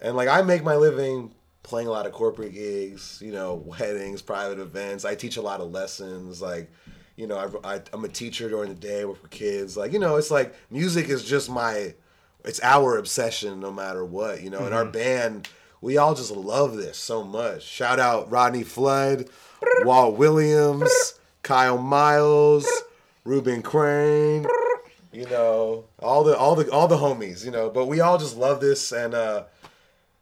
and 0.00 0.16
like 0.16 0.28
I 0.28 0.42
make 0.42 0.62
my 0.62 0.76
living 0.76 1.34
playing 1.62 1.88
a 1.88 1.90
lot 1.90 2.06
of 2.06 2.12
corporate 2.12 2.54
gigs, 2.54 3.20
you 3.22 3.32
know, 3.32 3.54
weddings, 3.54 4.22
private 4.22 4.58
events. 4.58 5.04
I 5.04 5.14
teach 5.14 5.36
a 5.36 5.42
lot 5.42 5.60
of 5.60 5.70
lessons 5.70 6.40
like 6.40 6.70
you 7.18 7.26
know, 7.26 7.60
I, 7.64 7.74
I, 7.74 7.82
I'm 7.92 8.04
a 8.04 8.08
teacher 8.08 8.48
during 8.48 8.68
the 8.68 8.76
day, 8.76 9.04
work 9.04 9.20
for 9.20 9.28
kids. 9.28 9.76
Like, 9.76 9.92
you 9.92 9.98
know, 9.98 10.16
it's 10.16 10.30
like 10.30 10.54
music 10.70 11.08
is 11.08 11.24
just 11.24 11.50
my, 11.50 11.94
it's 12.44 12.62
our 12.62 12.96
obsession 12.96 13.58
no 13.58 13.72
matter 13.72 14.04
what, 14.04 14.40
you 14.40 14.50
know. 14.50 14.64
And 14.64 14.72
our 14.72 14.84
mm-hmm. 14.84 14.92
band, 14.92 15.48
we 15.80 15.96
all 15.96 16.14
just 16.14 16.30
love 16.30 16.76
this 16.76 16.96
so 16.96 17.24
much. 17.24 17.64
Shout 17.64 17.98
out 17.98 18.30
Rodney 18.30 18.62
Flood, 18.62 19.28
Walt 19.82 20.16
Williams, 20.16 21.17
Kyle 21.48 21.78
Miles, 21.78 22.68
Ruben 23.24 23.62
Crane, 23.62 24.46
you 25.14 25.24
know, 25.30 25.86
all 25.98 26.22
the 26.22 26.36
all 26.36 26.54
the 26.54 26.70
all 26.70 26.86
the 26.86 26.98
homies, 26.98 27.42
you 27.42 27.50
know. 27.50 27.70
But 27.70 27.86
we 27.86 28.00
all 28.00 28.18
just 28.18 28.36
love 28.36 28.60
this, 28.60 28.92
and 28.92 29.14
uh 29.14 29.44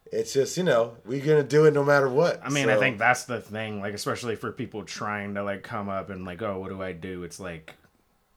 it's 0.09 0.31
just 0.31 0.55
you 0.55 0.63
know 0.63 0.95
we're 1.05 1.19
gonna 1.19 1.43
do 1.43 1.65
it 1.65 1.73
no 1.73 1.83
matter 1.83 2.07
what. 2.07 2.39
I 2.41 2.47
mean, 2.47 2.69
I 2.69 2.77
think 2.77 2.97
that's 2.97 3.25
the 3.25 3.41
thing, 3.41 3.81
like 3.81 3.93
especially 3.93 4.37
for 4.37 4.53
people 4.53 4.85
trying 4.85 5.33
to 5.33 5.43
like 5.43 5.63
come 5.63 5.89
up 5.89 6.09
and 6.09 6.23
like, 6.23 6.41
oh, 6.41 6.61
what 6.61 6.69
do 6.69 6.81
I 6.81 6.93
do? 6.93 7.23
It's 7.23 7.41
like 7.41 7.75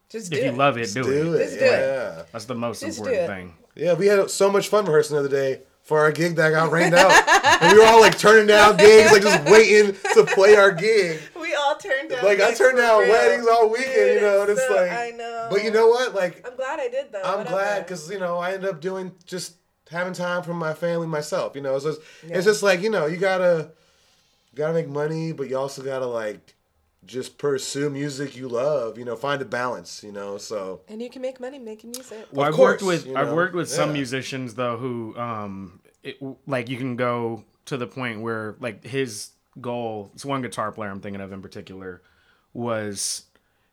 Just 0.09 0.33
do 0.33 0.38
if 0.38 0.42
you 0.46 0.50
it. 0.50 0.57
love 0.57 0.76
it, 0.76 0.81
just 0.81 0.94
do, 0.94 1.05
do 1.05 1.35
it. 1.35 1.40
it. 1.42 1.44
Just 1.44 1.59
do 1.61 1.64
it. 1.66 1.68
yeah. 1.68 2.22
That's 2.33 2.46
the 2.46 2.57
most 2.57 2.81
Just 2.81 2.98
important 2.98 3.29
thing. 3.29 3.55
Yeah, 3.76 3.92
we 3.92 4.09
had 4.09 4.29
so 4.33 4.50
much 4.50 4.66
fun 4.66 4.85
rehearsing 4.85 5.14
the 5.14 5.20
other 5.20 5.29
day 5.29 5.61
for 5.90 5.98
our 5.98 6.12
gig 6.12 6.37
that 6.37 6.50
got 6.50 6.70
rained 6.70 6.94
out. 6.94 7.11
and 7.61 7.72
we 7.72 7.81
were 7.81 7.85
all 7.85 8.00
like 8.00 8.16
turning 8.16 8.46
down 8.46 8.76
gigs, 8.76 9.11
like 9.11 9.22
just 9.22 9.44
waiting 9.50 9.92
to 10.14 10.24
play 10.24 10.55
our 10.55 10.70
gig. 10.70 11.18
We 11.35 11.53
all 11.57 11.74
turned 11.74 12.11
down. 12.11 12.24
Like 12.24 12.40
I 12.40 12.55
turned 12.55 12.79
down 12.79 13.00
real. 13.00 13.11
weddings 13.11 13.44
all 13.48 13.68
weekend, 13.68 14.14
you 14.14 14.20
know, 14.20 14.42
and 14.42 14.50
it's 14.50 14.64
so- 14.68 14.76
like 14.76 14.92
I 14.92 15.11
know. 15.11 15.49
But 15.51 15.64
you 15.64 15.72
know 15.72 15.88
what? 15.88 16.14
Like 16.14 16.47
I'm 16.49 16.55
glad 16.55 16.78
I 16.78 16.86
did 16.86 17.11
though. 17.11 17.22
I'm 17.24 17.38
whatever. 17.38 17.57
glad 17.57 17.80
because 17.86 18.09
you 18.09 18.20
know 18.20 18.38
I 18.38 18.53
end 18.53 18.64
up 18.64 18.80
doing 18.80 19.11
just 19.26 19.57
having 19.91 20.12
time 20.12 20.45
for 20.45 20.55
my 20.55 20.74
family 20.74 21.09
myself. 21.09 21.57
You 21.57 21.62
know, 21.62 21.76
so 21.80 21.88
it's, 21.88 21.99
Yeah. 22.24 22.36
it's 22.36 22.47
just 22.47 22.62
like 22.62 22.82
you 22.82 22.91
know 22.91 23.07
you 23.07 23.16
gotta 23.16 23.72
you 24.53 24.57
gotta 24.57 24.72
make 24.72 24.88
money, 24.88 25.32
but 25.32 25.51
you 25.51 25.59
also 25.59 25.82
gotta 25.82 26.07
like 26.07 26.55
just 27.05 27.38
pursue 27.38 27.90
music 27.90 28.36
you 28.36 28.48
love. 28.48 28.98
You 28.98 29.05
know, 29.05 29.16
find 29.16 29.40
a 29.40 29.44
balance. 29.44 30.03
You 30.03 30.12
know, 30.12 30.38
so 30.38 30.82
And 30.88 31.01
you 31.01 31.11
can 31.11 31.22
make 31.22 31.40
money 31.40 31.59
making 31.59 31.90
music. 31.90 32.26
Well, 32.32 32.48
Of 32.48 32.55
I've 32.55 32.59
worked 32.59 32.82
with 32.82 33.07
you 33.07 33.16
I've 33.16 33.32
worked 33.32 33.55
with 33.55 33.68
some 33.68 33.90
yeah. 33.90 33.94
musicians 33.94 34.55
though 34.55 34.76
who 34.76 35.16
um 35.18 35.80
it, 36.03 36.16
like 36.46 36.68
you 36.68 36.76
can 36.76 36.96
go 36.96 37.44
to 37.66 37.76
the 37.76 37.86
point 37.86 38.20
where 38.20 38.57
like 38.61 38.84
his 38.84 39.30
goal. 39.61 40.11
It's 40.14 40.24
one 40.24 40.42
guitar 40.42 40.72
player 40.72 40.90
I'm 40.90 41.01
thinking 41.01 41.20
of 41.20 41.32
in 41.32 41.42
particular 41.42 42.03
was 42.53 43.24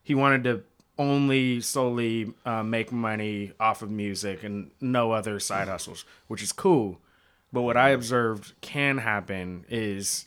he 0.04 0.16
wanted 0.16 0.44
to 0.46 0.64
only 1.00 1.62
solely 1.62 2.34
uh, 2.46 2.64
make 2.64 2.92
money 2.92 3.52
off 3.60 3.82
of 3.82 3.92
music 3.92 4.44
and 4.44 4.72
no 4.82 5.12
other 5.12 5.40
side 5.40 5.68
hustles, 5.68 6.06
which 6.28 6.42
is 6.42 6.52
cool. 6.52 7.00
But 7.54 7.62
what 7.62 7.78
I 7.78 7.90
observed 7.90 8.54
can 8.62 8.98
happen 8.98 9.66
is, 9.70 10.26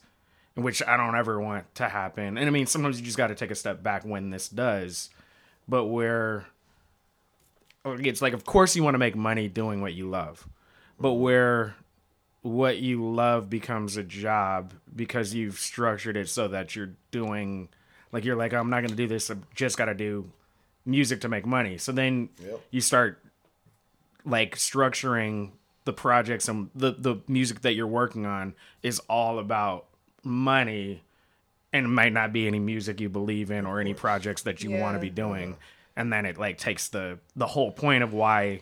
which 0.63 0.83
I 0.87 0.97
don't 0.97 1.17
ever 1.17 1.41
want 1.41 1.73
to 1.77 1.89
happen. 1.89 2.37
And 2.39 2.47
I 2.47 2.51
mean, 2.51 2.67
sometimes 2.67 2.99
you 2.99 3.05
just 3.05 3.17
got 3.19 3.29
to 3.29 3.35
take 3.35 3.51
a 3.51 3.55
step 3.55 3.83
back 3.83 4.05
when 4.05 4.31
this 4.31 4.49
does. 4.49 5.11
But 5.69 5.85
where 5.87 6.47
it's 7.85 8.21
like, 8.21 8.33
of 8.33 8.45
course, 8.45 8.77
you 8.77 8.83
want 8.83 8.95
to 8.95 8.99
make 8.99 9.17
money 9.17 9.49
doing 9.49 9.81
what 9.81 9.95
you 9.95 10.09
love, 10.09 10.47
but 10.99 11.15
where 11.15 11.77
what 12.43 12.79
you 12.79 13.05
love 13.05 13.49
becomes 13.51 13.97
a 13.97 14.03
job 14.03 14.73
because 14.95 15.35
you've 15.35 15.59
structured 15.59 16.17
it 16.17 16.29
so 16.29 16.49
that 16.49 16.75
you're 16.75 16.91
doing, 17.11 17.69
like, 18.13 18.25
you're 18.25 18.37
like, 18.37 18.53
I'm 18.53 18.71
not 18.71 18.81
going 18.81 18.91
to 18.91 18.97
do 18.97 19.07
this. 19.07 19.31
I've 19.31 19.43
just 19.55 19.77
got 19.79 19.87
to 19.87 19.95
do 19.95 20.31
music 20.87 21.21
to 21.23 21.29
make 21.29 21.47
money. 21.47 21.79
So 21.79 21.93
then 21.93 22.31
Yep. 22.43 22.61
you 22.71 22.81
start 22.81 23.23
like 24.25 24.57
structuring 24.57 25.51
the 25.85 25.93
projects 25.95 26.47
and 26.49 26.69
the 26.75 26.93
the 26.93 27.17
music 27.27 27.63
that 27.63 27.75
you're 27.75 27.87
working 27.87 28.27
on 28.27 28.55
is 28.83 28.99
all 29.09 29.39
about 29.39 29.87
money 30.23 31.03
and 31.73 31.87
it 31.87 31.89
might 31.89 32.13
not 32.13 32.33
be 32.33 32.47
any 32.47 32.59
music 32.59 33.01
you 33.01 33.09
believe 33.09 33.51
in 33.51 33.67
or 33.67 33.81
any 33.81 33.95
projects 33.95 34.43
that 34.43 34.63
you 34.63 34.71
want 34.71 34.97
to 34.97 35.01
be 35.01 35.11
doing 35.11 35.57
and 35.97 36.13
then 36.13 36.27
it 36.27 36.39
like 36.39 36.59
takes 36.59 36.89
the 36.89 37.19
the 37.37 37.47
whole 37.47 37.73
point 37.73 38.03
of 38.03 38.13
why 38.13 38.61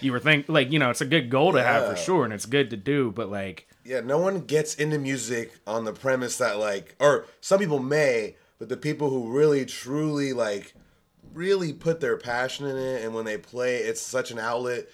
you 0.00 0.12
were 0.12 0.20
think 0.20 0.48
like 0.48 0.70
you 0.72 0.78
know 0.78 0.90
it's 0.90 1.00
a 1.00 1.06
good 1.06 1.30
goal 1.30 1.52
to 1.52 1.62
have 1.62 1.88
for 1.88 1.96
sure 1.96 2.24
and 2.24 2.32
it's 2.32 2.46
good 2.46 2.70
to 2.70 2.76
do 2.76 3.10
but 3.12 3.30
like 3.30 3.66
Yeah, 3.84 4.00
no 4.00 4.18
one 4.18 4.40
gets 4.40 4.74
into 4.74 4.98
music 4.98 5.52
on 5.64 5.84
the 5.84 5.92
premise 5.92 6.38
that 6.38 6.58
like, 6.58 6.96
or 6.98 7.26
some 7.40 7.60
people 7.60 7.78
may, 7.78 8.34
but 8.58 8.68
the 8.68 8.76
people 8.76 9.10
who 9.10 9.30
really 9.30 9.64
truly 9.64 10.32
like, 10.32 10.74
really 11.32 11.72
put 11.72 12.00
their 12.00 12.16
passion 12.16 12.66
in 12.66 12.76
it, 12.76 13.04
and 13.04 13.14
when 13.14 13.24
they 13.24 13.38
play, 13.38 13.76
it's 13.76 14.00
such 14.00 14.32
an 14.32 14.40
outlet. 14.40 14.88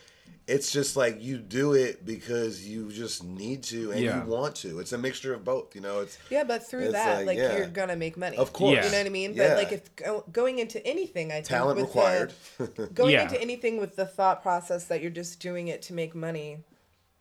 It's 0.49 0.73
just 0.73 0.97
like 0.97 1.23
you 1.23 1.39
do 1.39 1.75
it 1.75 2.05
because 2.05 2.67
you 2.67 2.91
just 2.91 3.23
need 3.23 3.63
to 3.65 3.93
and 3.93 4.01
Yeah. 4.01 4.25
you 4.25 4.31
want 4.31 4.57
to. 4.57 4.81
It's 4.81 4.93
a 4.93 4.99
mixture 4.99 5.33
of 5.33 5.45
both, 5.45 5.75
you 5.75 5.81
know. 5.81 6.01
It's 6.01 6.19
Yeah, 6.31 6.43
but 6.45 6.67
through 6.67 6.91
that, 6.93 7.19
like, 7.19 7.27
like, 7.27 7.39
yeah. 7.39 7.57
you're 7.59 7.69
gonna 7.69 7.95
make 7.97 8.17
money. 8.17 8.37
Of 8.37 8.53
course. 8.53 8.75
Yeah. 8.75 8.85
You 8.87 8.91
know 8.91 8.99
what 8.99 9.07
I 9.07 9.11
mean? 9.11 9.35
Yeah. 9.35 9.49
But 9.49 9.57
like 9.59 9.73
if 9.73 9.95
go, 9.97 10.25
going 10.33 10.59
into 10.59 10.85
anything, 10.85 11.31
I 11.31 11.37
think 11.37 11.47
talent 11.47 11.77
with 11.77 11.87
required. 11.87 12.33
The, 12.59 12.67
going 12.95 13.13
Yeah. 13.15 13.23
into 13.23 13.41
anything 13.41 13.79
with 13.79 13.95
the 13.95 14.05
thought 14.07 14.43
process 14.43 14.87
that 14.87 15.01
you're 15.01 15.11
just 15.13 15.39
doing 15.41 15.69
it 15.69 15.81
to 15.83 15.93
make 15.95 16.15
money, 16.15 16.59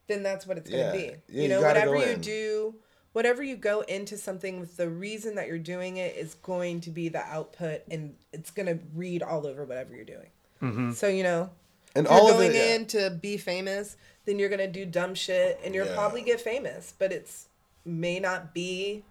then 0.08 0.24
that's 0.24 0.48
what 0.48 0.58
it's 0.58 0.70
gonna 0.70 0.84
Yeah. 0.84 0.92
be. 0.92 0.98
Yeah, 1.04 1.12
you 1.28 1.42
you 1.44 1.48
know, 1.50 1.62
gotta 1.62 1.80
whatever 1.90 2.12
you 2.12 2.18
do, 2.18 2.76
whatever 3.14 3.44
you 3.44 3.56
go 3.56 3.82
into 3.82 4.18
something 4.18 4.60
with 4.60 4.78
the 4.78 4.90
reason 4.90 5.36
that 5.36 5.48
you're 5.48 5.60
doing 5.60 5.98
it 5.98 6.16
is 6.18 6.34
going 6.34 6.82
to 6.82 6.90
be 6.90 7.08
the 7.08 7.22
output, 7.24 7.82
and 7.92 8.16
it's 8.34 8.50
gonna 8.50 8.80
read 8.96 9.22
all 9.22 9.46
over 9.46 9.64
whatever 9.64 9.94
you're 9.96 10.06
doing. 10.06 10.30
Mm-hmm. 10.62 10.92
So 10.94 11.08
you 11.08 11.22
know, 11.24 11.52
and 11.96 12.06
you're 12.06 12.14
all 12.14 12.30
of 12.30 12.38
going 12.38 12.52
it. 12.52 12.56
yeah. 12.56 12.76
in 12.76 12.86
to 12.88 13.10
be 13.10 13.38
famous, 13.38 13.98
then 14.26 14.40
you're 14.40 14.50
gonna 14.50 14.68
do 14.72 14.86
dumb 14.86 15.16
shit, 15.16 15.60
and 15.64 15.74
you'll 15.76 15.88
Yeah. 15.88 15.96
probably 15.96 16.22
get 16.22 16.40
famous, 16.42 16.94
but 16.98 17.12
it's 17.12 17.48
may 17.86 18.20
not 18.20 18.54
be 18.54 19.04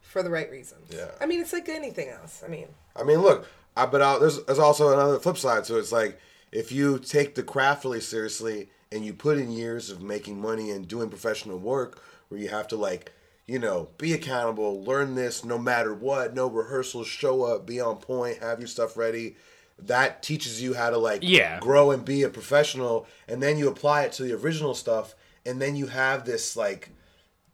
for 0.00 0.22
the 0.22 0.30
right 0.30 0.50
reasons. 0.50 0.90
Yeah. 0.94 1.10
I 1.20 1.26
mean, 1.26 1.40
it's 1.40 1.52
like 1.52 1.68
anything 1.68 2.08
else. 2.08 2.42
I 2.44 2.48
mean, 2.48 2.68
I 2.96 3.02
mean, 3.02 3.18
look, 3.18 3.46
I, 3.76 3.86
but 3.86 4.00
i 4.02 4.18
there's 4.18 4.42
there's 4.44 4.58
also 4.58 4.92
another 4.92 5.18
flip 5.18 5.36
side 5.38 5.64
to 5.64 5.76
it. 5.76 5.80
It's 5.80 5.92
like 5.92 6.18
if 6.52 6.72
you 6.72 6.98
take 6.98 7.34
the 7.34 7.42
craft 7.42 7.84
really 7.84 8.00
seriously 8.00 8.68
and 8.90 9.04
you 9.04 9.12
put 9.12 9.36
in 9.38 9.50
years 9.52 9.90
of 9.90 10.00
making 10.00 10.40
money 10.40 10.70
and 10.70 10.88
doing 10.88 11.10
professional 11.10 11.58
work, 11.58 12.02
where 12.28 12.40
you 12.40 12.48
have 12.48 12.66
to 12.68 12.76
like, 12.76 13.12
you 13.46 13.58
know, 13.58 13.88
be 13.98 14.14
accountable, 14.14 14.82
learn 14.82 15.14
this 15.14 15.44
no 15.44 15.58
matter 15.58 15.92
what, 15.92 16.34
no 16.34 16.46
rehearsals, 16.48 17.06
show 17.06 17.42
up, 17.44 17.66
be 17.66 17.80
on 17.80 17.96
point, 17.96 18.38
have 18.38 18.58
your 18.60 18.68
stuff 18.68 18.96
ready. 18.96 19.36
That 19.78 20.22
teaches 20.22 20.60
you 20.60 20.74
how 20.74 20.90
to 20.90 20.98
like 20.98 21.20
Yeah. 21.22 21.60
grow 21.60 21.90
and 21.90 22.04
be 22.04 22.22
a 22.22 22.28
professional, 22.28 23.06
and 23.26 23.42
then 23.42 23.58
you 23.58 23.68
apply 23.68 24.04
it 24.04 24.12
to 24.14 24.22
the 24.24 24.32
original 24.34 24.74
stuff, 24.74 25.14
and 25.46 25.60
then 25.60 25.76
you 25.76 25.86
have 25.86 26.24
this 26.24 26.56
like 26.56 26.90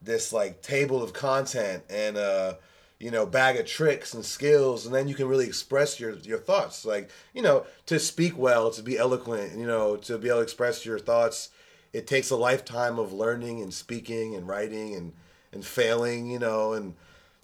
this 0.03 0.33
like 0.33 0.61
table 0.62 1.03
of 1.03 1.12
content 1.12 1.83
and 1.89 2.16
uh 2.16 2.55
you 2.99 3.11
know 3.11 3.25
bag 3.25 3.57
of 3.57 3.66
tricks 3.66 4.12
and 4.12 4.25
skills 4.25 4.85
and 4.85 4.95
then 4.95 5.09
you 5.09 5.14
can 5.14 5.27
really 5.27 5.47
express 5.47 5.99
your 5.99 6.12
your 6.18 6.39
thoughts 6.39 6.85
like 6.85 7.11
you 7.33 7.41
know 7.41 7.64
to 7.87 7.99
speak 7.99 8.37
well 8.37 8.70
to 8.70 8.83
be 8.83 8.99
eloquent 8.99 9.57
you 9.57 9.66
know 9.66 9.97
to 9.97 10.18
be 10.18 10.29
able 10.29 10.39
to 10.39 10.43
express 10.43 10.85
your 10.85 10.99
thoughts 10.99 11.49
it 11.93 12.07
takes 12.07 12.31
a 12.31 12.37
lifetime 12.37 12.99
of 12.99 13.12
learning 13.14 13.62
and 13.62 13.72
speaking 13.72 14.35
and 14.35 14.47
writing 14.47 14.95
and 14.95 15.12
and 15.53 15.64
failing 15.64 16.31
you 16.31 16.39
know 16.39 16.75
and 16.75 16.95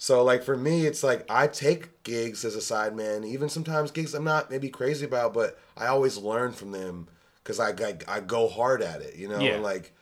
so 0.02 0.24
like 0.24 0.42
for 0.42 0.56
me 0.56 0.86
it's 0.86 1.02
like 1.02 1.24
i 1.30 1.46
take 1.46 2.02
gigs 2.04 2.44
as 2.44 2.56
a 2.56 2.58
sideman 2.58 3.24
even 3.24 3.48
sometimes 3.50 3.90
gigs 3.90 4.14
i'm 4.14 4.24
not 4.24 4.50
maybe 4.50 4.68
crazy 4.70 5.04
about 5.04 5.34
but 5.34 5.58
i 5.76 5.86
always 5.86 6.16
learn 6.16 6.52
from 6.52 6.72
them 6.72 7.06
because 7.44 7.60
I, 7.60 7.68
I 7.70 7.98
i 8.08 8.20
go 8.20 8.48
hard 8.48 8.80
at 8.82 9.02
it 9.02 9.14
you 9.16 9.28
know 9.28 9.44
Yeah. 9.44 9.54
and 9.54 9.62
like 9.62 9.92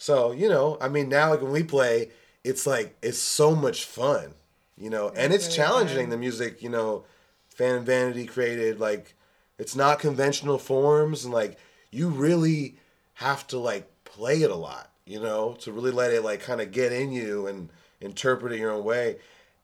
so, 0.00 0.30
you 0.30 0.48
know, 0.48 0.78
I 0.80 0.88
mean, 0.88 1.08
now 1.08 1.30
like 1.30 1.42
when 1.42 1.50
we 1.50 1.64
play, 1.64 2.10
it's 2.44 2.66
like 2.66 2.96
it's 3.02 3.18
so 3.18 3.54
much 3.54 3.84
fun, 3.84 4.32
you 4.76 4.90
know, 4.90 5.08
and 5.16 5.32
it's 5.32 5.52
challenging 5.54 6.04
fun. 6.04 6.10
the 6.10 6.16
music, 6.16 6.62
you 6.62 6.68
know, 6.70 7.04
Phantom 7.48 7.84
Vanity 7.84 8.24
created 8.24 8.78
like 8.78 9.16
it's 9.58 9.74
not 9.74 9.98
conventional 9.98 10.56
forms 10.56 11.24
and 11.24 11.34
like 11.34 11.58
you 11.90 12.08
really 12.08 12.76
have 13.14 13.44
to 13.48 13.58
like 13.58 13.90
play 14.04 14.42
it 14.42 14.52
a 14.52 14.54
lot, 14.54 14.92
you 15.04 15.20
know, 15.20 15.54
to 15.62 15.72
really 15.72 15.90
let 15.90 16.12
it 16.12 16.22
like 16.22 16.40
kind 16.40 16.60
of 16.60 16.70
get 16.70 16.92
in 16.92 17.10
you 17.10 17.48
and 17.48 17.68
interpret 18.00 18.52
it 18.52 18.58
your 18.58 18.70
own 18.70 18.84
way. 18.84 19.16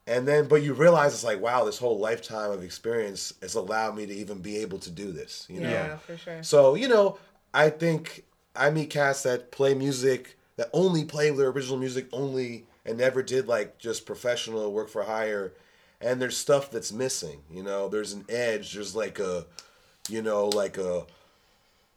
And 0.07 0.29
then 0.29 0.49
but 0.49 0.63
you 0.63 0.75
realize 0.75 1.15
it's 1.15 1.25
like 1.25 1.41
wow, 1.41 1.65
this 1.65 1.79
whole 1.79 1.99
lifetime 1.99 2.51
of 2.51 2.63
experience 2.63 3.33
has 3.41 3.55
allowed 3.55 3.97
me 3.97 4.07
to 4.07 4.15
even 4.15 4.39
be 4.39 4.59
able 4.59 4.79
to 4.81 4.91
do 4.91 5.13
this, 5.13 5.47
you 5.49 5.61
know. 5.61 5.71
yeah, 5.71 5.97
for 5.99 6.17
sure. 6.17 6.43
So, 6.43 6.75
you 6.75 6.89
know, 6.89 7.19
I 7.55 7.71
think 7.71 8.25
I 8.55 8.71
meet 8.71 8.91
cats 8.91 9.23
that 9.23 9.51
play 9.51 9.75
music 9.75 10.37
that 10.57 10.71
only 10.73 11.05
play 11.05 11.31
their 11.31 11.49
original 11.49 11.79
music 11.79 12.07
only 12.13 12.67
and 12.85 12.99
never 12.99 13.23
did 13.23 13.49
like 13.49 13.79
just 13.79 14.07
professional 14.07 14.73
work 14.73 14.89
for 14.89 15.05
hire. 15.05 15.53
And 16.01 16.21
there's 16.21 16.37
stuff 16.37 16.71
that's 16.71 16.93
missing, 16.93 17.41
you 17.51 17.63
know, 17.63 17.89
there's 17.89 18.13
an 18.13 18.27
edge, 18.29 18.75
there's 18.75 18.95
like 18.95 19.19
a 19.19 19.47
you 20.09 20.21
know, 20.21 20.49
like 20.49 20.77
a 20.77 21.07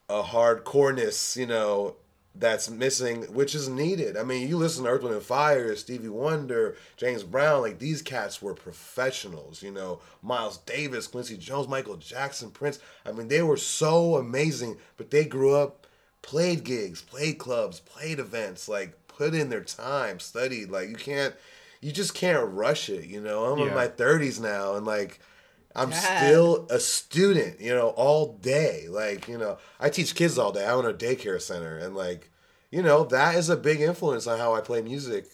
a 0.09 0.23
hardcoreness, 0.23 1.35
you 1.35 1.45
know, 1.45 1.95
that's 2.39 2.69
missing, 2.69 3.23
which 3.33 3.55
is 3.55 3.67
needed. 3.69 4.17
I 4.17 4.23
mean, 4.23 4.47
you 4.47 4.57
listen 4.57 4.83
to 4.83 4.89
Earth, 4.89 5.03
Wind 5.03 5.15
and 5.15 5.23
Fire, 5.23 5.75
Stevie 5.75 6.09
Wonder, 6.09 6.75
James 6.95 7.23
Brown, 7.23 7.61
like 7.61 7.79
these 7.79 8.01
cats 8.01 8.41
were 8.41 8.53
professionals, 8.53 9.61
you 9.63 9.71
know, 9.71 9.99
Miles 10.21 10.57
Davis, 10.59 11.07
Quincy 11.07 11.37
Jones, 11.37 11.67
Michael 11.67 11.97
Jackson, 11.97 12.51
Prince. 12.51 12.79
I 13.05 13.11
mean, 13.11 13.27
they 13.27 13.41
were 13.41 13.57
so 13.57 14.15
amazing, 14.15 14.77
but 14.97 15.11
they 15.11 15.25
grew 15.25 15.55
up, 15.55 15.87
played 16.21 16.63
gigs, 16.63 17.01
played 17.01 17.37
clubs, 17.37 17.79
played 17.79 18.19
events, 18.19 18.67
like 18.67 19.07
put 19.07 19.33
in 19.33 19.49
their 19.49 19.63
time, 19.63 20.19
studied. 20.19 20.69
Like 20.69 20.89
you 20.89 20.95
can't, 20.95 21.33
you 21.81 21.91
just 21.91 22.13
can't 22.13 22.51
rush 22.53 22.89
it, 22.89 23.05
you 23.05 23.21
know. 23.21 23.45
I'm 23.45 23.67
in 23.67 23.73
my 23.73 23.87
30s 23.87 24.39
now, 24.39 24.75
and 24.75 24.85
like, 24.85 25.19
I'm 25.77 25.91
Dad. 25.91 26.17
still 26.27 26.67
a 26.69 26.79
student, 26.79 27.61
you 27.61 27.73
know, 27.73 27.89
all 27.89 28.33
day. 28.41 28.87
Like, 28.89 29.27
you 29.27 29.37
know, 29.37 29.57
I 29.79 29.89
teach 29.89 30.15
kids 30.15 30.37
all 30.37 30.51
day. 30.51 30.65
I 30.65 30.71
own 30.71 30.85
a 30.85 30.93
daycare 30.93 31.39
center. 31.41 31.77
And, 31.77 31.95
like, 31.95 32.29
you 32.71 32.81
know, 32.81 33.03
that 33.05 33.35
is 33.35 33.49
a 33.49 33.55
big 33.57 33.79
influence 33.81 34.27
on 34.27 34.39
how 34.39 34.53
I 34.55 34.61
play 34.61 34.81
music 34.81 35.25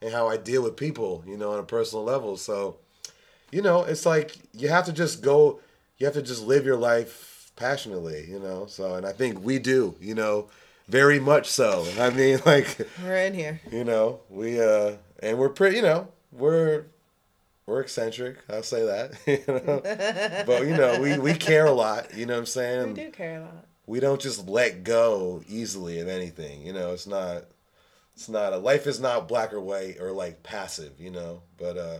and 0.00 0.12
how 0.12 0.28
I 0.28 0.36
deal 0.36 0.62
with 0.62 0.76
people, 0.76 1.22
you 1.26 1.36
know, 1.36 1.52
on 1.52 1.58
a 1.58 1.64
personal 1.64 2.04
level. 2.04 2.36
So, 2.36 2.78
you 3.52 3.62
know, 3.62 3.84
it's 3.84 4.06
like 4.06 4.36
you 4.52 4.68
have 4.68 4.86
to 4.86 4.92
just 4.92 5.22
go, 5.22 5.60
you 5.98 6.06
have 6.06 6.14
to 6.14 6.22
just 6.22 6.42
live 6.42 6.64
your 6.64 6.76
life 6.78 7.52
passionately, 7.56 8.26
you 8.28 8.38
know. 8.40 8.66
So, 8.66 8.94
and 8.94 9.06
I 9.06 9.12
think 9.12 9.44
we 9.44 9.58
do, 9.58 9.94
you 10.00 10.14
know, 10.14 10.48
very 10.88 11.20
much 11.20 11.46
so. 11.48 11.86
I 12.00 12.10
mean, 12.10 12.40
like, 12.46 12.78
We're 13.04 13.16
in 13.18 13.34
here. 13.34 13.60
you 13.70 13.84
know, 13.84 14.20
we, 14.30 14.60
uh, 14.60 14.92
and 15.22 15.38
we're 15.38 15.50
pretty, 15.50 15.76
you 15.76 15.82
know, 15.82 16.08
we're, 16.32 16.86
we're 17.66 17.80
eccentric. 17.80 18.38
I'll 18.50 18.62
say 18.62 18.84
that. 18.84 19.12
you 19.26 19.42
know? 19.46 20.44
but 20.46 20.62
you 20.66 20.76
know, 20.76 21.00
we, 21.00 21.18
we 21.18 21.34
care 21.34 21.66
a 21.66 21.72
lot. 21.72 22.14
You 22.16 22.26
know 22.26 22.34
what 22.34 22.40
I'm 22.40 22.46
saying? 22.46 22.88
We 22.88 22.94
do 22.94 23.10
care 23.10 23.38
a 23.38 23.40
lot. 23.42 23.66
We 23.86 24.00
don't 24.00 24.20
just 24.20 24.48
let 24.48 24.84
go 24.84 25.42
easily 25.48 26.00
of 26.00 26.08
anything. 26.08 26.66
You 26.66 26.72
know, 26.72 26.92
it's 26.92 27.06
not. 27.06 27.44
It's 28.14 28.28
not 28.28 28.52
a 28.52 28.58
life 28.58 28.86
is 28.86 29.00
not 29.00 29.26
black 29.26 29.52
or 29.54 29.60
white 29.60 29.98
or 30.00 30.12
like 30.12 30.42
passive. 30.42 31.00
You 31.00 31.10
know, 31.10 31.42
but 31.58 31.76
uh, 31.78 31.98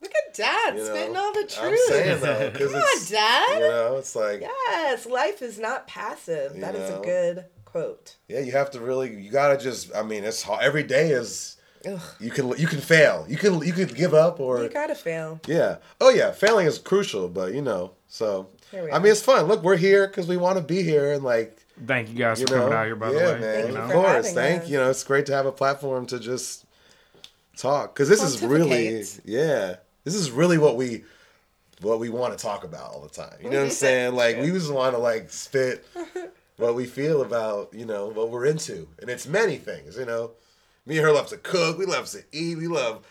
Look 0.00 0.12
at 0.26 0.34
Dad 0.34 0.74
you 0.74 0.80
know, 0.80 0.84
spitting 0.86 1.16
all 1.16 1.32
the 1.32 1.40
I'm 1.60 1.68
truth. 1.68 1.80
saying 1.88 2.20
though, 2.20 2.50
Come 2.50 2.74
on, 2.74 3.04
Dad. 3.08 3.54
you 3.60 3.68
know, 3.68 3.96
it's 3.98 4.16
like 4.16 4.40
Yes, 4.40 5.06
life 5.06 5.42
is 5.42 5.58
not 5.58 5.86
passive. 5.86 6.58
That 6.58 6.74
is 6.74 6.90
know? 6.90 7.00
a 7.00 7.04
good 7.04 7.44
quote. 7.66 8.16
yeah, 8.28 8.40
you 8.40 8.52
have 8.52 8.70
to 8.72 8.80
really, 8.80 9.14
you 9.14 9.30
gotta 9.30 9.62
just. 9.62 9.94
I 9.94 10.02
mean, 10.02 10.24
it's 10.24 10.42
hard. 10.42 10.62
Every 10.64 10.82
day 10.82 11.10
is. 11.10 11.56
Ugh, 11.86 12.00
You 12.20 12.30
can 12.30 12.48
you 12.58 12.66
can 12.66 12.80
fail. 12.80 13.26
You 13.28 13.36
can 13.36 13.60
you 13.62 13.72
can 13.72 13.88
give 13.88 14.14
up 14.14 14.40
or 14.40 14.62
you 14.62 14.68
gotta 14.68 14.94
fail. 14.94 15.40
Yeah. 15.46 15.76
Oh 16.00 16.10
yeah, 16.10 16.30
failing 16.32 16.66
is 16.66 16.78
crucial, 16.78 17.28
but 17.28 17.54
you 17.54 17.62
know, 17.62 17.92
so 18.08 18.48
Here 18.70 18.84
we 18.84 18.90
I 18.90 18.96
are. 18.96 19.00
mean, 19.00 19.12
it's 19.12 19.22
fun. 19.22 19.46
Look, 19.46 19.62
we're 19.62 19.76
here 19.76 20.06
because 20.06 20.26
we 20.28 20.36
want 20.36 20.58
to 20.58 20.64
be 20.64 20.82
here, 20.82 21.12
and 21.12 21.24
like 21.24 21.58
thank 21.86 22.08
you 22.10 22.14
guys 22.16 22.40
you 22.40 22.46
for 22.46 22.54
know, 22.54 22.60
coming 22.62 22.78
out 22.78 22.86
here 22.86 22.96
by 22.96 23.10
yeah, 23.10 23.18
the 23.18 23.18
way 23.34 23.40
man, 23.40 23.58
you 23.60 23.66
you 23.68 23.72
know 23.74 23.84
of 23.84 23.90
course. 23.92 24.32
Thank 24.32 24.62
us. 24.64 24.68
you 24.70 24.76
know, 24.78 24.90
it's 24.90 25.04
great 25.04 25.26
to 25.26 25.32
have 25.34 25.46
a 25.46 25.52
platform 25.52 26.06
to 26.06 26.18
just 26.20 26.64
talk 27.56 27.94
because 27.94 28.08
this 28.08 28.22
is 28.22 28.42
really 28.42 29.04
yeah, 29.24 29.76
this 30.04 30.14
is 30.14 30.30
really 30.30 30.58
what 30.58 30.76
we 30.76 31.04
what 31.80 31.98
we 31.98 32.08
want 32.08 32.36
to 32.36 32.42
talk 32.42 32.64
about 32.64 32.92
all 32.92 33.00
the 33.02 33.08
time. 33.08 33.34
You 33.42 33.50
know 33.50 33.58
what 33.58 33.64
I'm 33.64 33.70
saying? 33.86 34.14
Like 34.14 34.38
we 34.38 34.50
just 34.50 34.72
want 34.72 34.94
to 34.94 34.98
like 34.98 35.30
spit 35.30 35.84
what 36.56 36.74
we 36.74 36.86
feel 36.86 37.22
about 37.22 37.72
you 37.74 37.86
know 37.86 38.06
what 38.08 38.30
we're 38.30 38.46
into, 38.46 38.88
and 39.00 39.10
it's 39.10 39.26
many 39.26 39.56
things. 39.56 39.96
You 39.96 40.06
know, 40.06 40.32
me 40.86 40.96
and 40.98 41.04
her 41.06 41.12
love 41.12 41.28
to 41.28 41.36
cook. 41.36 41.78
We 41.78 41.86
love 41.86 42.06
to 42.10 42.22
eat. 42.32 42.58
We 42.58 42.66
love 42.68 43.06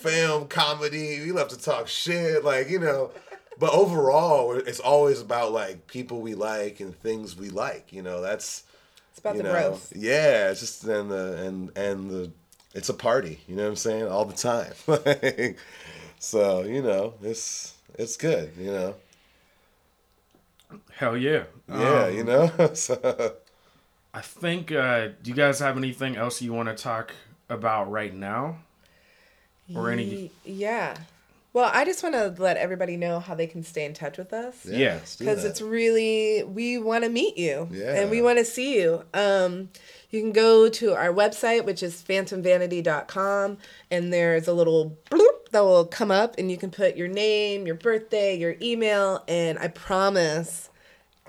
film, 0.00 0.48
comedy. 0.48 1.20
We 1.24 1.32
love 1.32 1.48
to 1.48 1.58
talk 1.58 1.88
shit. 1.88 2.44
Like 2.44 2.68
you 2.70 2.78
know, 2.78 3.10
but 3.58 3.72
overall, 3.72 4.52
it's 4.56 4.80
always 4.80 5.20
about 5.20 5.52
like 5.52 5.86
people 5.86 6.20
we 6.20 6.34
like 6.34 6.80
and 6.80 6.94
things 6.98 7.36
we 7.36 7.50
like. 7.50 7.92
You 7.92 8.02
know, 8.02 8.20
that's 8.20 8.64
It's 9.10 9.18
about 9.20 9.36
you 9.36 9.42
the 9.42 9.48
know, 9.48 9.52
growth. 9.54 9.92
yeah. 9.96 10.50
It's 10.50 10.60
just 10.60 10.84
and 10.84 11.10
the 11.10 11.36
and 11.46 11.76
and 11.76 12.10
the 12.10 12.30
it's 12.74 12.88
a 12.90 12.94
party. 12.94 13.40
You 13.48 13.56
know 13.56 13.62
what 13.64 13.70
I'm 13.70 13.76
saying? 13.76 14.06
All 14.08 14.24
the 14.24 14.34
time. 14.34 14.72
Like, 14.86 15.58
so 16.18 16.62
you 16.62 16.82
know, 16.82 17.14
it's 17.22 17.74
it's 17.98 18.16
good. 18.16 18.52
You 18.58 18.72
know. 18.72 18.94
Hell 20.92 21.16
yeah. 21.16 21.44
Yeah, 21.68 22.04
Um, 22.04 22.14
you 22.16 22.24
know. 22.24 22.50
so, 22.74 23.34
I 24.16 24.20
think. 24.22 24.72
Uh, 24.72 25.08
do 25.22 25.30
you 25.30 25.34
guys 25.34 25.58
have 25.58 25.76
anything 25.76 26.16
else 26.16 26.40
you 26.40 26.52
want 26.52 26.68
to 26.70 26.74
talk 26.74 27.12
about 27.50 27.90
right 27.90 28.14
now? 28.14 28.56
Or 29.74 29.90
any? 29.90 30.30
Yeah. 30.44 30.96
Well, 31.52 31.70
I 31.72 31.84
just 31.84 32.02
want 32.02 32.14
to 32.14 32.34
let 32.42 32.56
everybody 32.56 32.96
know 32.96 33.18
how 33.18 33.34
they 33.34 33.46
can 33.46 33.62
stay 33.62 33.84
in 33.84 33.94
touch 33.94 34.18
with 34.18 34.32
us. 34.32 34.64
Yeah. 34.66 35.00
because 35.18 35.44
it's 35.44 35.60
really 35.62 36.42
we 36.44 36.78
want 36.78 37.04
to 37.04 37.10
meet 37.10 37.36
you 37.38 37.68
Yeah. 37.72 37.94
and 38.00 38.10
we 38.10 38.20
want 38.22 38.38
to 38.38 38.44
see 38.44 38.78
you 38.80 39.04
um 39.14 39.70
you 40.10 40.20
can 40.20 40.32
go 40.32 40.68
to 40.68 40.94
our 40.94 41.08
website 41.08 41.64
which 41.64 41.82
is 41.82 42.02
phantomvanity.com 42.06 43.56
and 43.90 44.12
there's 44.12 44.48
a 44.48 44.52
little 44.52 44.96
bloop 45.10 45.50
that 45.52 45.60
will 45.64 45.86
come 45.86 46.10
up 46.10 46.34
and 46.38 46.50
you 46.50 46.56
can 46.58 46.70
put 46.70 46.94
your 46.96 47.08
name 47.08 47.66
your 47.66 47.74
birthday 47.74 48.36
your 48.36 48.56
email 48.60 49.24
and 49.26 49.58
i 49.58 49.68
promise 49.68 50.68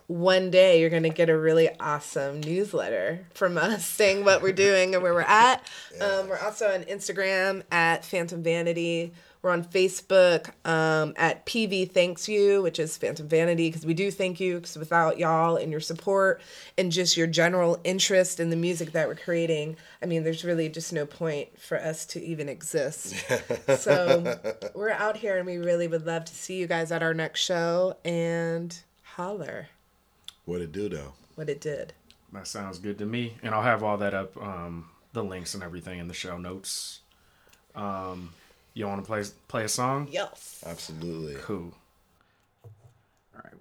one 0.07 0.49
day 0.49 0.79
you're 0.79 0.89
going 0.89 1.03
to 1.03 1.09
get 1.09 1.29
a 1.29 1.37
really 1.37 1.69
awesome 1.79 2.39
newsletter 2.39 3.25
from 3.33 3.57
us 3.57 3.85
saying 3.89 4.23
what 4.23 4.41
we're 4.41 4.53
doing 4.53 4.93
and 4.93 5.03
where 5.03 5.13
we're 5.13 5.21
at. 5.21 5.65
Um, 5.97 6.29
we're 6.29 6.37
also 6.37 6.71
on 6.71 6.83
instagram 6.83 7.63
at 7.71 8.05
phantom 8.05 8.43
vanity. 8.43 9.13
We're 9.41 9.49
on 9.49 9.63
Facebook 9.63 10.49
um, 10.63 11.15
at 11.17 11.43
PV 11.47 11.91
Thanks 11.91 12.29
You, 12.29 12.61
which 12.61 12.77
is 12.77 12.97
Phantom 12.97 13.27
Vanity, 13.27 13.69
because 13.69 13.83
we 13.83 13.95
do 13.95 14.11
thank 14.11 14.39
you, 14.39 14.55
because 14.55 14.77
without 14.77 15.17
y'all 15.17 15.55
and 15.55 15.71
your 15.71 15.79
support 15.79 16.39
and 16.77 16.91
just 16.91 17.17
your 17.17 17.25
general 17.25 17.79
interest 17.83 18.39
in 18.39 18.51
the 18.51 18.55
music 18.55 18.91
that 18.91 19.07
we're 19.07 19.15
creating, 19.15 19.77
I 20.03 20.05
mean, 20.05 20.23
there's 20.23 20.43
really 20.43 20.69
just 20.69 20.93
no 20.93 21.07
point 21.07 21.59
for 21.59 21.79
us 21.79 22.05
to 22.07 22.21
even 22.21 22.47
exist. 22.47 23.15
so 23.77 24.39
we're 24.75 24.91
out 24.91 25.17
here 25.17 25.37
and 25.37 25.47
we 25.47 25.57
really 25.57 25.87
would 25.87 26.05
love 26.05 26.25
to 26.25 26.35
see 26.35 26.57
you 26.57 26.67
guys 26.67 26.91
at 26.91 27.01
our 27.01 27.15
next 27.15 27.39
show 27.39 27.97
and 28.05 28.77
holler 29.01 29.69
what 30.47 30.61
it 30.61 30.71
do 30.71 30.89
though. 30.89 31.13
what 31.35 31.49
it 31.49 31.61
did. 31.61 31.93
That 32.33 32.47
sounds 32.47 32.79
good 32.79 32.97
to 32.97 33.05
me. 33.05 33.37
And 33.43 33.53
I'll 33.53 33.61
have 33.61 33.83
all 33.83 33.97
that 33.97 34.13
up, 34.13 34.35
um, 34.41 34.89
the 35.13 35.23
links 35.23 35.53
and 35.53 35.63
everything 35.63 35.99
in 35.99 36.07
the 36.07 36.13
show 36.13 36.37
notes. 36.37 37.01
Um, 37.75 38.33
you 38.73 38.87
want 38.87 39.01
to 39.03 39.07
play 39.07 39.23
play 39.47 39.63
a 39.63 39.69
song? 39.69 40.07
Yes. 40.11 40.63
Absolutely. 40.65 41.35
Cool. 41.41 41.73
All 42.63 43.41
right. 43.43 43.53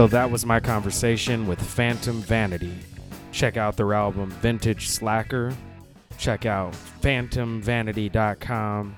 So 0.00 0.06
that 0.06 0.30
was 0.30 0.46
my 0.46 0.60
conversation 0.60 1.46
with 1.46 1.60
Phantom 1.60 2.22
Vanity. 2.22 2.74
Check 3.32 3.58
out 3.58 3.76
their 3.76 3.92
album 3.92 4.30
Vintage 4.30 4.88
Slacker. 4.88 5.54
Check 6.16 6.46
out 6.46 6.72
phantomvanity.com. 7.02 8.96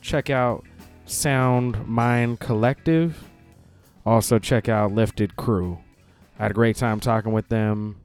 Check 0.00 0.30
out 0.30 0.64
Sound 1.04 1.88
Mind 1.88 2.38
Collective. 2.38 3.24
Also, 4.04 4.38
check 4.38 4.68
out 4.68 4.92
Lifted 4.92 5.34
Crew. 5.34 5.80
I 6.38 6.42
had 6.44 6.52
a 6.52 6.54
great 6.54 6.76
time 6.76 7.00
talking 7.00 7.32
with 7.32 7.48
them. 7.48 7.96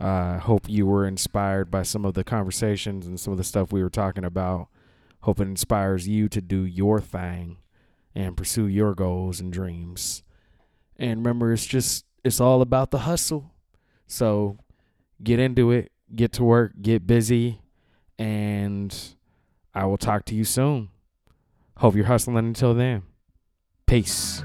Uh, 0.00 0.40
hope 0.40 0.68
you 0.68 0.86
were 0.86 1.06
inspired 1.06 1.70
by 1.70 1.84
some 1.84 2.04
of 2.04 2.14
the 2.14 2.24
conversations 2.24 3.06
and 3.06 3.20
some 3.20 3.30
of 3.30 3.38
the 3.38 3.44
stuff 3.44 3.70
we 3.70 3.84
were 3.84 3.88
talking 3.88 4.24
about. 4.24 4.66
Hope 5.20 5.38
it 5.38 5.44
inspires 5.44 6.08
you 6.08 6.28
to 6.28 6.40
do 6.40 6.64
your 6.64 7.00
thing 7.00 7.58
and 8.16 8.36
pursue 8.36 8.66
your 8.66 8.96
goals 8.96 9.38
and 9.38 9.52
dreams. 9.52 10.23
And 10.98 11.20
remember, 11.20 11.52
it's 11.52 11.66
just, 11.66 12.04
it's 12.22 12.40
all 12.40 12.62
about 12.62 12.90
the 12.90 12.98
hustle. 12.98 13.52
So 14.06 14.58
get 15.22 15.38
into 15.38 15.70
it, 15.70 15.92
get 16.14 16.32
to 16.34 16.44
work, 16.44 16.72
get 16.80 17.06
busy, 17.06 17.60
and 18.18 18.96
I 19.74 19.86
will 19.86 19.98
talk 19.98 20.24
to 20.26 20.34
you 20.34 20.44
soon. 20.44 20.90
Hope 21.78 21.96
you're 21.96 22.06
hustling 22.06 22.36
until 22.38 22.74
then. 22.74 23.02
Peace. 23.86 24.44